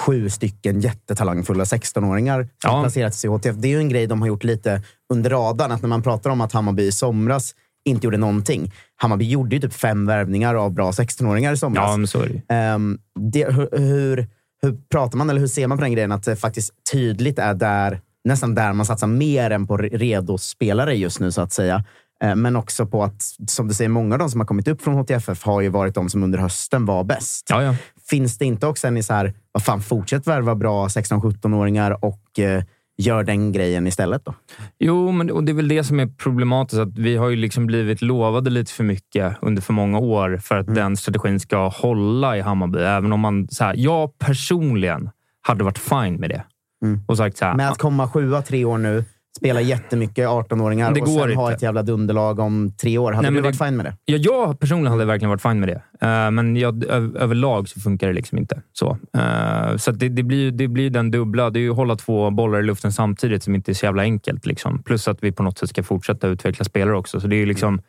[0.00, 2.82] sju stycken jättetalangfulla 16-åringar som Ja.
[2.82, 3.56] placerats i HTF.
[3.56, 4.82] Det är ju en grej de har gjort lite
[5.12, 5.72] under radarn.
[5.72, 7.54] Att när man pratar om att Hammarby i somras
[7.84, 8.72] inte gjorde någonting.
[8.96, 12.14] Hammarby gjorde ju typ fem värvningar av bra 16-åringar i somras.
[12.14, 12.54] Ja, det.
[12.54, 12.98] Ehm,
[13.32, 14.26] det, hur, hur,
[14.62, 17.54] hur pratar man, eller hur ser man på den grejen att det faktiskt tydligt är
[17.54, 21.52] där, nästan där man satsar mer än på re- redo spelare just nu så att
[21.52, 21.84] säga.
[22.24, 24.82] Eh, Men också på att, som du säger, många av de som har kommit upp
[24.82, 27.46] från HTFF har ju varit de som under hösten var bäst.
[27.50, 27.74] Ja, ja.
[28.10, 32.62] Finns det inte också en så här, vad fan, fortsätt värva bra 16-17-åringar och eh,
[32.98, 34.34] gör den grejen istället då?
[34.78, 36.80] Jo, men och det är väl det som är problematiskt.
[36.80, 40.58] Att vi har ju liksom blivit lovade lite för mycket under för många år för
[40.58, 42.78] att den strategin ska hålla i Hammarby.
[42.78, 43.48] Även om man...
[43.50, 45.10] Så här, jag personligen
[45.40, 46.44] hade varit fine med det.
[46.84, 47.00] Mm.
[47.08, 49.04] Och sagt så här, Med att komma sjua tre år nu,
[49.36, 53.12] spela jättemycket 18-åringar Det och sen ha ett jävla dunderlag om tre år.
[53.12, 53.96] Hade Nej, du varit det- fine med det?
[54.04, 56.06] Ja, jag personligen hade verkligen varit fine med det.
[56.06, 58.98] Eh, men jag, ö- överlag så funkar det liksom inte så.
[59.18, 61.50] Eh, så det, det, blir, det blir den dubbla.
[61.50, 64.02] Det är ju att hålla två bollar i luften samtidigt som inte är så jävla
[64.02, 64.46] enkelt.
[64.46, 64.82] Liksom.
[64.82, 67.20] Plus att vi på något sätt ska fortsätta utveckla spelare också.
[67.20, 67.82] Så det är liksom...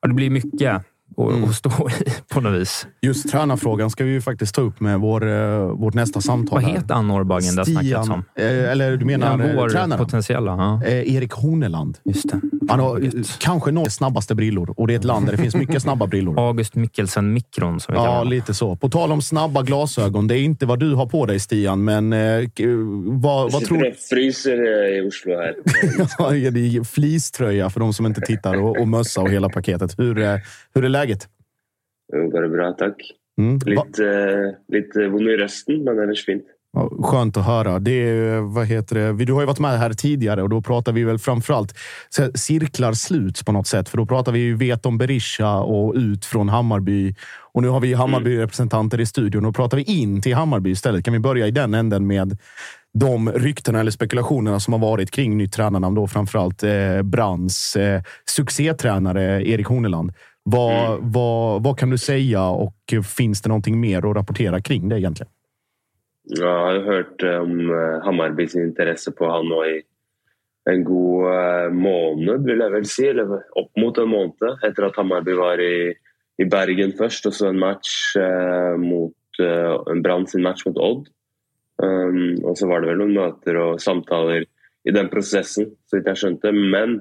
[0.00, 0.82] Ja, det blir mycket
[1.16, 2.86] att, att stå i på något vis.
[3.02, 6.62] Just tränarfrågan ska vi ju faktiskt ta upp med vår, eh, vårt nästa samtal.
[6.62, 8.24] Vad heter han Norrbagen det har snackats om?
[8.38, 10.04] eh, eller du menar Ja, eh, vår tränaren?
[10.04, 10.50] potentiella.
[10.50, 10.88] Ja.
[10.88, 11.98] Eh, Erik Horneland.
[12.04, 12.40] Just det.
[12.68, 13.10] Han har
[13.40, 16.34] kanske Norges snabbaste brillor och det är ett land där det finns mycket snabba brillor.
[16.48, 18.76] August Mikkelsen Mikron som vi kallar Ja, lite så.
[18.76, 20.26] På tal om snabba glasögon.
[20.28, 22.18] Det är inte vad du har på dig, Stian, men eh,
[23.04, 25.54] vad, vad Jag tror sitter och fryser i Oslo här.
[26.18, 29.98] Ja, det är fleecetröja för de som inte tittar och, och mössa och hela paketet.
[29.98, 30.14] Hur,
[30.74, 31.01] hur är läget?
[32.12, 33.12] Jo, bara bra, tack.
[33.38, 33.58] Mm.
[33.66, 36.44] Litt, eh, litt eh, vond i rösten, men ellers fint.
[36.72, 37.78] Ja, skönt att höra.
[37.78, 39.24] Det är, vad heter det?
[39.24, 41.74] Du har ju varit med här tidigare och då pratar vi väl framförallt
[42.34, 43.88] cirklar sluts på något sätt.
[43.88, 47.14] För då pratar vi ju vet om Berisha och ut från Hammarby.
[47.52, 51.04] Och nu har vi Hammarby-representanter i studion och då pratar vi in till Hammarby istället.
[51.04, 52.38] Kan vi börja i den änden med
[52.94, 55.94] de ryktena eller spekulationerna som har varit kring nytt tränarnamn.
[55.94, 60.12] Då framförallt eh, Brands eh, succétränare Erik Horneland.
[60.44, 62.74] Vad, vad, vad kan du säga och
[63.16, 65.32] finns det någonting mer att rapportera kring det egentligen?
[66.22, 69.80] Ja, jeg har eh, om eh, Hammarby sin interesse på han nå i
[70.70, 73.08] en god eh, måned, vil jeg vel si.
[73.10, 75.90] Eller opp mot en måned etter at Hammarby var i,
[76.38, 77.26] i Bergen først.
[77.26, 81.10] Og så en match eh, mot eh, en Brann sin match mot Odd.
[81.82, 84.44] Um, og så var det vel noen møter og samtaler
[84.86, 86.52] i den prosessen, så vidt jeg skjønte.
[86.54, 87.00] Men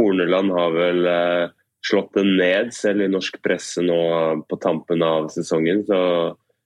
[0.00, 1.52] Horneland har vel eh,
[1.90, 4.02] slått det ned, selv i norsk presse nå
[4.48, 5.82] på tampen av sesongen.
[5.86, 5.98] Så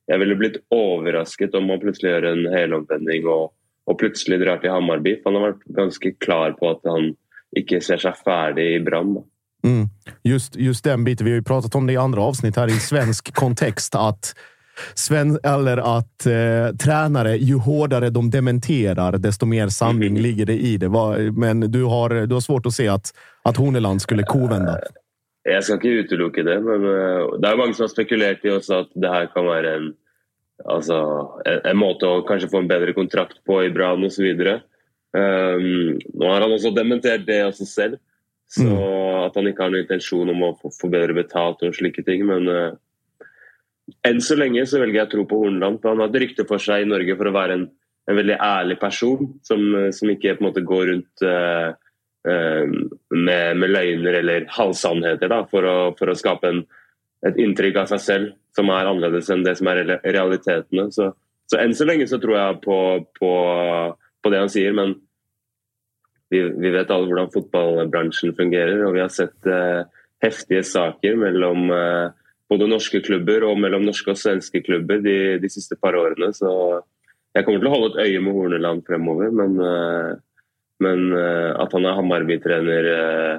[0.07, 3.55] jeg ville blitt overrasket om han plutselig gjør en helomvending og,
[3.87, 5.17] og plutselig drar til Hammarby.
[5.25, 7.15] Han har vært ganske klar på at han
[7.57, 9.17] ikke ser seg ferdig i Brann.
[9.65, 9.89] Mm.
[10.23, 11.25] Just, just den biten.
[11.25, 13.95] Vi har ju pratat om det i andra avsnitt här i svensk kontext.
[13.95, 14.35] Att,
[14.95, 20.77] sven, eller att eh, tränare, ju hårdare de dementerar, desto mer sanning ligger det i
[20.77, 20.89] det.
[21.33, 24.79] Men du har, du har svårt att se att, att Horneland skulle kovända.
[25.47, 28.83] Jeg skal ikke utelukke det, men eh, det er mange som har spekulert i også
[28.83, 29.93] at det her kan være en,
[30.65, 30.99] altså,
[31.47, 34.27] en, en måte å kanskje få en bedre kontrakt på i Brann osv.
[35.17, 38.01] Um, nå har han også dementert det også selv,
[38.51, 38.67] så
[39.27, 42.27] at han ikke har noen intensjon om å få, få bedre betalt og slike ting.
[42.29, 42.77] Men eh,
[44.07, 45.81] enn så lenge så velger jeg å tro på Horneland.
[45.83, 47.67] for Han har et rykte for seg i Norge for å være en,
[48.11, 49.63] en veldig ærlig person som,
[49.95, 51.75] som ikke på en måte går rundt eh, eh,
[52.27, 52.67] Eh,
[53.11, 56.65] med, med løgner eller halvsannheter da, for, å, for å skape en,
[57.27, 60.89] et inntrykk av seg selv som er annerledes enn det som er realitetene.
[60.91, 61.13] Så,
[61.47, 62.79] så enn så lenge så tror jeg på,
[63.21, 63.31] på,
[64.25, 64.97] på det han sier, men
[66.33, 69.87] vi, vi vet alle hvordan fotballbransjen fungerer, og vi har sett eh,
[70.25, 72.11] heftige saker mellom eh,
[72.51, 76.33] både norske klubber og mellom norske og svenske klubber de, de siste par årene.
[76.35, 76.51] Så
[77.37, 80.17] jeg kommer til å holde et øye med Horneland fremover, men, eh,
[80.83, 83.37] men eh, at han er Hammarby-trener eh,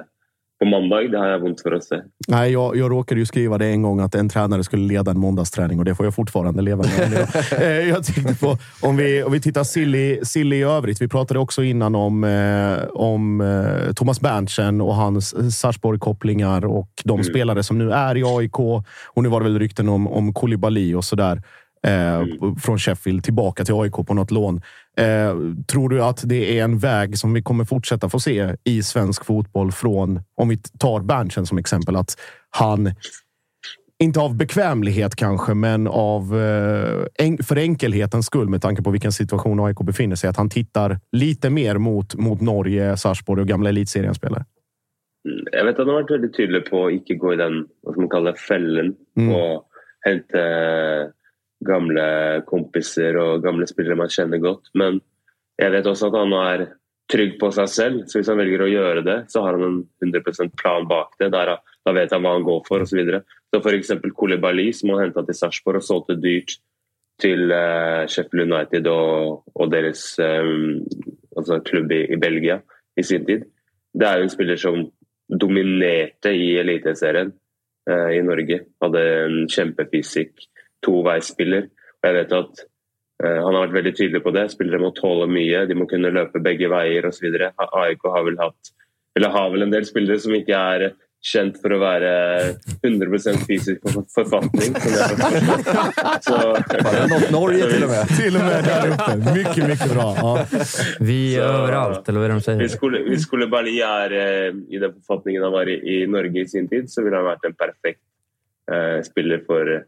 [0.58, 2.00] på mandag, det har jeg vondt for å se.
[2.28, 5.18] Nej, jag, jag råkade ju skriva det en gång att en tränare skulle leda en
[5.18, 7.28] måndagsträning och det får jag fortfarande leva med.
[7.58, 11.02] Eh, jag tänkte på, om vi, om vi tittar silly, silly i övrigt.
[11.02, 17.24] Vi pratade också innan om, eh, om eh, Thomas Berntsen och hans Sarpsborg-kopplingar och de
[17.24, 18.58] spelare som nu är i AIK.
[19.14, 21.42] Och nu var det väl rykten om, om Koulibaly och sådär.
[21.82, 22.24] Eh,
[22.62, 24.60] Från Sheffield tillbaka till AIK på något lån.
[24.98, 25.36] Eh,
[25.72, 29.24] tror du att det är en väg som vi kommer fortsätta få se i svensk
[29.24, 32.16] fotboll från, om vi tar Berntsen som exempel, att
[32.50, 32.94] han
[33.98, 39.12] inte av bekvämlighet kanske, men av eh, en, för enkelhetens skull med tanke på vilken
[39.12, 43.68] situation AIK befinner sig, att han tittar lite mer mot, mot Norge, Sarpsborg och gamla
[43.68, 44.44] elitserienspelare.
[45.52, 48.00] Jeg vet at han har vært veldig tydelig på å ikke gå i den skal
[48.04, 49.32] man kalle det, fellen Mm.
[49.34, 49.64] og
[50.06, 50.42] hente
[51.68, 52.08] gamle
[52.48, 54.72] kompiser og gamle spillere man kjenner godt.
[54.78, 55.00] Men
[55.58, 56.66] jeg vet også at han er
[57.08, 59.78] trygg på seg selv, så hvis han velger å gjøre det, så har han en
[60.04, 61.30] 100% plan bak det.
[61.32, 62.92] Der, da vet han hva han går for osv.
[62.92, 63.22] Så, videre.
[63.48, 63.94] så f.eks.
[64.16, 66.58] Koulibaly, som han henta til Sarpsborg og solgte dyrt
[67.18, 71.08] til uh, eh, Sheffield United og, og deres um, eh,
[71.38, 72.60] altså klubb i, i Belgia
[72.98, 73.46] i sin tid.
[73.94, 74.84] Det er jo en spiller som
[75.28, 77.32] dominerte i Eliteserien
[77.90, 78.60] eh, i Norge.
[78.82, 80.46] Hadde en kjempefysikk,
[80.86, 81.68] toveisspiller.
[81.98, 82.62] Og jeg vet at
[83.24, 84.46] eh, han har vært veldig tydelig på det.
[84.54, 87.28] Spillere må tåle mye, de må kunne løpe begge veier osv.
[87.58, 88.74] AIK har vel hatt
[89.18, 90.82] eller har vel en del spillere som ikke er
[91.26, 92.10] kjent for å være
[92.86, 94.76] 100% fysisk for- forfatning.
[94.78, 96.20] som jeg forstår.
[96.22, 98.08] Så, Norge till och med.
[98.20, 99.16] Till och med där uppe.
[99.34, 100.14] Mycket, mycket bra.
[100.16, 100.46] Ja.
[101.00, 102.58] Vi är Så- överallt, eller vad är det de säger?
[102.60, 106.46] Hvis Kole- hvis Koulibaly er eh, i den forfatningen han var i, i Norge i
[106.48, 108.00] sin tid, så ville han vært en perfekt
[108.70, 109.82] eh, spiller for,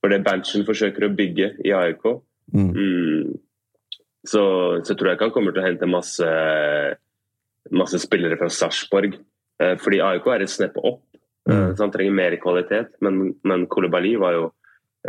[0.00, 2.04] for det Berntsen forsøker å bygge i AIK.
[2.54, 2.70] Mm.
[2.76, 3.32] Mm.
[4.26, 4.42] Så,
[4.86, 6.28] så tror jeg ikke han kommer til å hente masse,
[7.74, 9.16] masse spillere fra Sarpsborg.
[9.62, 11.02] Eh, fordi AIK er et snepp opp,
[11.48, 12.96] eh, så han trenger mer kvalitet.
[13.06, 14.46] Men, men Koulibaly var jo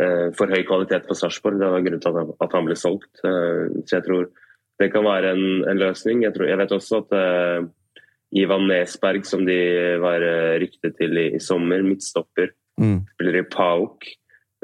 [0.00, 1.58] eh, for høy kvalitet for Sarpsborg.
[1.60, 3.10] Det var grunnen til at han, at han ble solgt.
[3.22, 4.30] Eh, så jeg tror
[4.78, 6.22] det kan være en, en løsning.
[6.22, 7.66] Jeg, tror, jeg vet også at eh,
[8.38, 9.58] Ivan Nesberg, som de
[10.02, 13.00] var eh, ryktet til i, i sommer, midtstopper, Mm.
[13.10, 14.04] spiller i PAOK,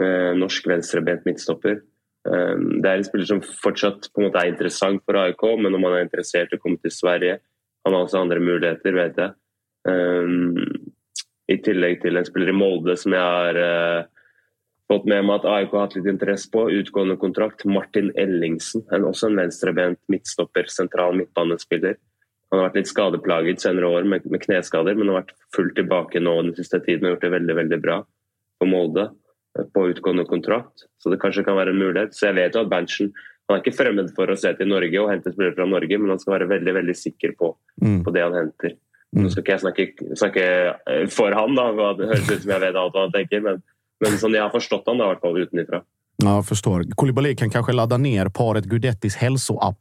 [0.03, 1.79] Eh, norsk venstrebent midtstopper.
[2.27, 5.77] Eh, det er en spiller som fortsatt på en måte er interessant for AIK, men
[5.77, 7.39] om han er interessert i å komme til Sverige
[7.85, 9.33] Han har også andre muligheter, vet jeg.
[9.93, 10.31] Eh,
[11.53, 14.07] I tillegg til en spiller i Molde som jeg har eh,
[14.89, 16.65] fått med meg at AIK har hatt litt interesse på.
[16.73, 17.67] Utgående kontrakt.
[17.69, 22.01] Martin Ellingsen, en, også en venstrebent midtstopper, sentral midtbanespiller.
[22.49, 26.25] Han har vært litt skadeplaget senere år med, med kneskader, men har vært fullt tilbake
[26.25, 28.01] nå den siste tiden og gjort det veldig veldig bra
[28.57, 29.11] for Molde
[29.75, 30.87] på utgående kontrakt.
[30.99, 32.17] Så det kanskje kan være en mulighet.
[32.17, 33.13] Så jeg vet jo at Berntsen
[33.45, 36.15] han er ikke fremmed for å se til Norge og hente spillere fra Norge, men
[36.15, 37.51] han skal være veldig veldig sikker på,
[37.83, 38.03] Mm.
[38.07, 38.77] på det han henter.
[39.15, 39.85] Nå skal ikke jeg snakke,
[40.17, 40.45] snakke
[40.91, 43.61] eh, for han, da, det høres ut som jeg vet alt hva han tenker, men,
[44.01, 45.83] men sånn jeg har forstått han, da, i hvert fall utenifra.
[46.17, 46.85] Ja, jag förstår.
[46.97, 49.79] Koulibaly kan kanske ladda ner paret Gudettis hälsoapp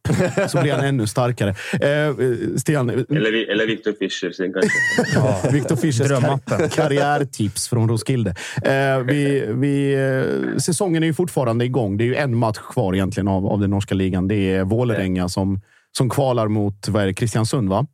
[0.50, 1.50] så blir han ännu starkare.
[1.74, 2.16] Eh,
[2.58, 5.52] Stian, Eller, Vi- eller Victor Fischer sin, kanskje.
[5.52, 8.36] Victor Fischers kar karriärtips från Roskilde.
[8.64, 11.98] Eh, vi, vi, eh, säsongen är ju fortfarande igång.
[11.98, 14.28] Det är ju en match kvar egentligen av, av den norska ligan.
[14.28, 15.62] Det är Vålerenga som,
[15.98, 17.86] som kvalar mot vad är det, Kristiansund, va?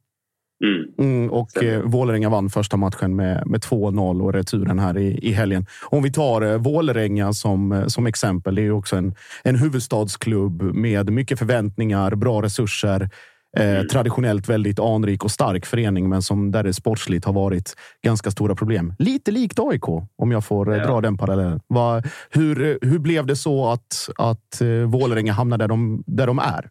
[0.66, 0.86] Mm.
[0.98, 5.32] Mm, och eh, Vålerenga vann första matchen med, med 2-0 och returen här i, i
[5.32, 5.66] helgen.
[5.90, 8.56] Om vi tar eh, Vålerenga som, eh, som exempel.
[8.56, 13.10] Det är ju också en, en huvudstadsklubb med mycket förväntningar, bra resurser.
[13.58, 18.32] Eh, Traditionellt väldigt anrik och stark förening, men som där det sportsligt har varit ganska
[18.32, 18.94] stora problem.
[19.00, 20.86] Lite likt AIK, om jag får eh, Ja.
[20.88, 21.60] dra den parallellen.
[21.68, 26.28] Va, hur, eh, hur blev det så att, att eh, Vålerenga hamnade där de, där
[26.28, 26.70] de är?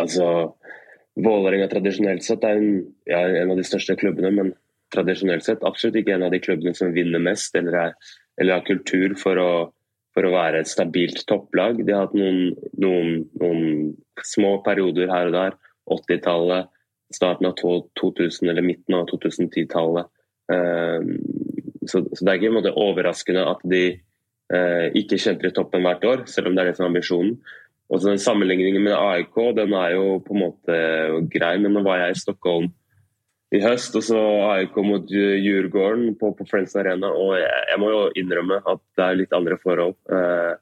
[0.00, 0.52] Altså,
[1.18, 4.52] Vålerenga tradisjonelt sett er en, ja, en av de største klubbene, men
[4.94, 8.66] tradisjonelt sett absolutt ikke en av de klubbene som vinner mest eller, er, eller har
[8.66, 9.50] kultur for å,
[10.14, 11.82] for å være et stabilt topplag.
[11.84, 13.92] De har hatt noen, noen, noen
[14.26, 15.58] små perioder her og der.
[15.90, 16.70] 80-tallet,
[17.14, 20.10] starten av 2000 eller midten av 2010-tallet.
[20.52, 21.16] Ehm,
[21.86, 26.06] så, så det er ikke på overraskende at de eh, ikke kjemper i toppen hvert
[26.06, 27.34] år, selv om det er det som er ambisjonen.
[27.90, 30.76] Og så den Sammenligningen med AIK den er jo på en måte
[31.32, 32.70] grei, men nå var jeg i Stockholm
[33.50, 37.10] i høst, og så alltså, AIK mot Djurgården på, på Friends Arena.
[37.10, 39.96] Og jeg, jeg må jo innrømme at det er litt andre forhold.
[40.06, 40.52] Uh, eh,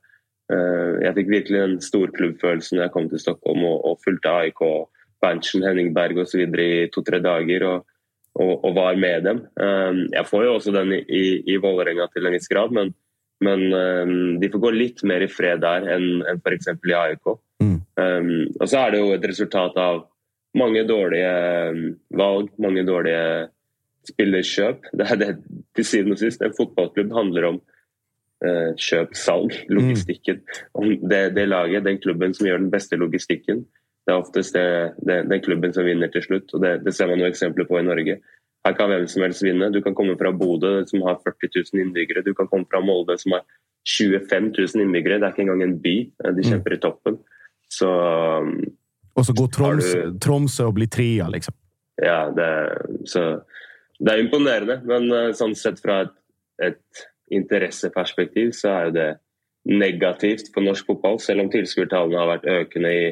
[0.57, 4.65] eh jeg fikk virkelig den storklubbfølelsen da jeg kom til Stockholm og, og fulgte AIK,
[5.21, 6.41] Berntsen, Henning Berg osv.
[6.49, 7.67] i to-tre dager.
[7.69, 7.85] Og,
[8.39, 9.45] og, og var med dem.
[9.61, 12.95] Eh, jeg får jo også den i, i, i Vålerenga til en viss grad, men
[13.45, 16.73] men eh, de får gå litt mer i fred der enn enn f.eks.
[16.75, 17.35] i AIK.
[17.63, 17.77] Mm.
[17.99, 20.05] Um, og så er det jo et resultat av
[20.59, 21.33] mange dårlige
[21.75, 21.81] um,
[22.19, 23.49] valg, mange dårlige
[24.09, 24.93] spillerkjøp.
[24.97, 25.33] Det er det
[25.77, 26.43] til syvende og sist.
[26.43, 27.59] En fotballklubb handler om
[28.45, 30.41] eh, kjøp, salg, logistikken.
[30.79, 33.67] Om det, det laget, den klubben som gjør den beste logistikken,
[34.09, 36.55] det er oftest det, det, den klubben som vinner til slutt.
[36.55, 38.19] og Det, det ser man jo eksempler på i Norge.
[38.67, 39.71] Her kan hvem som helst vinne.
[39.73, 42.25] Du kan komme fra Bodø, som har 40 000 innbyggere.
[42.27, 43.45] Du kan komme fra Molde, som har
[43.89, 45.21] 25 000 innbyggere.
[45.21, 45.95] Det er ikke engang en by.
[46.37, 47.19] De kjemper i toppen.
[47.71, 47.89] Så
[48.43, 48.65] um,
[49.15, 51.29] Och så går Troms, du- Tromsø och blir trea.
[51.29, 51.55] Liksom.
[52.03, 53.41] ja, det, så,
[53.99, 54.81] det er imponerende.
[54.87, 56.13] Men eh, sånn sett fra et,
[56.63, 59.09] et interesseperspektiv så er jo det
[59.69, 61.19] negativt for norsk fotball.
[61.21, 63.09] Selv om tilskuertallene har vært økende i,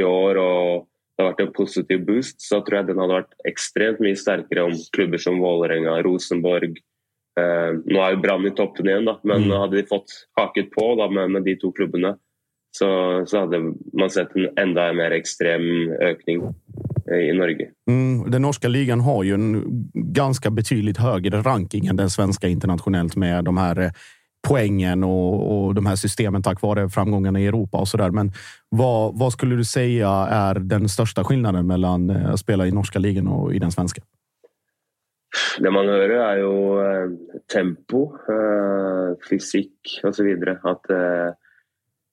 [0.00, 0.86] i år og
[1.20, 4.64] det har vært en positiv boost, så tror jeg den hadde vært ekstremt mye sterkere
[4.70, 6.78] om klubber som Vålerenga, Rosenborg
[7.36, 9.52] eh, Nå er jo Brann i toppen igjen, da, men Mm.
[9.60, 12.14] hadde de fått haket på da, med, med de to klubbene,
[12.72, 12.88] så,
[13.26, 13.60] så hadde
[13.92, 16.46] man sett en enda mer ekstrem økning
[17.10, 17.68] eh, i Norge.
[17.90, 19.62] Mm, den norska ligan har ju en
[19.94, 23.90] ganska betydligt högre ranking än den svenska internationellt med de här eh,
[24.48, 28.10] poängen och, och de här systemen tack vare framgångarna i Europa och så där.
[28.10, 28.32] Men
[28.68, 32.98] vad, vad skulle du säga är den största skillnaden mellan eh, att spela i norska
[32.98, 34.02] ligan och i den svenska?
[35.58, 37.10] Det man hører, er jo eh,
[37.52, 40.30] tempo, eh, fysikk osv.
[40.66, 41.28] At eh,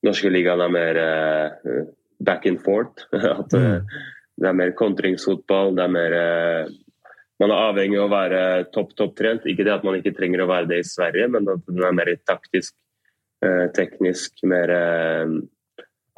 [0.06, 1.80] norske ligaen er mer eh,
[2.20, 3.08] back and forth.
[3.12, 3.80] At eh,
[4.38, 5.74] det er mer kontringsfotball.
[5.76, 6.14] Det er mer
[7.38, 8.40] Man er avhengig av å være
[8.74, 9.46] topp, topptrent.
[9.46, 11.94] Ikke det at man ikke trenger å være det i Sverige, men at den er
[11.94, 12.74] mer taktisk,
[13.44, 15.38] eh, teknisk, mer eh,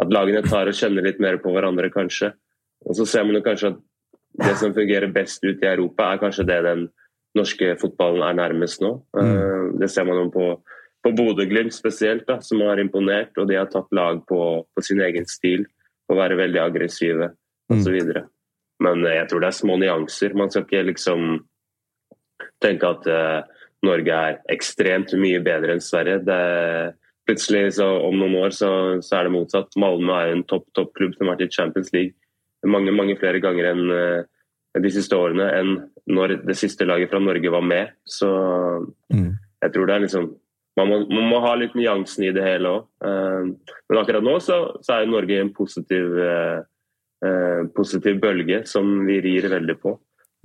[0.01, 2.31] At lagene tar og kjenner litt mer på hverandre, kanskje.
[2.89, 3.83] Og så ser man jo kanskje at
[4.41, 6.87] det som fungerer best ut i Europa, er kanskje det den
[7.37, 8.95] norske fotballen er nærmest nå.
[9.21, 10.47] Eh, Det ser man jo på,
[11.05, 13.37] på Bodø-Glimt spesielt, da, som har imponert.
[13.37, 15.67] Og de har tatt lag på, på sin egen stil,
[16.09, 17.35] på å være veldig aggressive
[17.71, 18.01] osv.
[18.81, 20.37] Men eh, jeg tror det er små nyanser.
[20.39, 21.29] Man skal ikke liksom
[22.65, 23.41] tenke at eh,
[23.87, 26.21] Norge er ekstremt mye bedre enn Sverige.
[26.27, 26.41] Det,
[27.29, 28.71] plutselig, så, om noen år, så,
[29.05, 29.77] så er det motsatt.
[29.81, 32.17] Malmö er en topp toppklubb som har vært i Champions League
[32.69, 35.71] mange, mange flere ganger enn eh, de siste årene enn
[36.13, 37.95] når det siste laget fra Norge var med.
[38.05, 38.29] Så
[39.11, 39.33] Mm.
[39.63, 40.27] jeg tror det er liksom
[40.79, 42.85] man må, man må ha litt nyansen i det hele òg.
[43.03, 46.15] men akkurat nå så, så er Norge i en positiv,
[47.27, 49.99] eh, positiv bølge som vi rir veldig på.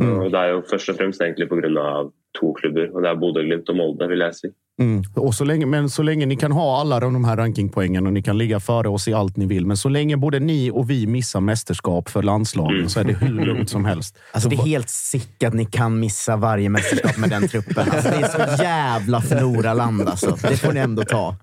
[0.03, 0.19] Mm.
[0.19, 2.11] Og det er jo først og fremst egentlig pga.
[2.35, 4.47] to klubber, og det er Bodø, Glimt og Molde, vil jeg si.
[4.81, 5.03] Mm.
[5.15, 8.21] Och så länge, men så länge ni kan ha alla de här rankingpoängen och ni
[8.21, 9.65] kan ligga före oss i allt ni vill.
[9.65, 12.89] Men så länge både ni och vi missar mästerskap för landslagen Mm.
[12.89, 14.17] så är det hur lugnt som helst.
[14.31, 17.89] Alltså, det är helt sick att ni kan missa varje mästerskap med den truppen.
[17.91, 18.27] Alltså, det är
[18.57, 20.37] så jävla förlorarland alltså.
[20.41, 21.35] Det får ni ändå ta.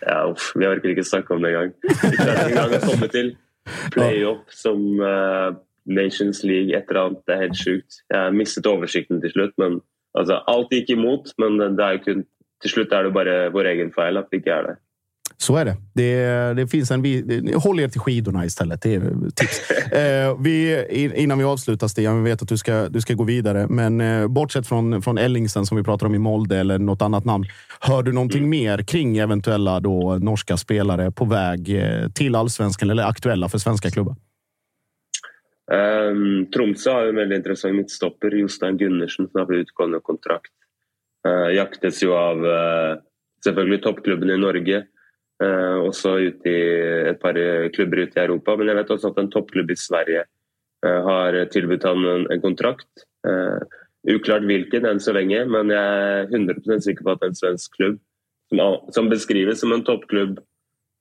[0.00, 1.72] Ja, uff, vi orker ikke snakke om det engang.
[1.82, 3.36] Vi klarer ikke engang å komme til
[3.94, 5.54] playoff som uh,
[5.86, 7.24] Nations League, et eller annet.
[7.26, 8.02] Det er helt sjukt.
[8.12, 9.54] Jeg mistet oversikten til slutt.
[9.58, 9.80] men
[10.18, 12.24] altså, Alt gikk imot, men det er jo kun,
[12.62, 14.80] til slutt er det bare vår egen feil at vi ikke er der.
[15.36, 15.76] Så är det.
[15.94, 17.02] Det, det finns en...
[17.02, 18.82] vi- Håll er till skidorna istället.
[18.82, 19.70] Det är tips.
[19.92, 23.24] eh, vi, in- innan vi avslutar, Stian, vi vet att du ska, du ska gå
[23.24, 23.66] vidare.
[23.70, 27.24] Men eh, bortsett från, från Ellingsen som vi pratar om i Molde eller något annat
[27.24, 27.44] namn.
[27.80, 33.02] Hör du någonting mer kring eventuella då, norska spelare på väg eh, till allsvenskan eller
[33.04, 34.16] aktuella för svenska klubbar?
[35.72, 40.52] Um, Tromsø har en veldig interessant midtstopper, Jostein Gundersen, som har på utgående kontrakt.
[41.28, 44.84] Uh, jaktes jo av uh, toppklubbene i Norge,
[45.42, 46.60] uh, også ute i
[47.12, 47.36] et par
[47.74, 48.56] klubber ute i Europa.
[48.56, 50.24] Men jeg vet også at en toppklubb i Sverige
[50.86, 53.06] uh, har tilbudt han en, kontrakt.
[53.26, 53.58] Uh,
[54.08, 58.00] uklart hvilken enn så lenge, men jeg er 100% sikker på at en svensk klubb
[58.92, 60.40] som, beskrives som en toppklubb,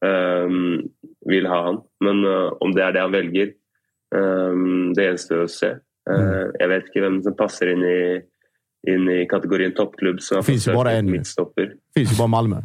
[0.05, 0.83] um,
[1.27, 1.79] vil ha han.
[2.05, 2.21] Men
[2.63, 3.49] om det er det han velger,
[4.15, 5.71] um, det gjenstår å se.
[6.11, 7.97] Jeg vet ikke hvem som passer inn i,
[8.93, 10.21] inn i kategorien toppklubb.
[10.23, 11.11] som har Finns ju bara en.
[11.11, 11.73] midtstopper.
[11.97, 12.61] finns ju bara Malmö.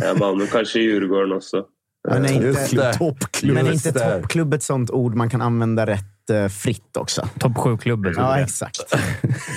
[0.00, 1.64] Ja, Malmö, kanskje Djurgården også.
[2.08, 2.92] Men är inte.
[2.98, 3.54] Toppklubb.
[3.54, 6.11] men är inte toppklubb ett sånt ord man kan använda rätt
[6.50, 7.28] fritt också?
[7.38, 8.14] Topp sju-klubben.
[8.16, 8.80] Ja, exakt.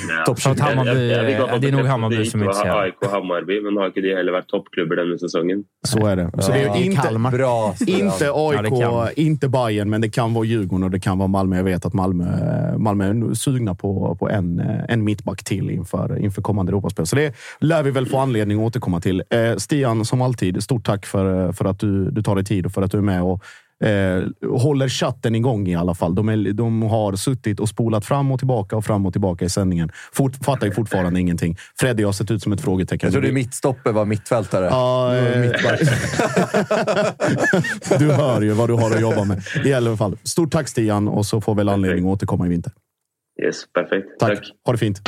[0.10, 0.24] Ja.
[0.26, 0.54] Topp 20.
[0.64, 2.68] Hammarby- Jeg- jeg- jeg vil bare det är nog Hammarby som intresserad.
[2.74, 5.64] har AIK Hammarby, men har ikke de heller vært toppklubber denne sesongen?
[5.88, 6.30] Så är det.
[6.44, 7.32] Så det är Ja, ju inte, Kalmar.
[7.32, 7.76] Bra.
[7.88, 9.08] Inte AIK, kan.
[9.16, 11.56] inte Bayern, men det kan vara Djurgården och det kan vara Malmö.
[11.58, 12.26] Jag vet att Malmö,
[12.78, 14.60] Malmö är sugna på, på en,
[14.90, 17.06] en mittback till inför, inför kommande Europaspel.
[17.06, 19.24] Så det lär vi väl få anledning att återkomma till.
[19.30, 22.72] Eh, Stian, som alltid, stort tack för, för att du, du tar dig tid och
[22.72, 23.44] för att du är med och
[23.84, 26.16] eh, håller chatten igång i alla fall.
[26.16, 29.50] De, är, de har suttit och spolat fram och tillbaka och fram och tillbaka i
[29.50, 29.92] sändningen.
[30.14, 31.58] Fort, fattar ju fortfarande ingenting.
[31.80, 33.08] Freddy har sett ut som ett frågetecken.
[33.08, 34.66] Jag trodde mittstopper var mittfältare.
[34.66, 35.80] Ja, Nu är det eh, mittback.
[38.00, 39.42] du hör ju vad du har att jobba med.
[39.66, 40.18] I alla fall.
[40.24, 42.72] Stort tack Stian och så får väl anledning att återkomma i vinter.
[43.44, 44.08] Yes, perfekt.
[44.20, 44.30] Tack.
[44.30, 44.48] Takk.
[44.66, 45.02] Ha det fint.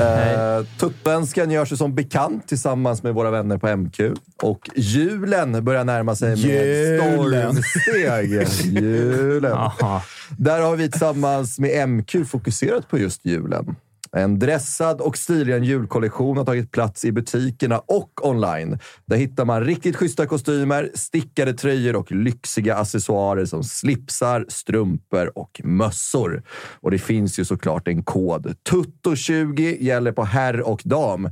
[0.00, 4.00] Eh, Tuppenskan gör sig som bekant tillsammans med våra vänner på MQ.
[4.42, 8.48] Och julen börjar närma sig med stormsteg.
[8.82, 9.52] julen.
[9.52, 10.02] Aha.
[10.36, 13.76] Där har vi tillsammans med MQ fokuserat på just julen.
[14.12, 18.78] En dressad och stilren julkollektion har tagit plats i butikerna och online.
[19.06, 25.60] Där hittar man riktigt schyssta kostymer, stickade tröjor och lyxiga accessoarer som slipsar, strumpor och
[25.64, 26.42] mössor.
[26.80, 28.54] Och det finns ju såklart en kod.
[28.70, 31.30] Tutto20 gäller på herr och dam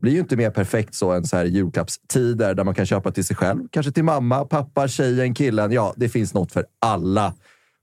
[0.00, 3.10] blir ju inte mer perfekt så än så här i julklappstider där man kan köpa
[3.10, 5.72] till sig själv, kanske till mamma, pappa, tjejen, killen.
[5.72, 7.34] Ja, det finns något för alla.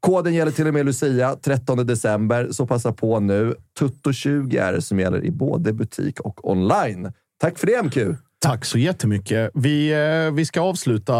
[0.05, 3.55] Koden gäller till och med Lucia, 13 december, så passa på nu.
[3.79, 7.11] Tutto20 är det som gäller i både butik och online.
[7.41, 7.97] Tack för det MQ!
[8.45, 9.51] Tack så jättemycket.
[9.53, 9.91] Vi,
[10.27, 11.13] eh, vi ska avsluta...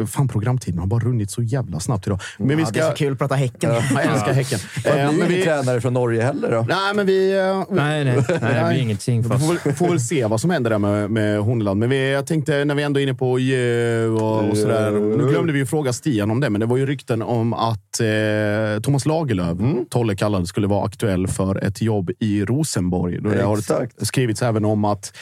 [0.00, 2.20] eh, Fan, programtiden har bara runnit så jävla snabbt idag.
[2.38, 2.90] Men vi Ja, det är ska...
[2.90, 3.70] så kul att prata Häcken.
[3.70, 4.58] Jag älskar Häcken.
[4.84, 6.66] Det Eh, blir men ingen vi, tränare från Norge heller då.
[6.68, 7.38] nej, men vi...
[7.38, 10.50] eh, Nej, nej, nej, det blir ingenting Vi får, väl- får väl se vad som
[10.50, 11.80] händer där med, med Horneland.
[11.80, 14.90] Men vi, jag tänkte, när vi ändå är inne på Jö och, och sådär.
[14.90, 18.00] Nu glömde vi ju fråga Stian om det, men det var ju rykten om att
[18.00, 19.58] eh, Thomas Lagerlöf,
[19.90, 23.18] Tolle kallad, skulle vara aktuell för ett jobb i Rosenborg.
[23.20, 25.12] Då det har skrivits även om att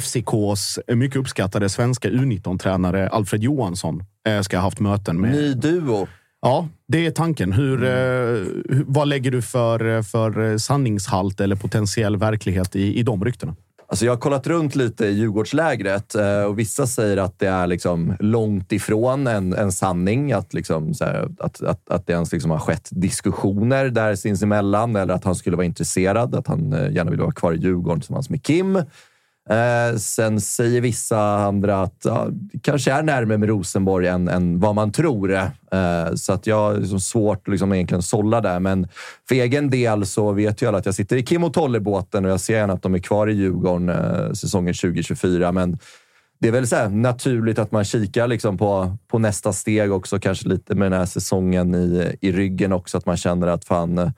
[0.00, 5.30] FCKs mycket uppskattade svenska U19-tränare Alfred Johansson eh, ska ha haft möten med...
[5.30, 6.06] Ny duo.
[6.42, 7.52] Ja, det är tanken.
[7.52, 13.02] Hur, eh, hur, vad lägger du för, för eh, sanningshalt eller potentiell verklighet i, i
[13.02, 13.56] de ryktena?
[13.88, 17.66] Alltså jag har kollat runt lite i Djurgårdslägret eh, och vissa säger att det är
[17.66, 20.32] liksom långt ifrån en, en sanning.
[20.32, 25.14] Att, liksom här, att, att, att det ens liksom har skett diskussioner där sinsemellan eller
[25.14, 26.34] att han skulle vara intresserad.
[26.34, 28.82] Att han eh, gärna vill vara kvar i Djurgården tillsammans med Kim.
[29.50, 34.60] Eh, sen säger vissa andra att ja, det kanske är närmare med Rosenborg än, än
[34.60, 35.34] vad man tror.
[35.34, 38.60] Eh, så att jag har liksom svårt att liksom egentligen sålla där.
[38.60, 38.88] Men
[39.28, 42.40] för egen del så vet jag att jag sitter i Kim och Tolle-båten och jag
[42.40, 45.52] ser gärna att de är kvar i Djurgården eh, säsongen 2024.
[45.52, 45.78] Men
[46.38, 50.18] det är väl så här naturligt att man kikar liksom på, på nästa steg också.
[50.18, 52.98] Kanske lite med den här säsongen i, i ryggen också.
[52.98, 54.10] Att man känner att fan, eh,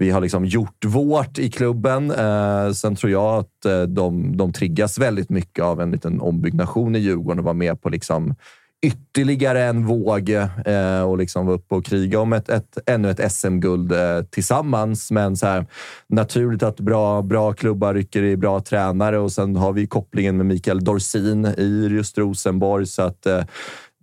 [0.00, 2.10] vi har liksom gjort vårt i klubben.
[2.10, 6.96] Eh, sen tror jag att eh, de, de triggas väldigt mycket av en liten ombyggnation
[6.96, 8.34] i Djurgården och vara med på liksom
[8.82, 13.32] ytterligare en våg eh, och liksom vara uppe och kriga om ett, ett, ännu ett
[13.32, 15.10] SM-guld eh, tillsammans.
[15.10, 15.66] Men så här,
[16.06, 20.46] naturligt att bra, bra klubbar rycker i bra tränare och sen har vi kopplingen med
[20.46, 22.86] Mikael Dorsin i just Rosenborg.
[22.86, 23.44] Så att eh,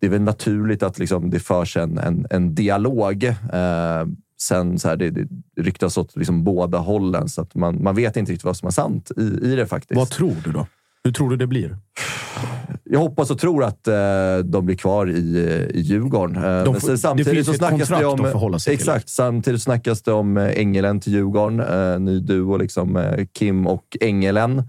[0.02, 3.24] det är väl naturligt att liksom, det förs en, en, en dialog.
[3.24, 4.06] Eh,
[4.42, 5.28] Sen så här, det, det
[5.58, 8.72] ryktas åt liksom båda hållen, så att man, man vet inte riktigt vad som är
[8.72, 9.98] sant i, i det faktiskt.
[9.98, 10.68] Vad tror du då?
[11.04, 11.78] Hur tror du det blir?
[12.84, 13.94] Jag hoppas och tror att eh,
[14.46, 15.14] de blir kvar i,
[15.74, 16.36] i Djurgården.
[16.36, 18.60] Eh, De men får- det samtidigt finns så ett snackas kontrakt det om, att förhålla
[18.60, 18.82] sig till.
[18.90, 19.10] Exakt.
[19.10, 21.60] Samtidigt snackas det om eh, Engelen till Djurgården.
[21.60, 24.64] Eh, ny duo, liksom, eh, Kim och Engelen.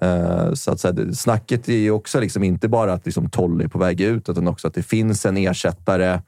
[0.00, 3.64] Eh, så att, så här, snacket är ju också liksom inte bara att liksom, Tolle
[3.64, 6.20] är på väg ut, utan också att det finns en ersättare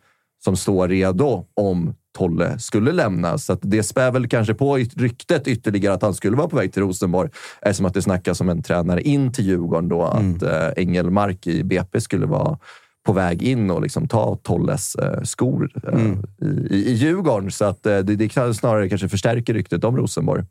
[0.44, 3.38] som står redo om Tolle skulle lämna.
[3.38, 6.72] Så att det spär väl kanske på ryktet ytterligare att han skulle vara på väg
[6.72, 7.30] till Rosenborg.
[7.62, 10.02] Eftersom att det snackas om en tränare in till Djurgården då.
[10.02, 12.58] Att eh, Engelmark i BP skulle vara
[13.06, 16.00] på väg in och liksom ta Tolles eh, skor eh,
[16.42, 17.50] i, i, i Djurgården.
[17.50, 20.44] Så att, det, det kan snarare kanske förstärker ryktet om Rosenborg.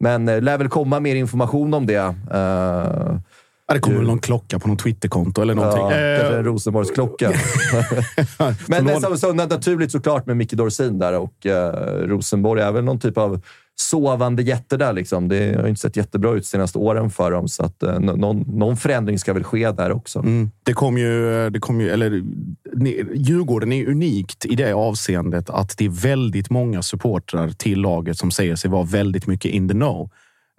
[0.00, 2.14] Men eh, lär väl komma mer information om det.
[3.68, 5.82] Eh, Ja, det kommer väl någon klocka på något Twitterkonto eller någonting.
[5.82, 7.32] Ja, Eh, kanske en Rosenborgsklocka.
[8.68, 11.72] men men så, så naturligt såklart med Micke Dorsin där och eh,
[12.06, 13.40] Rosenborg är väl någon typ av
[13.78, 14.92] sovande jätte där.
[14.92, 15.28] Liksom.
[15.28, 18.16] Det har inte sett jättebra ut de senaste åren för dem, så att, eh, nå-
[18.16, 20.18] någon, någon förändring ska väl ske där också.
[20.18, 20.50] Mm.
[20.62, 22.22] Det kom ju, det kom ju, eller
[22.76, 28.18] ni- Djurgården är unikt i det avseendet att det är väldigt många supportrar till laget
[28.18, 30.10] som säger sig vara väldigt mycket in the know.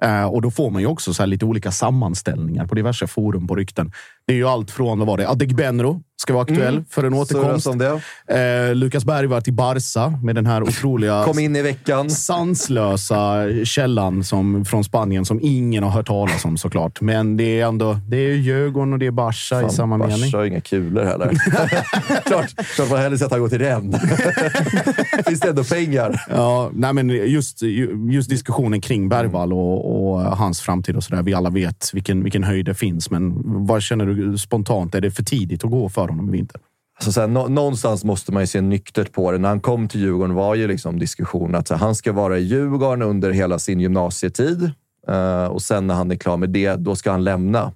[0.01, 3.47] Eh, och då får man ju också så här lite olika sammanställningar på diverse forum
[3.47, 3.91] på rykten.
[4.27, 6.85] Det är ju allt från, vad var det, Adegbenro ska vara aktuell Mm.
[6.89, 7.67] för en återkomst.
[7.67, 11.23] Eh, Lukas Berg var till Barca med den här otroliga...
[11.25, 12.09] Kom in i veckan.
[12.09, 17.01] Sanslösa källan som, från Spanien som ingen har hört talas om såklart.
[17.01, 20.17] Men det är ändå det är Djurgården och det är Barca i Fan, samma Barca
[20.17, 20.33] mening.
[20.33, 21.29] har inga kulor heller.
[22.25, 24.01] klart, klart man hellre sett att han går till Rennes.
[25.27, 26.21] Finns det ändå pengar?
[26.29, 27.61] Ja, nej men just,
[28.11, 31.21] just diskussionen kring Bergvall och, och hans framtid och sådär.
[31.23, 33.33] Vi alla vet vilken, vilken höjd det finns, men
[33.67, 34.95] vad känner du spontant?
[34.95, 36.61] Är det för tidigt att gå för honom i vinter?
[36.99, 39.37] Alltså så här, nå- någonstans måste man ju se nyktert på det.
[39.37, 42.37] När han kom till Djurgården var ju liksom diskussionen att så här, han ska vara
[42.37, 44.71] i Djurgården under hela sin gymnasietid
[45.09, 47.71] uh, och sen när han är klar med det, då ska han lämna.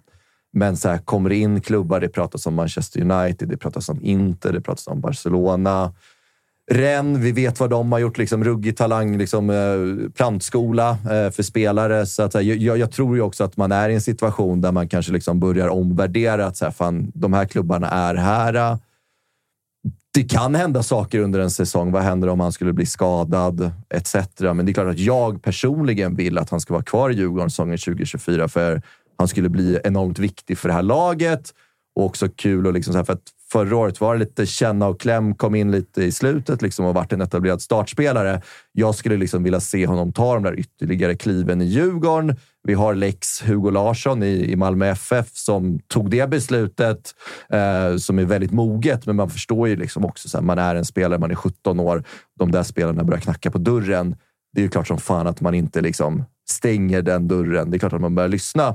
[0.54, 4.00] Men så här, kommer det in klubbar, det pratas om Manchester United, det pratas om
[4.02, 5.94] Inter, det pratas om Barcelona.
[6.74, 8.18] Rennes, vi vet vad de har gjort.
[8.18, 12.06] Liksom, ruggig talang, liksom, eh, plantskola eh, för spelare.
[12.06, 14.90] Så att, jag, jag tror ju också att man är i en situation där man
[14.90, 18.78] kanske liksom börjar omvärdera att så här, fan, de här klubbarna är här.
[20.14, 21.92] det kan hända saker under en säsong.
[21.92, 24.16] Vad händer om han skulle bli skadad etc.
[24.40, 27.50] Men det är klart att jag personligen vill att han ska vara kvar i Djurgården
[27.50, 28.82] säsongen 2024 för
[29.18, 31.54] han skulle bli enormt viktig för det här laget
[31.96, 34.88] och också kul och liksom så här, för att förra året var det lite känna
[34.88, 38.42] och kläm, kom in lite i slutet liksom och varit en etablerad startspelare.
[38.72, 42.36] Jag skulle liksom vilja se honom ta de där ytterligare kliven i Djurgården.
[42.64, 47.16] Vi har Lex Hugo Larsson i, i Malmö FF som tog det beslutet
[47.50, 50.86] eh, som är väldigt moget, men man förstår ju liksom också att man är en
[50.86, 52.04] spelare, man är 17 år.
[52.40, 54.16] De där spelarna börjar knacka på dörren.
[54.54, 57.72] Det är ju klart som fan att man inte liksom stänger den dörren.
[57.72, 58.68] Det är klart att man börjar lyssna.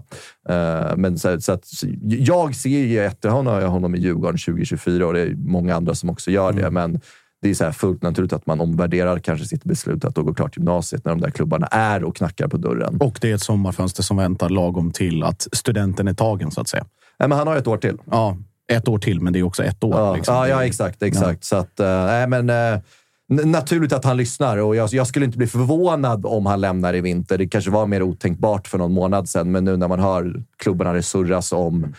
[0.49, 1.65] Eh, men så, så att,
[2.03, 6.31] jag ser ju jättehållna honom i Djurgården 2024 och det är många andra som också
[6.31, 6.71] gör det.
[6.71, 7.01] Men
[7.43, 10.35] det är så här fullt naturligt att man omvärderar kanske sitt beslut att då gå
[10.35, 12.97] klart gymnasiet när de där klubbarna är och knackar på dörren.
[13.01, 16.69] Och det är ett sommarfönster som väntar lagom till att studenten är tagen, så att
[16.69, 16.87] säga.
[17.19, 17.99] Nej, men han har ett år till.
[18.11, 18.37] Ja,
[18.73, 19.95] ett år till, men det är också ett år.
[19.99, 20.35] Ja, liksom.
[20.35, 21.03] ja, ja exakt.
[21.03, 21.45] exakt.
[21.45, 22.81] Så att, nej, men, n-
[23.29, 27.01] naturligt att han lyssnar och jag, jag skulle inte bli förvånad om han lämnar i
[27.01, 27.39] vinter.
[27.39, 30.93] Det kanske var mer otänkbart för någon månad sedan, men nu när man hör klubbarna
[30.93, 31.95] det surras om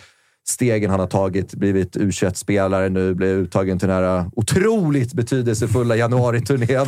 [0.49, 6.87] stegen han har tagit, blivit U21-spelare nu, blev uttagen till den här otroligt betydelsefulla januariturnén.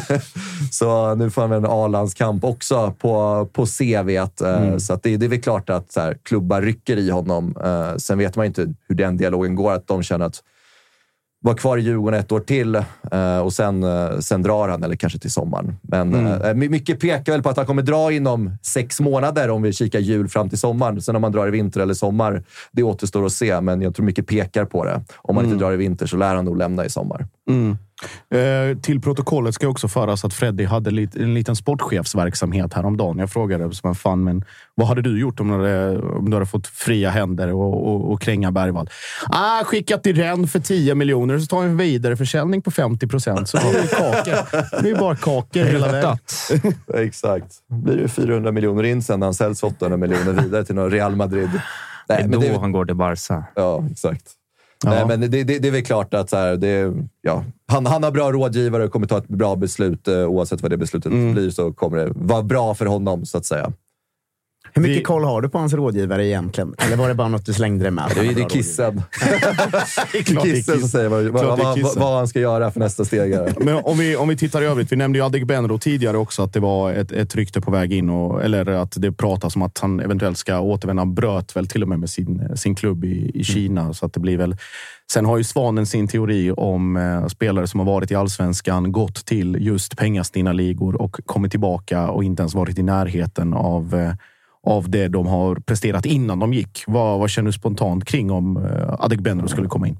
[0.70, 4.40] så nu får han en A-landskamp också på, på CVt.
[4.40, 4.80] eh, Mm.
[4.80, 7.56] Så att det, det är väl klart att så här, klubbar rycker i honom.
[7.64, 10.42] Eh, Sen vet man inte hur den dialogen går, att de känner att
[11.44, 12.74] vara kvar i Djurgården ett år till
[13.12, 15.76] eh, och sen, eh, sen drar han, eller kanske till sommaren.
[15.82, 16.42] Men Mm.
[16.42, 19.72] eh, my- mycket pekar väl på att han kommer dra inom sex månader om vi
[19.72, 21.02] kikar jul fram till sommaren.
[21.02, 22.42] Sen om han drar i vinter eller sommar,
[22.72, 23.60] det återstår att se.
[23.60, 25.00] Men jag tror mycket pekar på det.
[25.16, 25.52] Om han Mm.
[25.54, 27.26] inte drar i vinter så lär han nog lämna i sommar.
[27.50, 27.76] Mm.
[28.30, 33.18] Eh, till protokollet ska också föras att Freddy hade lit, en liten sportchefsverksamhet häromdagen.
[33.18, 36.36] Jag frågade som en fan, men vad hade du gjort om du hade, om du
[36.36, 38.90] hade fått fria händer och, och, och kränga Bergvall?
[39.28, 43.48] Ah, skickat till Rennes för 10 miljoner så tar vi en vidareförsäljning på 50 procent.
[43.48, 44.82] Så det är ju kakor.
[44.82, 46.18] Det är bara kakor hela vägen.
[46.94, 47.54] Exakt.
[47.68, 50.90] blir det 400 miljoner in sen när han säljs för 800 miljoner vidare till någon
[50.90, 51.50] Real Madrid.
[52.08, 53.44] Det är men då han går till Barca.
[53.54, 54.24] Ja, exakt.
[54.84, 55.06] Ja.
[55.06, 56.92] Men det, det, det är väl klart att så här, det,
[57.22, 60.08] ja, han, han har bra rådgivare och kommer ta ett bra beslut.
[60.08, 61.32] eh, Oavsett vad det beslutet Mm.
[61.32, 63.72] blir så kommer det vara bra för honom, så att säga.
[64.74, 66.74] Hur mycket Vi- koll har du på hans rådgivare egentligen?
[66.78, 68.04] Eller var det bara något du slängde dig med?
[68.14, 69.02] Det är, det kissen.
[70.42, 73.34] Kissen som säger vad, vad, vad, vad han ska göra för nästa steg.
[73.58, 74.92] Men om vi, om vi tittar i övrigt.
[74.92, 78.10] Vi nämnde ju Adegbenro tidigare också, att det var ett, ett rykte på väg in.
[78.10, 81.00] Och, eller att det pratas om att han eventuellt ska återvända.
[81.00, 83.94] Han bröt väl till och med med sin, sin klubb i, i Kina.
[83.94, 84.56] Så att det blir väl...
[85.12, 89.26] Sen har ju Svanen sin teori om eh, spelare som har varit i allsvenskan, gått
[89.26, 94.12] till just pengastinna ligor och kommit tillbaka och inte ens varit i närheten av eh,
[94.66, 96.84] av det de har presterat innan de gick.
[96.86, 99.98] Vad, vad känner du spontant kring om eh, Adegbenro skulle komma in?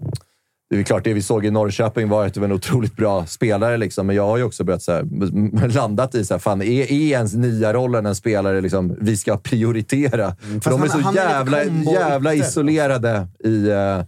[0.71, 3.27] Det är klart, det vi såg i Norrköping var att det var en otroligt bra
[3.27, 3.77] spelare.
[3.77, 4.07] Liksom.
[4.07, 6.93] Men jag har ju också börjat så här, landat i så här, fan, är, är
[6.93, 10.35] ens nya rollen en spelare liksom, vi ska prioritera?
[10.41, 12.47] För Mm, Fast de är han- så han är lite jävla, combo jävla ytter.
[12.49, 14.03] isolerade i, eh,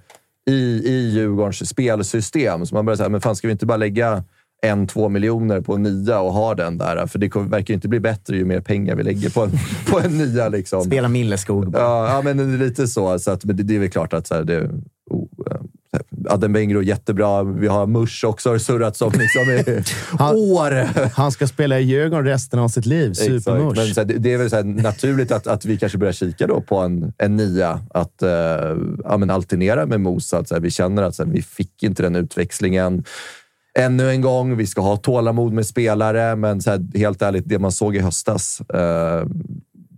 [0.55, 2.67] i, i Djurgårdens spelsystem.
[2.67, 4.25] Så man börjar säga, men fan ska vi inte bara lägga
[4.69, 7.07] en, två miljoner på en nia och ha den där?
[7.07, 9.51] För det verkar inte bli bättre ju mer pengar vi lägger på en,
[9.91, 10.49] på en nia.
[10.49, 10.85] Liksom.
[10.85, 11.83] Spela Milleskog bara.
[11.83, 13.19] Ja, ja, men lite så.
[13.19, 14.71] så att, men det, det är väl klart att så här, det...
[15.11, 15.61] Oh, eh,
[16.29, 17.43] Addenbengro jättebra.
[17.43, 19.83] Vi har Mush också har surrats om liksom, i
[20.19, 20.89] Han- år.
[21.15, 23.07] Han ska spela i Djurgården resten av sitt liv.
[23.07, 23.97] Men Supermush.
[23.97, 26.79] här, det, det är väl så naturligt att, att vi kanske börjar kika då på
[26.79, 27.81] en, en nia.
[27.91, 28.29] Att uh,
[29.05, 30.39] ja, men alternera med Mosa.
[30.39, 33.05] Att, så här, vi känner att så här, vi fick inte den utväxlingen
[33.79, 34.57] ännu en gång.
[34.57, 38.01] Vi ska ha tålamod med spelare, men så här, helt ärligt, det man såg i
[38.01, 38.61] höstas.
[38.61, 39.27] eh,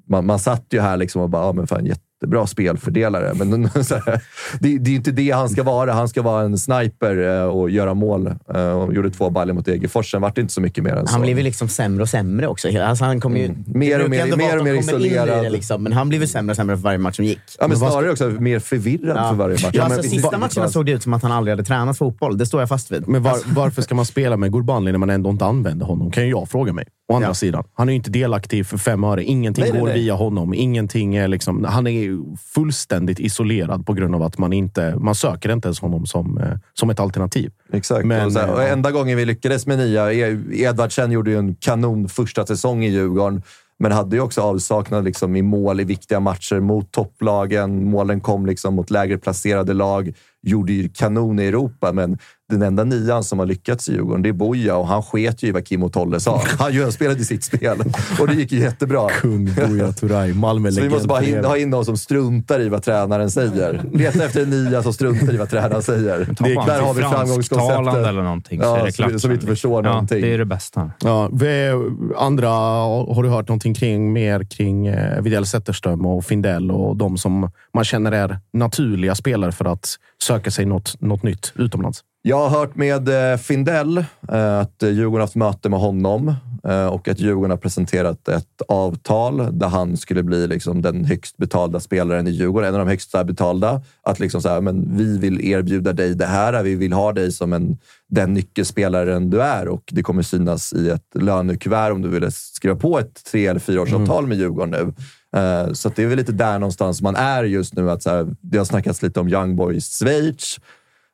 [0.08, 1.86] man, man satt ju här liksom och bara, ja, men fan,
[2.22, 3.34] jättebra spelfördelare.
[3.34, 4.20] Men så här,
[4.60, 5.92] det, det är inte det han ska vara.
[5.92, 8.26] Han ska vara en sniper eh, och göra mål.
[8.54, 10.10] Eh, och gjorde två baller mot Degerfors.
[10.10, 11.12] Sen vart det inte så mycket mer än så.
[11.12, 12.68] Han blev ju liksom sämre och sämre också.
[12.78, 13.64] Alltså han kom ju, Mm.
[13.66, 15.44] Mer och mer- mer och mer i isolerad.
[15.44, 17.38] Det liksom, men han blev ju sämre och sämre för varje match som gick.
[17.58, 19.70] Ja, men snarare också mer förvirrad för varje match.
[19.72, 22.38] Ja, alltså, men- sista matcherna såg det ut som att han aldrig hade tränat fotboll.
[22.38, 23.08] Det står jag fast vid.
[23.08, 26.10] Men var, varför ska man spela med Gurbanli när man ändå inte använder honom?
[26.10, 26.84] Kan ju jag fråga mig.
[27.08, 27.34] Å andra Ja.
[27.34, 29.24] sidan, han är ju inte delaktig för fem öre.
[29.24, 29.98] Ingenting Nej, nej, går nej.
[30.00, 30.54] via honom.
[30.54, 32.18] Ingenting är liksom, han är
[32.54, 36.44] fullständigt isolerad på grund av att man inte man söker inte ens honom som, eh,
[36.74, 37.52] som ett alternativ.
[37.72, 38.06] Exakt.
[38.06, 41.30] Men, och så här, och eh, enda gången vi lyckades med nia, E- Edvardsen gjorde
[41.30, 43.42] ju en kanon första säsong i Djurgården.
[43.78, 47.90] Men hade ju också avsaknad liksom i mål i viktiga matcher mot topplagen.
[47.90, 50.12] Målen kom liksom mot lägre placerade lag.
[50.46, 52.18] Gjorde ju kanon i Europa, men
[52.48, 55.48] den enda nian som har lyckats i Djurgården, det är Boja och han sket ju
[55.48, 56.42] i vad Kim och Tolle sa.
[56.58, 57.78] Han ju spelade sitt spel
[58.20, 59.08] och det gick ju jättebra.
[59.08, 60.88] Kung Buya Turay, Så Malmö-legend.
[60.88, 63.84] vi måste bara ha in någon som struntar i vad tränaren säger.
[63.92, 66.26] Leta efter en nia som struntar i vad tränaren säger.
[66.54, 68.06] Bara där har vi framgångskonceptet.
[68.06, 69.12] eller någonting så Ja, är det så klart.
[69.12, 70.20] vi- så vi inte förstår ja, någonting.
[70.20, 70.90] Det är det bästa.
[71.00, 71.70] Ja, vi,
[72.16, 77.18] andra, har du hört någonting kring, mer kring eh, Widell Zetterström och Findell och de
[77.18, 79.88] som man känner är naturliga spelare för att
[80.22, 82.04] söka sig något, något nytt utomlands?
[82.28, 83.98] Jag har hört med eh, Findell
[84.32, 86.34] eh, att Djurgården haft möte med honom
[86.64, 91.36] eh, och att Djurgården har presenterat ett avtal där han skulle bli liksom den högst
[91.36, 92.68] betalda spelaren i Djurgården.
[92.68, 93.82] En av de högsta betalda.
[94.02, 96.62] Att liksom så här, men vi vill erbjuda dig det här.
[96.62, 97.78] Vi vill ha dig som en,
[98.08, 102.76] den nyckelspelaren du är och det kommer synas i ett lönekuvert om du vill skriva
[102.76, 104.92] på ett tre eller fyraårsavtal med Djurgården nu.
[105.36, 107.90] Eh, Så det är väl lite där någonstans man är just nu.
[107.90, 110.58] Att så här, det har snackats lite om Young Boys Schweiz.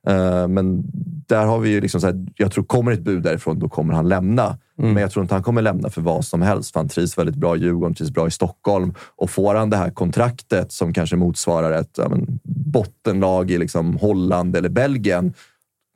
[0.06, 0.82] Eh, Men
[1.28, 3.94] där har vi ju liksom så här, jag tror kommer ett bud därifrån, då kommer
[3.94, 4.58] han lämna.
[4.76, 7.36] Men jag tror inte han kommer lämna för vad som helst, för han trivs väldigt
[7.36, 8.94] bra i Djurgården, trivs bra i Stockholm.
[9.16, 13.96] Och får han det här kontraktet som kanske motsvarar ett ja, men, bottenlag i liksom
[13.96, 15.32] Holland eller Belgien,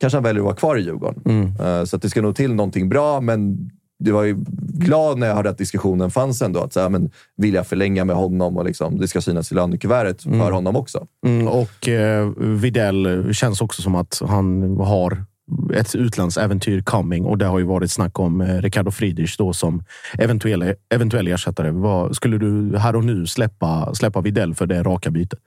[0.01, 1.53] kanske han väljer att vara kvar i Djurgården.
[1.59, 4.35] Eh, Så det ska nog till någonting bra, men det var ju
[4.73, 6.59] glad när jag hörde att diskussionen fanns ändå.
[6.59, 9.55] Att så här, men, vill jag förlänga med honom och liksom, det ska synas i
[9.55, 11.07] lönekuvertet för honom också.
[11.25, 15.25] Mm, och eh, Videll känns också som att han har
[15.73, 19.83] ett utlandsäventyr coming och det har ju varit snack om eh, Ricardo Friedrich då som
[20.17, 21.71] eventuell, eventuell ersättare.
[21.71, 25.39] Vad, skulle du här och nu släppa, släppa Videll för det raka bytet?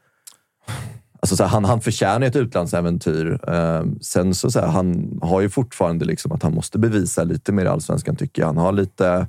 [1.22, 3.40] Alltså så här, han, han förtjänar ett utlandsäventyr.
[3.48, 7.52] Eh, sen så, så här, han har ju fortfarande liksom att han måste bevisa lite
[7.52, 8.47] mer i allsvenskan tycker jag.
[8.47, 9.26] Han har lite,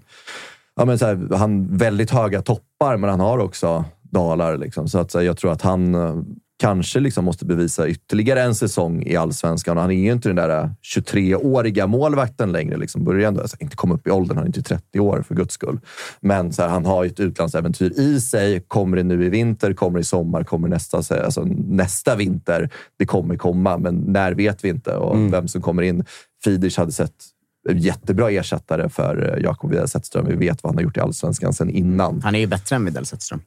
[0.76, 4.58] ja men så här, han väldigt höga toppar, men han har också dalar.
[4.58, 4.88] Liksom.
[4.88, 6.16] Så att så här, jag tror att han eh,
[6.62, 9.78] kanske liksom måste bevisa ytterligare en säsong i allsvenskan.
[9.78, 12.78] Och han är ju inte den där 23-åriga målvakten längre.
[12.78, 13.04] Liksom.
[13.04, 15.54] Börjar ändå, alltså, inte komma upp i åldern, han är inte 30 år för guds
[15.54, 15.80] skull.
[16.20, 18.60] Men här, han har ju ett utlandsäventyr i sig.
[18.68, 22.70] Kommer det nu i vinter, kommer det i sommar, kommer nästa, alltså, nästa vinter.
[22.98, 24.96] Det kommer komma, men när vet vi inte.
[24.96, 26.06] Och vem som kommer in.
[26.44, 27.16] Fidich hade sett
[27.70, 30.26] jättebra ersättare för eh, Jakob Zetterström.
[30.26, 32.22] Vi vet vad han har gjort i allsvenskan sen innan.
[32.22, 33.42] Han är ju bättre än Widell Zetterström.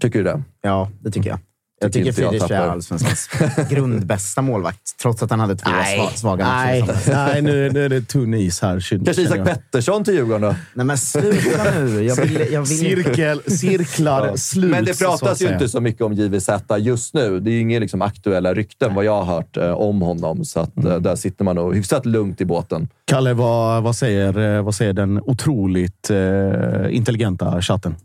[0.00, 0.42] Tycker du det?
[0.62, 1.38] Ja, det tycker jag.
[1.80, 3.28] Jag tycker Friedrich är allsvenskans
[3.70, 7.12] grundbästa målvakt, trots att han hade två Nej, sva- svaga nej, matcher.
[7.12, 8.80] nej nu, nu är det tunn is här.
[9.04, 9.44] Kanske Isak.
[9.44, 10.54] Pettersson till Djurgården då?
[10.74, 12.02] Nej, men sluta nu.
[12.04, 14.70] Jag vill, jag vill Cirkel, cirklar, slut.
[14.70, 16.48] Men det pratas ju inte så mycket om JVZ
[16.78, 17.40] just nu.
[17.40, 20.44] Det är ju inga liksom, aktuella rykten vad jag har hört eh, om honom.
[20.44, 20.92] Så att, Mm.
[20.92, 22.88] eh, där sitter man nog hyfsat lugnt i båten.
[23.04, 27.96] Kalle, vad, vad, säger, eh, vad säger den otroligt eh, intelligenta chatten?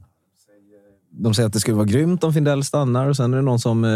[1.15, 3.59] De säger att det skulle vara grymt om Findell stannar och sen är det någon
[3.59, 3.89] som eh,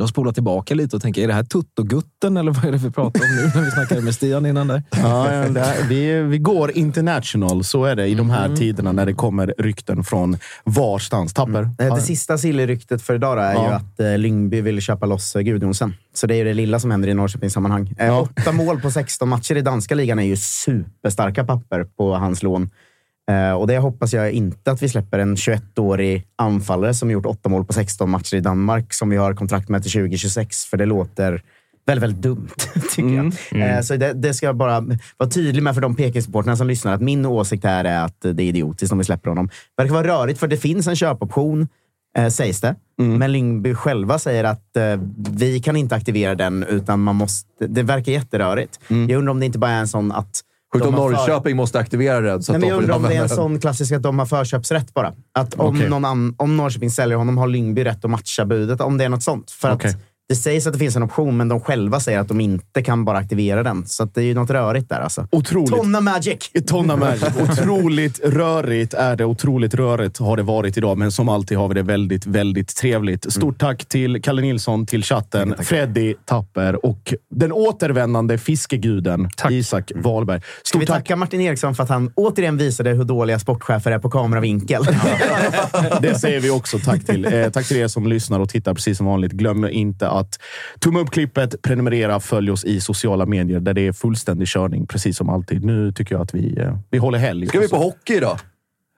[0.00, 2.90] har spolat tillbaka lite och tänker, är det här Tuttogutten eller vad är det vi
[2.90, 3.50] pratar om nu?
[3.54, 4.82] När vi snackade med Stian innan där.
[4.90, 4.98] Ja,
[5.32, 9.14] ja, här, vi, vi går international, så är det i de här tiderna när det
[9.14, 11.34] kommer rykten från varstans.
[11.34, 11.70] Tapper?
[11.78, 13.66] Eh, Det sista silly-ryktet för idag är Ja.
[13.68, 15.94] ju att eh, Lyngby vill köpa loss eh, Gudjonsen.
[16.14, 17.94] Så det är ju det lilla som händer i Norrköpings sammanhang.
[17.98, 22.42] Eh, Åtta mål på 16 matcher i danska ligan är ju superstarka papper på hans
[22.42, 22.70] lån.
[23.30, 27.48] Eh, och det hoppas jag inte att vi släpper en 21-årig anfallare som gjort åtta
[27.48, 30.64] mål på 16 matcher i Danmark som vi har kontrakt med till 2026.
[30.64, 31.42] För det låter
[31.86, 32.48] väldigt, väldigt dumt,
[32.90, 33.76] tycker jag.
[33.76, 34.80] Eh, så det, det ska jag bara
[35.16, 36.94] vara tydlig med för de Peking-supportrarna som lyssnar.
[36.94, 39.46] Att min åsikt här är att det är idiotiskt om vi släpper honom.
[39.46, 41.68] Det verkar vara rörigt för det finns en köpoption.
[42.18, 42.74] Eh, sägs det.
[42.96, 47.66] Men Lyngby själva säger att eh, vi kan inte aktivera den, utan man måste...
[47.66, 48.80] Det verkar jätterörigt.
[48.88, 50.40] Jag undrar om det inte bara är en sån att...
[50.74, 52.42] Sjukt om har för- Norrköping måste aktivera den.
[52.42, 54.94] Så Nej, men jag undrar om det är en sån klassisk att de har förköpsrätt
[54.94, 55.12] bara.
[55.38, 55.88] Att om, Okej.
[55.88, 58.80] någon an, om Norrköping säljer honom har Lyngby rätt att matcha budet.
[58.80, 59.50] Om det är något sånt.
[59.50, 59.90] För Okej.
[59.90, 59.96] att
[60.28, 63.04] det sägs att det finns en option, men de själva säger att de inte kan
[63.04, 63.86] bara aktivera den.
[63.86, 65.28] Så att det är ju något rörigt där alltså.
[65.32, 65.70] Otroligt.
[65.70, 66.50] Tonna Magic!
[66.66, 67.24] Tonna Magic.
[67.42, 69.24] Otroligt rörigt är det.
[69.24, 73.32] Otroligt rörigt har det varit idag, men som alltid har vi det väldigt, väldigt trevligt.
[73.32, 80.40] Stort tack till Kalle Nilsson, till chatten, Freddy Tapper och den återvändande fiskeguden Isak Wahlberg.
[80.40, 80.96] Ska Stort vi tack.
[80.96, 84.82] tacka Martin Eriksson för att han återigen visade hur dåliga sportchefer är på kameravinkel?
[86.00, 87.24] Det säger vi också tack till.
[87.24, 89.32] Eh, tack till er som lyssnar och tittar precis som vanligt.
[89.32, 90.38] Glöm inte att
[90.80, 95.16] tumma upp klippet, prenumerera, följ oss i sociala medier där det är fullständig körning, precis
[95.16, 95.64] som alltid.
[95.64, 97.46] Nu tycker jag att vi, eh, vi håller helg.
[97.46, 98.38] Ska vi på hockey idag?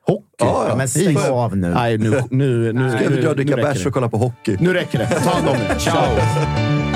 [0.06, 0.24] Hockey?
[0.38, 0.76] Ja, ja.
[0.76, 1.68] Men stäng av nu.
[1.68, 3.88] Nej, nu, nu, nu, Ska vi dricka bärs det.
[3.88, 4.56] och kolla på hockey?
[4.60, 5.06] Nu räcker det.
[5.06, 5.78] Ta hand om er.
[5.78, 6.95] Ciao!